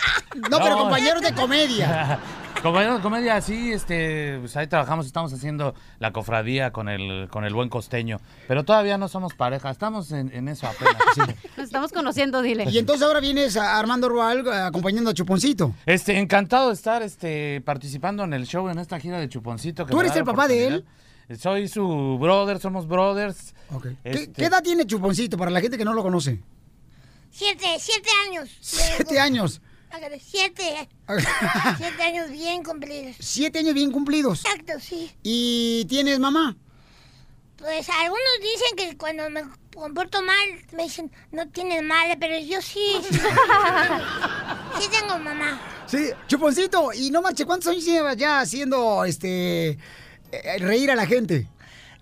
[0.51, 2.19] No, pero compañeros de comedia.
[2.63, 7.47] Compañeros de comedia, sí, este, pues ahí trabajamos, estamos haciendo la cofradía con el, con
[7.47, 8.21] el buen costeño.
[8.49, 10.97] Pero todavía no somos pareja, estamos en, en eso apenas.
[11.15, 11.21] sí.
[11.57, 12.67] Nos estamos conociendo, dile.
[12.71, 15.75] Y entonces ahora vienes a Armando Rual eh, acompañando a Chuponcito.
[15.87, 19.87] Este, encantado de estar este, participando en el show, en esta gira de Chuponcito.
[19.87, 20.93] que ¿Tú eres el papá de oportunidad.
[21.39, 23.55] Soy su brother, somos brothers.
[23.83, 26.41] ¿Qué, Este, qué edad tiene Chuponcito para la gente que no lo conoce?
[27.31, 28.51] Siete, siete años.
[28.61, 29.61] Siete años.
[30.21, 30.89] Siete.
[31.79, 33.17] Siete años bien cumplidos.
[33.19, 34.45] Siete años bien cumplidos.
[34.45, 35.11] Exacto, sí.
[35.23, 36.57] ¿Y tienes mamá?
[37.57, 39.43] Pues algunos dicen que cuando me
[39.75, 42.81] comporto mal, me dicen, no tienes madre, pero yo sí.
[43.03, 43.19] Sí,
[44.81, 45.61] sí tengo mamá.
[45.87, 49.77] Sí, Chuponcito, y no marche, ¿cuántos años llevas ya haciendo este
[50.33, 51.47] eh, reír a la gente?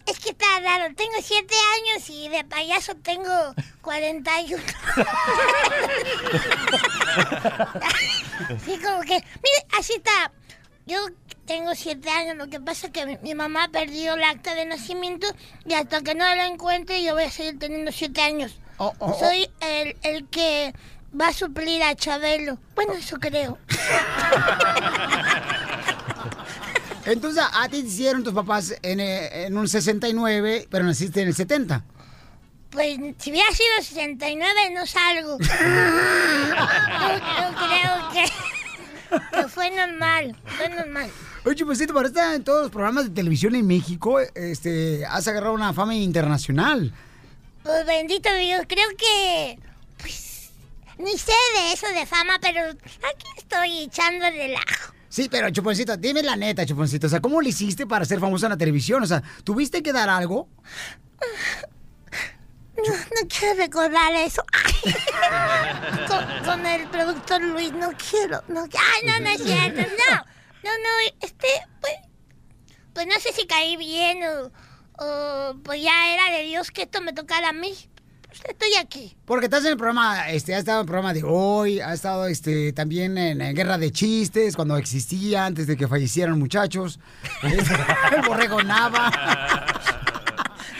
[0.06, 4.62] Es que está raro, tengo siete años y de payaso tengo 41.
[8.64, 10.32] sí, como que, mire, así está.
[10.86, 10.96] Yo
[11.44, 14.64] tengo siete años, lo que pasa es que mi, mi mamá perdió el acta de
[14.64, 15.26] nacimiento
[15.66, 18.56] y hasta que no la encuentre yo voy a seguir teniendo siete años.
[18.78, 19.12] oh, oh.
[19.18, 20.72] Soy el, el que
[21.18, 22.58] va a suplir a Chabelo.
[22.74, 23.58] Bueno, eso creo.
[27.12, 31.28] Entonces, a ti te hicieron tus papás en, eh, en un 69, pero naciste en
[31.28, 31.82] el 70.
[32.70, 35.38] Pues si hubiera sido 69 no salgo.
[35.38, 35.54] yo, yo
[37.66, 38.24] creo que,
[39.32, 41.10] que fue normal, fue normal.
[41.44, 45.54] Oye, Chuponcito, para estar en todos los programas de televisión en México, este, has agarrado
[45.54, 46.92] una fama internacional.
[47.62, 49.58] Pues bendito Dios, creo que...
[49.96, 50.50] Pues
[50.98, 54.97] ni sé de eso de fama, pero aquí estoy echando relajo.
[55.08, 57.06] Sí, pero Chuponcito, dime la neta, Chuponcito.
[57.06, 59.02] O sea, ¿cómo le hiciste para ser famosa en la televisión?
[59.02, 60.48] O sea, ¿tuviste que dar algo?
[62.76, 64.42] No, no quiero recordar eso.
[66.44, 68.42] con, el productor Luis, no quiero.
[68.48, 69.80] No, ay, no, no es cierto.
[69.80, 70.16] No,
[70.62, 71.48] no, no, este,
[71.80, 71.94] pues,
[72.92, 74.52] pues no sé si caí bien o,
[75.04, 77.74] o pues ya era de Dios que esto me tocara a mí.
[78.28, 79.16] Pues estoy aquí.
[79.24, 82.26] Porque estás en el programa, este, has estado en el programa de hoy, has estado
[82.26, 87.00] este, también en, en Guerra de Chistes, cuando existía, antes de que fallecieran muchachos.
[87.42, 89.10] el borrego Nava.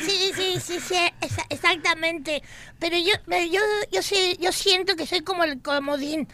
[0.04, 2.42] Sí, sí, sí, sí, exa- exactamente.
[2.78, 3.12] Pero yo,
[3.50, 3.60] yo,
[3.92, 6.28] yo sí, yo siento que soy como el comodín.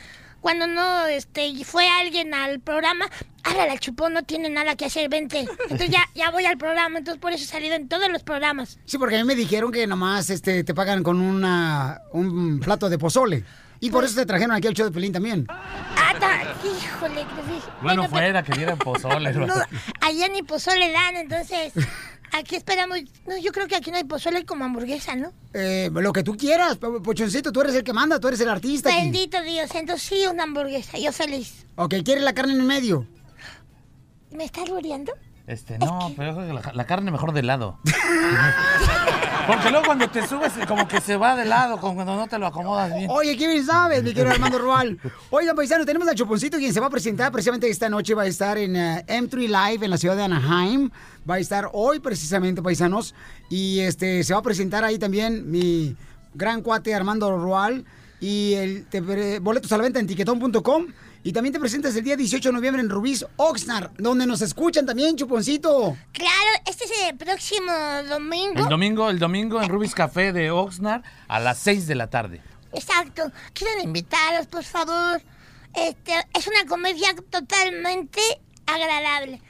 [0.45, 3.07] Cuando no, este, fue alguien al programa,
[3.45, 5.47] ahora la chupón no tiene nada que hacer, vente.
[5.71, 8.79] Entonces ya, ya voy al programa, entonces por eso he salido en todos los programas.
[8.85, 12.91] Sí, porque a mí me dijeron que nomás este, te pagan con una, un plato
[12.91, 13.43] de pozole.
[13.81, 15.47] Y por eso te trajeron aquí al show de Pelín también.
[15.49, 17.25] Ah, ta- híjole, que
[17.61, 17.62] sí.
[17.81, 19.33] Bueno, fuera que dieran pozole.
[19.47, 19.55] No,
[20.03, 21.73] allá ni pozole dan, entonces
[22.39, 22.98] aquí esperamos.
[23.27, 25.32] No, yo creo que aquí no hay pozole como hamburguesa, ¿no?
[25.52, 28.48] Eh, lo que tú quieras, Po- Pochoncito, tú eres el que manda, tú eres el
[28.48, 28.89] artista.
[28.90, 28.98] aquí.
[28.98, 31.66] Bendito Dios, entonces sí, una hamburguesa, yo feliz.
[31.77, 33.06] Ok, ¿quieres la carne en el medio?
[34.31, 35.12] ¿Me estás muriendo?
[35.47, 37.78] Este, no, pero yo creo que la, la carne mejor de lado.
[39.47, 42.39] Porque luego cuando te subes, como que se va de lado, como cuando no te
[42.39, 43.11] lo acomodas bien.
[43.11, 44.99] Oye, ¿qué bien sabes, mi querido Armando Rual?
[45.31, 48.15] Oigan, paisano, tenemos a Chuponcito, quien se va a presentar precisamente esta noche.
[48.15, 50.91] Va a estar en eh, M3 Live en la ciudad de Anaheim.
[51.29, 53.15] Va a estar hoy precisamente, paisanos.
[53.51, 55.97] Y este se va a presentar ahí también mi
[56.35, 57.85] gran cuate Armando Rual.
[58.21, 60.87] Y el te- boletos a la venta en tiquetón.com.
[61.27, 64.85] Y también te presentas el día 18 de noviembre en Rubís, Oxnard, donde nos escuchan
[64.85, 65.97] también, Chuponcito.
[66.13, 67.73] Claro, este es el próximo
[68.11, 68.61] domingo.
[68.61, 72.43] El domingo, el domingo en Rubis Café de Oxnard a las 6 de la tarde.
[72.75, 73.33] Exacto.
[73.55, 75.23] Quieren invitaros, por favor.
[75.73, 78.21] Este, es una comedia totalmente
[78.67, 79.41] agradable.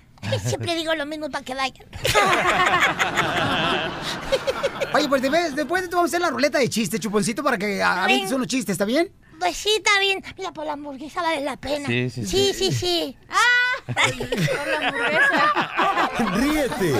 [0.47, 1.89] Siempre digo lo mismo para que vayan.
[4.95, 7.59] Oye, pues después, después de esto vamos a hacer la ruleta de chistes, Chuponcito, para
[7.59, 9.11] que avientes unos chistes, ¿está bien?
[9.45, 10.25] Pues sí, está bien.
[10.39, 11.87] Mira, por la hamburguesa vale la pena.
[11.87, 12.55] Sí, sí, sí.
[12.55, 12.55] sí.
[12.55, 13.93] Sí, sí, ¡Ah!
[13.93, 16.37] por la hamburguesa.
[16.37, 16.95] Ríete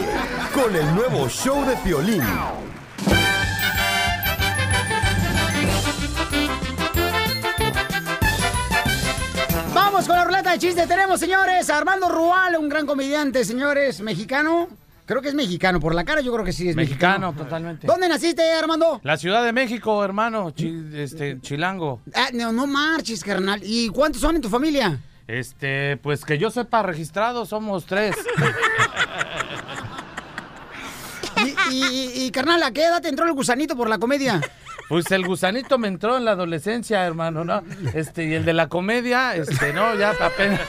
[0.53, 2.23] con el nuevo show de Piolín.
[9.73, 10.87] Vamos con la ruleta de chistes.
[10.87, 14.69] Tenemos, señores, a Armando Rual, un gran comediante, señores, mexicano.
[15.07, 17.27] Creo que es mexicano, por la cara yo creo que sí es mexicano.
[17.29, 17.87] Mexicano, totalmente.
[17.87, 19.01] ¿Dónde naciste, Armando?
[19.03, 22.01] La Ciudad de México, hermano, chi- este, chilango.
[22.15, 23.61] Ah, no, no marches, carnal.
[23.63, 24.99] ¿Y cuántos son en tu familia?
[25.29, 28.17] Este, pues que yo sepa, registrados somos tres.
[31.71, 34.41] Y, y- y, carnal, ¿a qué edad te entró el gusanito por la comedia?
[34.89, 37.63] Pues el gusanito me entró en la adolescencia, hermano, ¿no?
[37.95, 40.61] Este, y el de la comedia, este, no, ya apenas.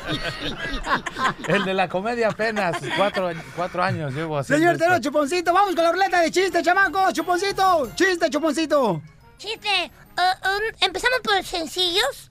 [1.48, 5.54] El de la comedia apenas, cuatro, cuatro años llevo haciendo Señor, tenemos chuponcito.
[5.54, 7.12] Vamos con la ruleta de chiste, chamaco.
[7.12, 7.92] Chuponcito.
[7.96, 9.02] Chiste, chuponcito.
[9.38, 12.30] Chiste, uh, um, empezamos por sencillos.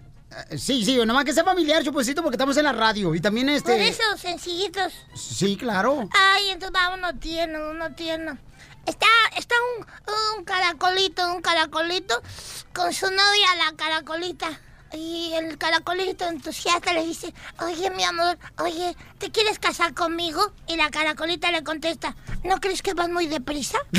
[0.50, 3.14] Eh, Sí, sí, nomás que sea familiar, chuponcito, porque estamos en la radio.
[3.14, 3.72] Y también este.
[3.72, 4.92] Por eso, sencillitos.
[5.14, 6.08] Sí, claro.
[6.12, 8.38] Ay, entonces va uno tierno, uno tierno.
[8.86, 9.06] Está,
[9.36, 9.86] está un,
[10.38, 12.20] un caracolito, un caracolito
[12.74, 14.48] con su novia, la caracolita.
[14.92, 20.52] Y el caracolito entusiasta le dice, oye, mi amor, oye, ¿te quieres casar conmigo?
[20.68, 23.78] Y la caracolita le contesta, ¿no crees que vas muy deprisa?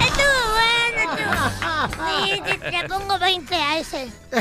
[0.00, 2.26] Estuvo bueno, estuvo.
[2.26, 4.12] Sí, te- pongo 20 a ese.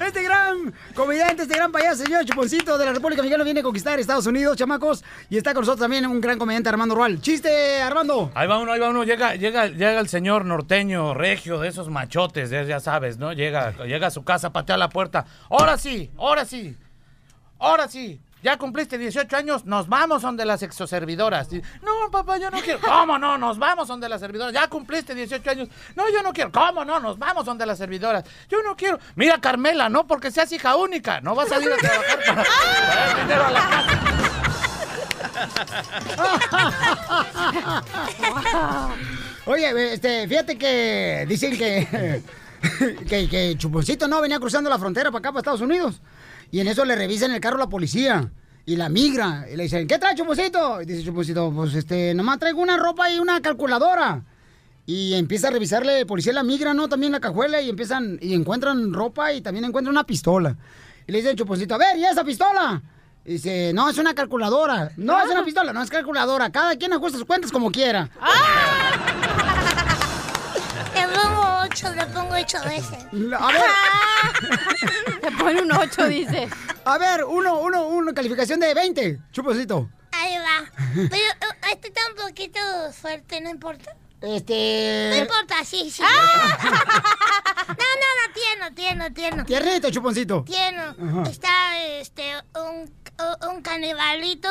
[0.00, 3.98] Este gran comediante, este gran payaso, señor Chuponcito de la República Mexicana viene a conquistar
[4.00, 5.04] Estados Unidos, chamacos.
[5.30, 7.20] Y está con nosotros también un gran comediante, Armando Rual.
[7.20, 8.30] ¡Chiste, Armando!
[8.34, 11.88] Ahí va uno, ahí va uno, llega, llega, llega el señor norteño, regio, de esos
[11.90, 13.32] machotes, ya, sabes, ¿no?
[13.32, 15.26] Llega, llega a su casa, patea la puerta.
[15.48, 16.76] Ahora sí, ahora sí,
[17.58, 18.20] ahora sí.
[18.44, 21.50] Ya cumpliste 18 años, nos vamos donde las exoservidoras.
[21.50, 22.78] Y, No, papá, yo no quiero.
[22.78, 23.38] ¿Cómo no?
[23.38, 24.52] Nos vamos donde las servidoras.
[24.52, 25.68] Ya cumpliste 18 años.
[25.96, 26.52] No, yo no quiero.
[26.52, 27.00] ¿Cómo no?
[27.00, 28.22] Nos vamos donde las servidoras.
[28.50, 28.98] Yo no quiero.
[29.14, 31.22] Mira, Carmela, no porque seas hija única.
[31.22, 32.44] No vas a ir a trabajar para
[33.22, 34.14] dinero a la casa.
[39.46, 42.22] Oye, este, fíjate que dicen que,
[43.08, 46.02] que, que Chuponcito no venía cruzando la frontera para acá, para Estados Unidos.
[46.54, 48.30] Y en eso le revisan el carro la policía.
[48.64, 49.44] Y la migra.
[49.52, 50.80] Y le dicen, ¿qué trae Chuponcito?
[50.80, 54.22] Y dice Chuponcito, pues este, nomás traigo una ropa y una calculadora.
[54.86, 56.88] Y empieza a revisarle el policía la migra, ¿no?
[56.88, 60.56] También la cajuela y empiezan, y encuentran ropa y también encuentran una pistola.
[61.08, 62.80] Y le dicen Chuponcito, a ver, ¿y esa pistola?
[63.24, 64.92] Y dice, no, es una calculadora.
[64.96, 66.52] No, es una pistola, no es calculadora.
[66.52, 68.08] Cada quien ajusta sus cuentas como quiera.
[71.06, 73.06] Le pongo 8, le pongo 8 veces.
[73.38, 73.62] A ver.
[75.22, 76.48] Le pone un 8, dice.
[76.84, 79.88] A ver, uno, uno, una calificación de 20, chuposito.
[80.12, 80.70] Ahí va.
[80.94, 81.24] Pero
[81.72, 82.60] este está un poquito
[82.92, 83.94] fuerte, ¿no importa?
[84.20, 85.10] Este.
[85.10, 86.02] No importa, sí, sí.
[87.66, 89.44] No, no, no, tierno, tierno, tierno.
[89.44, 90.44] Tiernito, chuponcito.
[90.44, 90.82] Tierno.
[90.82, 91.30] Ajá.
[91.30, 92.92] Está este un,
[93.50, 94.48] un canibalito.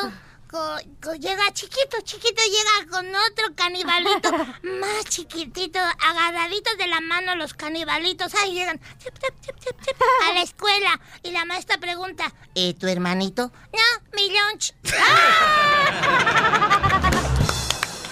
[1.18, 4.30] Llega chiquito, chiquito, llega con otro canibalito
[4.62, 8.34] más chiquitito, agarraditos de la mano los canibalitos.
[8.34, 11.00] Ahí llegan chip, chip, chip, a la escuela.
[11.22, 13.50] Y la maestra pregunta: ¿Y tu hermanito?
[13.72, 14.74] No, mi lunch.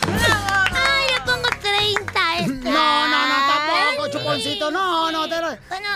[0.05, 2.53] ¡Ay, le pongo 30 a este!
[2.71, 4.71] No, no, no, tampoco, chuponcito.
[4.71, 5.89] No, no, te lo- Bueno,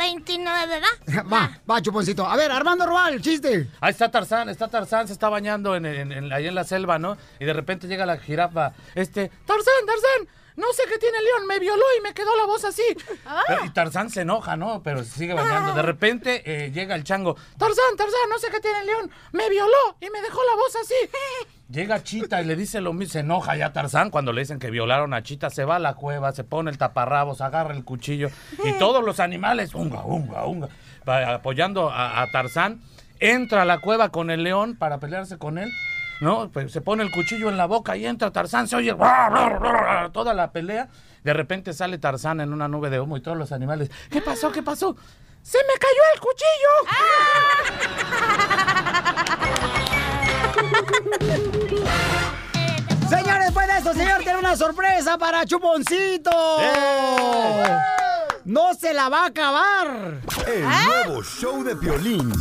[0.00, 1.24] 29, ¿verdad?
[1.32, 2.26] Va, va, chuponcito.
[2.26, 3.68] A ver, Armando Roal, chiste.
[3.80, 6.98] Ahí está Tarzán, está Tarzán, se está bañando en, en- en- ahí en la selva,
[6.98, 7.18] ¿no?
[7.38, 8.72] Y de repente llega la jirafa.
[8.94, 12.44] Este, Tarzán, Tarzán, no sé qué tiene el león, me violó y me quedó la
[12.46, 12.82] voz así.
[13.48, 14.82] Pero- y Tarzán se enoja, ¿no?
[14.82, 15.74] Pero se sigue bañando.
[15.74, 17.34] De repente eh, llega el chango.
[17.58, 20.76] Tarzán, Tarzán, no sé qué tiene el león, me violó y me dejó la voz
[20.76, 20.94] así.
[21.70, 24.70] Llega Chita y le dice lo mismo, se enoja ya Tarzán cuando le dicen que
[24.70, 28.28] violaron a Chita, se va a la cueva, se pone el taparrabos, agarra el cuchillo
[28.64, 30.68] y todos los animales, unga, unga, unga,
[31.06, 32.80] apoyando a, a Tarzán,
[33.20, 35.70] entra a la cueva con el león para pelearse con él,
[36.20, 36.50] ¿no?
[36.50, 38.94] Pues se pone el cuchillo en la boca y entra Tarzán, se oye
[40.12, 40.88] toda la pelea,
[41.24, 44.52] de repente sale Tarzán en una nube de humo y todos los animales, ¿qué pasó?
[44.52, 44.96] ¿Qué pasó?
[45.42, 46.70] ¡Se me cayó el cuchillo!
[53.08, 56.30] Señores, después de esto, señor, tiene una sorpresa para Chuponcito.
[58.44, 60.20] No se la va a acabar.
[60.46, 62.32] El nuevo show de Piolín.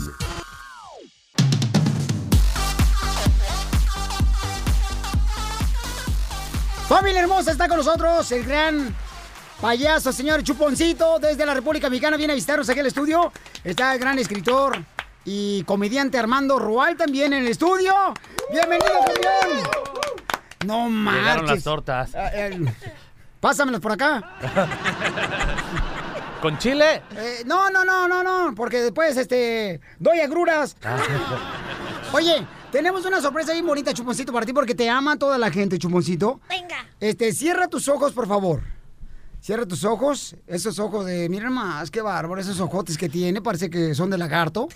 [6.90, 8.96] Familia hermosa, está con nosotros el gran
[9.62, 12.18] payaso, señor Chuponcito, desde la República Mexicana.
[12.18, 13.32] Viene a visitarnos aquí al estudio.
[13.64, 14.76] Está el gran escritor
[15.24, 17.94] y comediante Armando Rual también en el estudio.
[18.52, 19.70] ¡Bienvenido, campeón!
[20.66, 21.64] No Llegaron las marches.
[21.64, 22.10] tortas.
[22.16, 22.60] Ah, eh,
[23.40, 24.24] Pásamelas por acá.
[26.42, 27.04] ¿Con chile?
[27.16, 30.76] Eh, no, no, no, no, no, porque después, este, doy agruras.
[32.14, 35.78] Oye, tenemos una sorpresa bien bonita, Chuponcito, para ti, porque te ama toda la gente,
[35.78, 36.40] Chuponcito.
[36.50, 36.86] Venga.
[37.00, 38.62] Este, cierra tus ojos, por favor.
[39.42, 40.36] Cierra tus ojos.
[40.48, 44.18] Esos ojos de, miren más, qué bárbaro, esos ojotes que tiene, parece que son de
[44.18, 44.68] lagarto.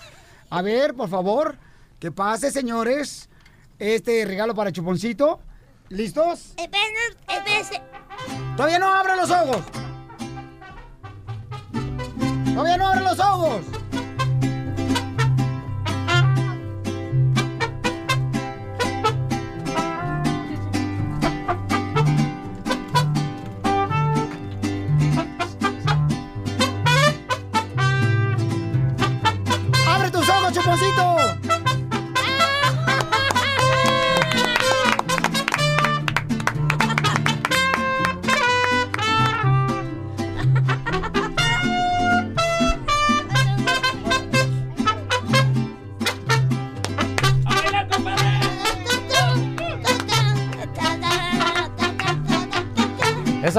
[0.50, 1.58] A ver, por favor,
[1.98, 3.28] que pase, señores.
[3.78, 5.40] Este regalo para Chuponcito.
[5.88, 6.54] ¿Listos?
[8.56, 9.62] Todavía no abran los ojos.
[12.54, 13.60] Todavía no abran los ojos.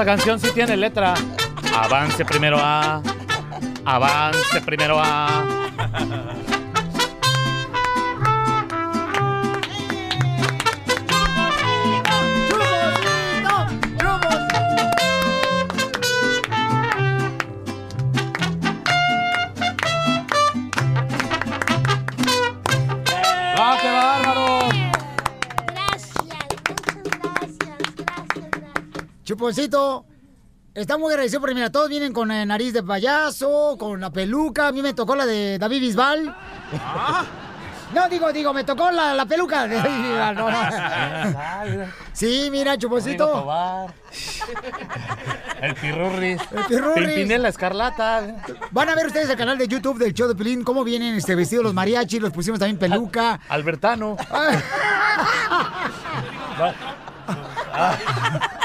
[0.06, 1.14] Canción sí tiene letra.
[1.74, 3.02] Avance primero A.
[3.84, 5.55] Avance primero A.
[29.46, 30.04] Chuponcito,
[30.74, 34.66] está muy agradecido porque mira, todos vienen con eh, nariz de payaso, con la peluca.
[34.66, 36.36] A mí me tocó la de David Bisbal.
[37.94, 40.34] No, digo, digo, me tocó la, la peluca de David Bisbal.
[40.34, 40.58] no, no.
[42.12, 43.94] Sí, mira, Tobar.
[45.62, 46.42] El pirurris.
[46.50, 47.06] El pirurris.
[47.06, 48.42] Pimpinela escarlata.
[48.72, 51.36] Van a ver ustedes el canal de YouTube del show de Pelín, cómo vienen este
[51.36, 53.38] vestidos los mariachis, los pusimos también peluca.
[53.48, 54.16] Albertano.
[56.56, 56.74] Trump.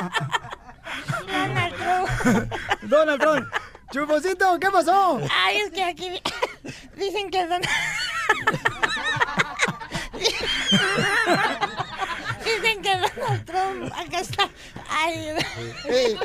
[2.83, 3.47] Donald Trump.
[3.91, 5.19] Chuponcito, ¿qué pasó?
[5.43, 6.21] Ay, es que aquí di-
[7.05, 7.67] dicen que Donald...
[12.45, 13.91] dicen que Donald Trump...
[13.93, 14.49] Acá está.
[14.89, 15.35] Ay,
[15.85, 16.17] Ey.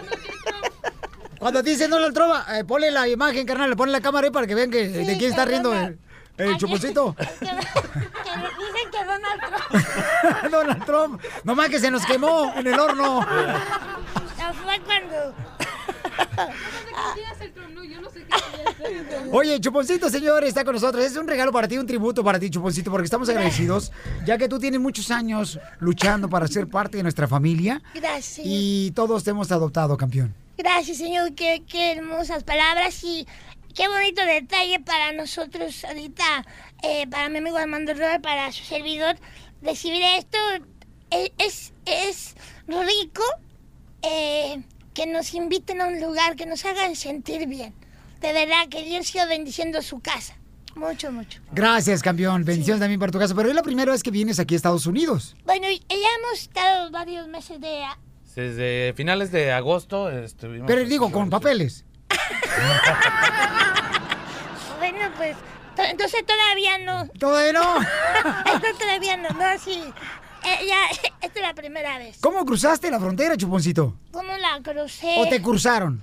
[1.39, 4.55] Cuando dice Donald Trump, eh, ponle la imagen, carnal, ponle la cámara ahí para que
[4.55, 5.98] vean que de quién está riendo el,
[6.39, 7.14] el chuponcito.
[7.16, 10.51] que, que dicen que Donald Trump...
[10.52, 11.23] Donald Trump.
[11.44, 13.20] Nomás que se nos quemó en el horno.
[13.20, 15.35] No fue cuando...
[19.33, 21.05] Oye, Chuponcito, señor, está con nosotros.
[21.05, 23.93] Es un regalo para ti, un tributo para ti, Chuponcito, porque estamos agradecidos,
[24.25, 28.47] ya que tú tienes muchos años luchando para ser parte de nuestra familia Gracias.
[28.49, 30.35] y todos te hemos adoptado, campeón.
[30.57, 31.35] Gracias, señor.
[31.35, 33.27] Qué, qué hermosas palabras y
[33.75, 36.25] qué bonito detalle para nosotros ahorita,
[36.83, 39.17] eh, para mi amigo Armando Roy, para su servidor,
[39.63, 40.39] recibir esto.
[41.11, 42.35] Eh, Es, es
[42.69, 43.23] rico
[44.03, 44.61] eh,
[44.97, 47.74] que nos inviten a un lugar, que nos hagan sentir bien.
[48.23, 50.35] De verdad, que Dios siga bendiciendo su casa.
[50.74, 51.39] Mucho, mucho.
[51.52, 52.44] Gracias, campeón.
[52.47, 53.35] Bendiciones también para tu casa.
[53.35, 55.36] Pero es la primera vez que vienes aquí a Estados Unidos.
[55.44, 57.85] Bueno, ya hemos estado varios meses de...
[58.35, 60.66] Desde finales de agosto estuvimos.
[60.66, 61.85] Pero digo, con papeles.
[64.78, 65.36] Bueno, pues,
[65.74, 67.09] to- entonces todavía no.
[67.18, 67.81] ¿Todavía no?
[68.55, 69.82] Esto todavía no, no, sí.
[70.47, 70.89] Eh, ya,
[71.20, 72.18] esta es la primera vez.
[72.20, 73.98] ¿Cómo cruzaste la frontera, Chuponcito?
[74.12, 75.16] ¿Cómo la crucé?
[75.18, 76.02] ¿O te cruzaron?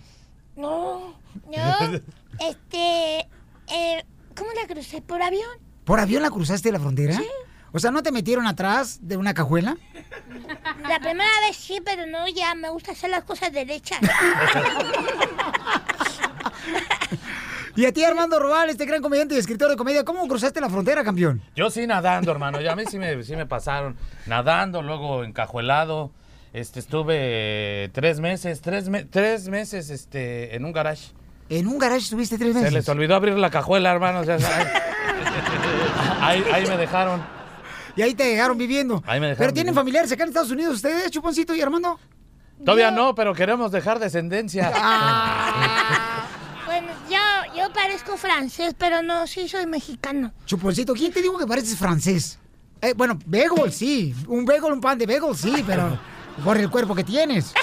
[0.55, 1.15] No,
[1.47, 2.01] no.
[2.39, 3.19] Este,
[3.67, 4.03] eh,
[4.35, 5.03] ¿cómo la crucé?
[5.03, 5.47] ¿Por avión?
[5.85, 7.21] ¿Por avión la cruzaste la frontera?
[7.71, 9.77] O sea, ¿no te metieron atrás de una cajuela?
[10.81, 13.99] La primera vez sí, pero no, ya me gusta hacer las cosas derechas.
[17.75, 20.69] Y a ti, Armando Robal, este gran comediante y escritor de comedia, ¿cómo cruzaste la
[20.69, 21.41] frontera, campeón?
[21.55, 22.61] Yo sí nadando, hermano.
[22.61, 23.95] Ya a mí sí me, sí me pasaron.
[24.27, 26.11] Nadando, luego encajuelado.
[26.53, 31.07] Este, estuve tres meses, tres, me- tres meses este, en un garage.
[31.49, 32.73] ¿En un garage estuviste tres Se meses?
[32.73, 34.21] les olvidó abrir la cajuela, hermano.
[36.21, 37.23] ahí, ahí me dejaron.
[37.95, 39.01] Y ahí te dejaron viviendo.
[39.07, 41.99] Ahí me dejaron ¿Pero tienen familiares acá en Estados Unidos ustedes, Chuponcito y Armando?
[42.63, 44.69] Todavía no, pero queremos dejar descendencia.
[44.71, 44.77] Yo
[47.73, 50.33] parezco francés, pero no, sí soy mexicano.
[50.45, 52.39] Chuponcito, ¿quién te dijo que pareces francés?
[52.81, 54.13] Eh, bueno, bagel, sí.
[54.27, 55.99] Un bagel, un pan de bagel, sí, pero
[56.43, 57.53] por el cuerpo que tienes.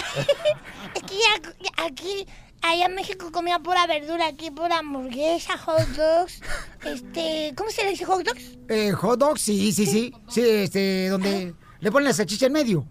[0.94, 2.26] Es que ya, aquí,
[2.62, 6.40] allá en México comía pura verdura, aquí pura hamburguesa, hot dogs.
[6.84, 8.58] Este, ¿cómo se le dice hot dogs?
[8.68, 10.12] Eh, hot dog, sí, sí, sí.
[10.28, 12.86] Sí, este, donde le ponen la salchicha en medio.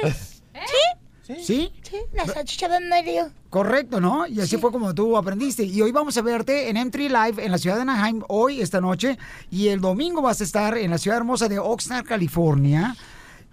[0.00, 1.00] Pues, ¿sí?
[1.22, 1.72] ¿Sí?
[1.82, 3.30] Sí, la salchicha de en medio.
[3.48, 4.26] Correcto, ¿no?
[4.26, 5.62] Y así fue como tú aprendiste.
[5.64, 8.80] Y hoy vamos a verte en M3 Live en la ciudad de Anaheim, hoy, esta
[8.80, 9.18] noche.
[9.50, 12.96] Y el domingo vas a estar en la ciudad hermosa de Oxnard, California.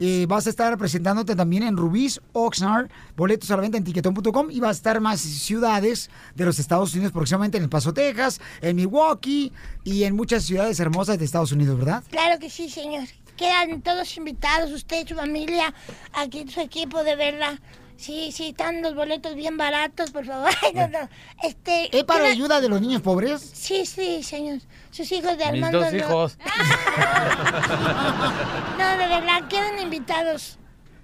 [0.02, 4.50] Eh, vas a estar presentándote también en Rubí's, Oxnard, boletos a la venta en tiquetón.com
[4.50, 8.40] y vas a estar más ciudades de los Estados Unidos, próximamente en El Paso, Texas,
[8.62, 9.52] en Milwaukee
[9.84, 12.04] y en muchas ciudades hermosas de Estados Unidos, ¿verdad?
[12.10, 13.10] Claro que sí, señor.
[13.40, 15.74] Quedan todos invitados, usted, su familia,
[16.12, 17.58] aquí su equipo, de verdad.
[17.96, 20.50] Sí, sí, están los boletos bien baratos, por favor.
[20.62, 21.08] Ay, no, no.
[21.42, 23.40] Este, ¿Es para queda- ayuda de los niños pobres?
[23.54, 24.60] Sí, sí, señor.
[24.92, 25.80] Sus hijos de Mis Armando.
[25.80, 26.38] dos no- hijos.
[28.78, 30.58] No, de verdad, quedan invitados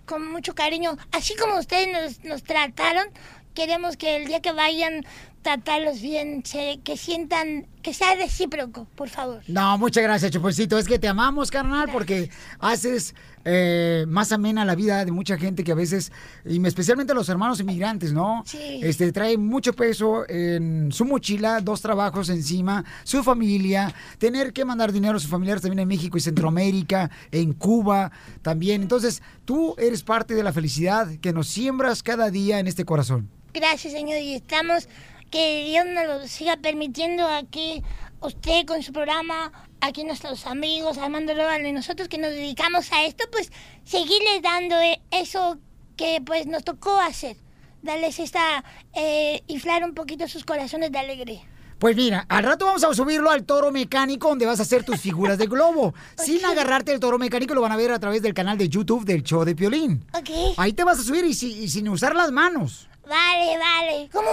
[0.05, 0.97] con mucho cariño.
[1.11, 3.07] Así como ustedes nos, nos trataron,
[3.53, 5.05] queremos que el día que vayan
[5.45, 9.43] tratarlos bien, que sientan, que sea recíproco, por favor.
[9.47, 10.75] No, muchas gracias, Chuponcito.
[10.79, 13.13] Es que te amamos, carnal, porque haces
[13.45, 16.11] eh, más amena la vida de mucha gente que a veces,
[16.45, 18.41] y especialmente los hermanos inmigrantes, ¿no?
[18.47, 18.79] Sí.
[18.81, 24.91] Este, trae mucho peso en su mochila, dos trabajos encima, su familia, tener que mandar
[24.91, 28.11] dinero a sus familiares también en México y Centroamérica, en Cuba
[28.41, 28.81] también.
[28.81, 33.29] Entonces, tú eres parte de la felicidad que nos siembras cada día en este corazón.
[33.55, 34.89] Gracias, Señor, y estamos,
[35.31, 37.81] que Dios nos lo siga permitiendo aquí,
[38.21, 43.05] usted con su programa, aquí nuestros amigos, Armando Logan y nosotros que nos dedicamos a
[43.05, 43.51] esto, pues
[43.83, 45.57] seguirles dando eh, eso
[45.97, 47.37] que pues nos tocó hacer,
[47.81, 51.41] darles esta, eh, inflar un poquito sus corazones de alegría.
[51.79, 55.01] Pues mira, al rato vamos a subirlo al toro mecánico donde vas a hacer tus
[55.01, 55.93] figuras de globo.
[56.17, 59.03] Sin agarrarte el toro mecánico lo van a ver a través del canal de YouTube
[59.03, 60.05] del show de Piolín.
[60.13, 60.29] Ok.
[60.55, 62.87] Ahí te vas a subir y, si- y sin usar las manos.
[63.07, 64.09] Vale, vale.
[64.11, 64.29] ¿Cómo?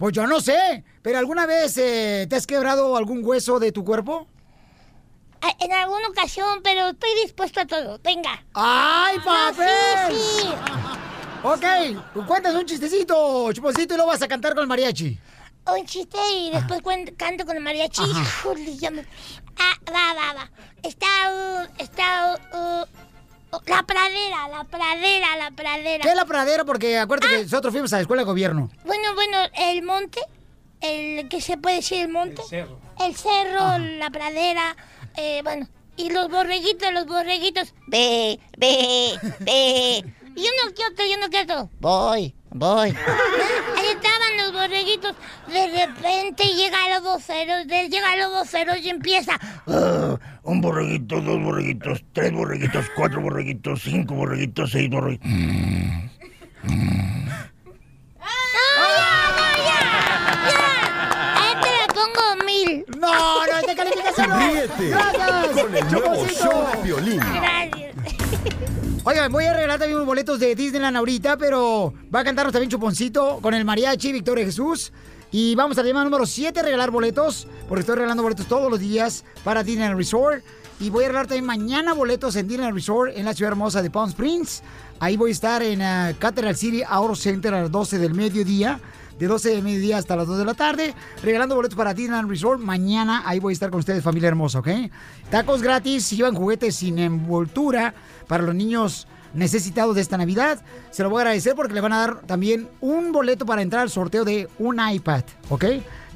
[0.00, 3.84] Pues yo no sé, pero ¿alguna vez eh, te has quebrado algún hueso de tu
[3.84, 4.26] cuerpo?
[5.42, 8.00] Ah, En alguna ocasión, pero estoy dispuesto a todo.
[8.02, 8.42] Venga.
[8.54, 10.16] ¡Ay, papel!
[10.16, 10.48] Sí, sí.
[11.42, 15.18] Ok, cuentas un chistecito, chuponcito, y lo vas a cantar con el mariachi.
[15.66, 16.80] Un chiste y después
[17.18, 18.00] canto con el mariachi.
[18.02, 19.04] Híjole, ya me-
[19.58, 20.50] Ah, va, va, va.
[20.82, 22.86] Está, uh, está, uh,
[23.66, 26.02] la pradera, la pradera, la pradera.
[26.02, 26.64] ¿Qué es la pradera?
[26.64, 28.70] Porque acuérdate que nosotros fuimos a la escuela de gobierno.
[28.84, 30.20] Bueno, bueno, el monte,
[30.80, 32.42] el que se puede decir el monte.
[32.42, 32.78] El cerro.
[33.00, 34.76] El cerro, la pradera,
[35.16, 37.74] eh, bueno, y los borreguitos, los borreguitos.
[37.86, 40.04] Ve, ve, ve.
[40.36, 41.68] Y uno que otro, y uno que otro.
[41.80, 42.88] Voy, voy.
[43.76, 45.14] Ahí estaban los borreguitos.
[45.48, 46.78] De repente llega
[47.18, 49.32] feroz, de- llega lobo feroz y empieza.
[49.66, 55.30] Ah, un borreguito, dos borreguitos, tres borreguitos, cuatro borreguitos, cinco borreguitos, seis borreguitos.
[61.32, 62.84] A este le pongo mil.
[62.98, 64.38] No, no, este calificación no.
[64.38, 67.20] Ríete Gracias, con el nuevo show de Piolín.
[67.20, 67.94] Gracias.
[69.02, 72.68] Oigan, voy a regalar también unos boletos de Disneyland ahorita, pero va a cantarnos también
[72.70, 74.92] Chuponcito con el mariachi Victoria Jesús.
[75.32, 79.24] Y vamos a llamar número 7 regalar boletos, porque estoy regalando boletos todos los días
[79.42, 80.44] para Disneyland Resort.
[80.80, 83.88] Y voy a regalar también mañana boletos en Disneyland Resort en la ciudad hermosa de
[83.88, 84.62] Palm Springs.
[84.98, 88.80] Ahí voy a estar en uh, Cathedral City Auto Center a las 12 del mediodía.
[89.20, 92.58] De 12 del mediodía hasta las 2 de la tarde, regalando boletos para Disneyland Resort.
[92.58, 94.68] Mañana ahí voy a estar con ustedes, familia hermosa, ¿ok?
[95.30, 97.92] Tacos gratis, llevan juguetes sin envoltura
[98.26, 100.62] para los niños necesitados de esta Navidad.
[100.90, 103.82] Se lo voy a agradecer porque le van a dar también un boleto para entrar
[103.82, 105.64] al sorteo de un iPad, ¿ok?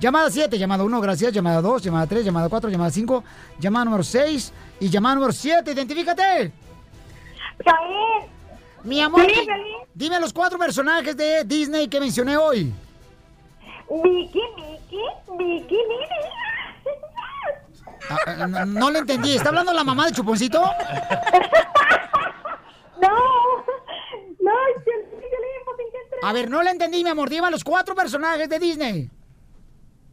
[0.00, 1.32] Llamada 7, llamada 1, gracias.
[1.32, 3.24] Llamada 2, llamada 3, llamada 4, llamada 5,
[3.60, 5.72] llamada número 6 y llamada número 7.
[5.72, 6.52] ¡Identifícate!
[8.82, 9.46] Mi amor, Sí,
[9.94, 12.72] dime los cuatro personajes de Disney que mencioné hoy.
[13.90, 15.04] Mickey, Mickey,
[15.36, 16.08] Mickey, Minnie.
[18.10, 19.36] Ah, ah, no, no le entendí.
[19.36, 20.62] ¿Está hablando la mamá de Chuponcito?
[23.00, 24.52] No, no,
[24.84, 27.28] Piolín, Piolín, pues ¿en qué entre- A ver, no le entendí, mi amor.
[27.28, 29.10] Dime los cuatro personajes de Disney.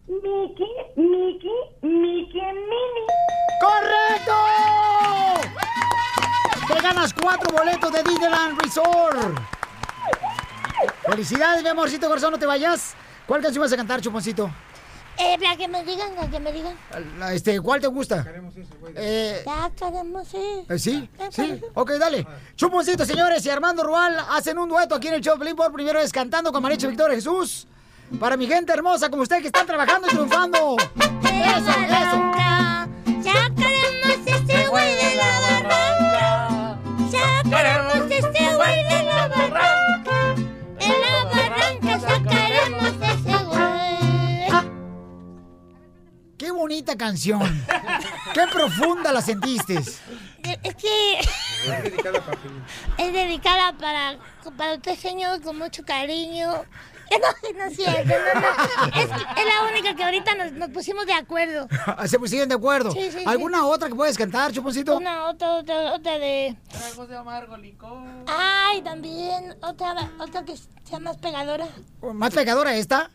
[0.07, 0.67] Mickey,
[0.97, 1.49] Mickey,
[1.83, 3.07] Mickey, Minnie.
[3.61, 4.33] ¡Correcto!
[6.67, 9.39] Te ganas cuatro boletos de Disneyland Resort.
[11.05, 12.95] Felicidades, mi amorcito corazón, no te vayas.
[13.31, 14.51] ¿Cuál canción vas a cantar, Chuponcito?
[15.17, 16.75] Eh, la que me digan, la que me digan.
[17.17, 18.25] La- Este, ¿Cuál te gusta?
[18.93, 20.65] Eh, Ya queremos ir.
[20.67, 21.09] eh, ¿Sí?
[21.29, 21.61] ¿Sí?
[21.73, 22.27] Ok, dale.
[22.57, 25.71] Chuponcito, señores, y Armando Rual hacen un dueto aquí en el show de Piolín por
[25.71, 27.67] primera vez cantando con Mariachi Victoria Jesús.
[28.19, 30.75] Para mi gente hermosa como usted que están trabajando y triunfando.
[30.75, 32.31] Eso, eso.
[33.21, 36.77] Ya queremos este güey de la barranca.
[37.09, 38.09] Ya queremos
[46.97, 47.65] Canción.
[48.33, 49.75] Qué profunda la sentiste.
[50.63, 51.19] Es que
[52.97, 54.17] es dedicada para,
[54.57, 56.51] para usted, señor, con mucho cariño.
[57.11, 58.95] No, no es cierto, no, no.
[58.95, 61.67] Es, es la única que ahorita nos, nos pusimos de acuerdo.
[62.05, 62.91] Se pusieron de acuerdo.
[62.91, 63.23] Sí, sí, sí.
[63.27, 64.95] ¿Alguna otra que puedes cantar, Chuponcito?
[64.95, 66.55] Una, otra, otra, otra de...
[66.69, 68.01] Tragos de amargo licor.
[68.27, 70.55] Ay, también, otra, otra que
[70.85, 71.67] sea más pegadora.
[72.13, 73.11] ¿Más pegadora esta?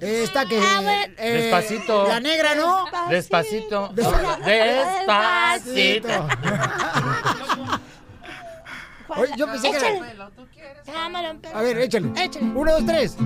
[0.00, 0.58] Esta que...
[0.58, 2.06] eh, Despacito.
[2.08, 2.84] La negra, ¿no?
[3.08, 3.88] Despacito.
[3.94, 4.44] Despacito.
[4.44, 6.08] Despacito.
[9.16, 9.88] Oye, yo pensé que era...
[9.90, 10.16] Échale.
[10.92, 12.08] Camarón, pero- A ver, échale.
[12.16, 12.46] Échale.
[12.54, 13.16] Uno, dos, tres.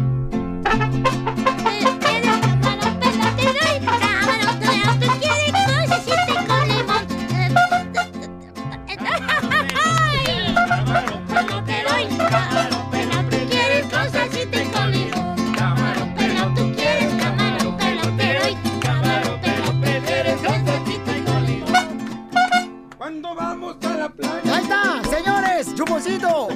[25.99, 26.49] Chuposito.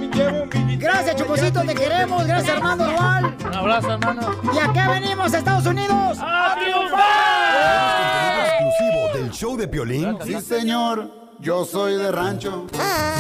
[0.79, 2.25] Gracias, Chuposito, te queremos.
[2.27, 3.37] Gracias, Armando Dual.
[3.45, 4.21] Un abrazo, hermano.
[4.55, 8.47] Y acá venimos, Estados Unidos, a, ¡A triunfar.
[8.47, 10.17] Exclusivo del show de Piolín.
[10.25, 11.11] Sí, señor.
[11.41, 12.67] Yo soy de rancho.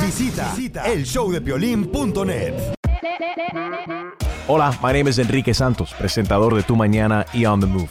[0.01, 2.55] Visita, Visita el showdepiolín.net.
[4.47, 7.91] Hola, my name is Enrique Santos, presentador de Tu Mañana y On the Move.